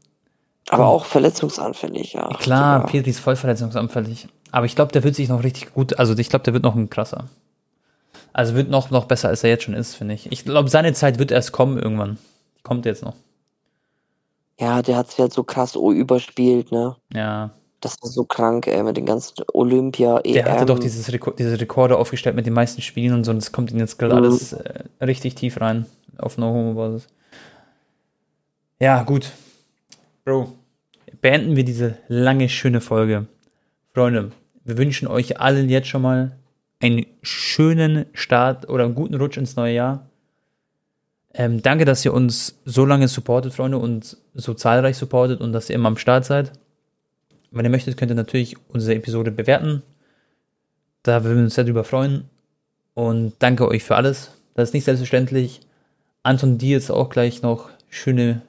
[0.69, 2.29] Aber auch verletzungsanfällig, ja.
[2.39, 2.87] Klar, sogar.
[2.87, 4.29] Pedri ist voll verletzungsanfällig.
[4.53, 6.77] Aber ich glaube, der wird sich noch richtig gut, also ich glaube, der wird noch
[6.77, 7.25] ein krasser.
[8.33, 10.31] Also wird noch, noch besser, als er jetzt schon ist, finde ich.
[10.31, 12.19] Ich glaube, seine Zeit wird erst kommen irgendwann.
[12.63, 13.15] Kommt jetzt noch.
[14.59, 16.97] Ja, der hat sich halt so krass überspielt, ne?
[17.13, 17.51] Ja.
[17.81, 20.35] Das war so krank, ey, mit den ganzen Olympia, EM.
[20.35, 23.39] Der hatte doch dieses Reko diese Rekorde aufgestellt mit den meisten Spielen und so, und
[23.39, 24.25] das kommt ihm jetzt gerade mhm.
[24.25, 25.87] alles äh, richtig tief rein
[26.19, 27.09] auf No-Homo-Basis.
[28.79, 29.31] Ja, gut.
[30.27, 30.53] Bro,
[31.23, 33.27] beenden wir diese lange, schöne Folge.
[33.95, 34.33] Freunde,
[34.65, 36.37] wir wünschen euch allen jetzt schon mal
[36.81, 40.07] einen schönen Start oder einen guten Rutsch ins neue Jahr.
[41.33, 45.71] Ähm, danke, dass ihr uns so lange supportet, Freunde, und so zahlreich supportet und dass
[45.71, 46.53] ihr immer am Start seid.
[47.51, 49.83] Wenn ihr möchtet, könnt ihr natürlich unsere Episode bewerten.
[51.03, 52.25] Da würden wir uns sehr drüber freuen.
[52.95, 54.33] Und danke euch für alles.
[54.55, 55.61] Das ist nicht selbstverständlich.
[56.23, 58.43] Anton, dir jetzt auch gleich noch schöne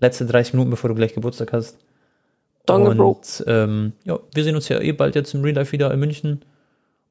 [0.00, 1.78] letzte 30 Minuten, bevor du gleich Geburtstag hast.
[2.66, 3.20] Danke, und, Bro.
[3.46, 6.42] Ähm, ja, wir sehen uns ja eh bald jetzt im Real Life wieder in München.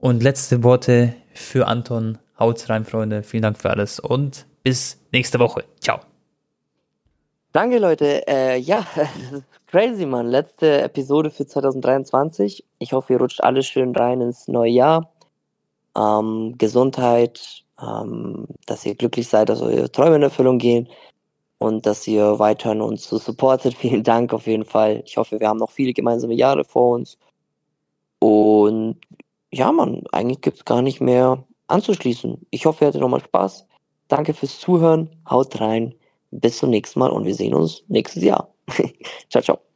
[0.03, 2.17] Und letzte Worte für Anton.
[2.37, 3.23] Haut's rein, Freunde.
[3.23, 5.63] Vielen Dank für alles und bis nächste Woche.
[5.79, 6.01] Ciao.
[7.53, 8.27] Danke, Leute.
[8.27, 8.85] Äh, ja,
[9.67, 10.27] crazy, Mann.
[10.27, 12.65] Letzte Episode für 2023.
[12.79, 15.09] Ich hoffe, ihr rutscht alle schön rein ins neue Jahr.
[15.97, 20.89] Ähm, Gesundheit, ähm, dass ihr glücklich seid, dass eure Träume in Erfüllung gehen
[21.59, 23.73] und dass ihr weiterhin uns so supportet.
[23.79, 25.01] Vielen Dank auf jeden Fall.
[25.05, 27.17] Ich hoffe, wir haben noch viele gemeinsame Jahre vor uns.
[28.19, 28.97] Und
[29.53, 32.45] ja, Mann, eigentlich gibt es gar nicht mehr anzuschließen.
[32.49, 33.67] Ich hoffe, ihr hattet nochmal Spaß.
[34.07, 35.09] Danke fürs Zuhören.
[35.29, 35.95] Haut rein.
[36.31, 38.53] Bis zum nächsten Mal und wir sehen uns nächstes Jahr.
[39.29, 39.72] ciao, ciao.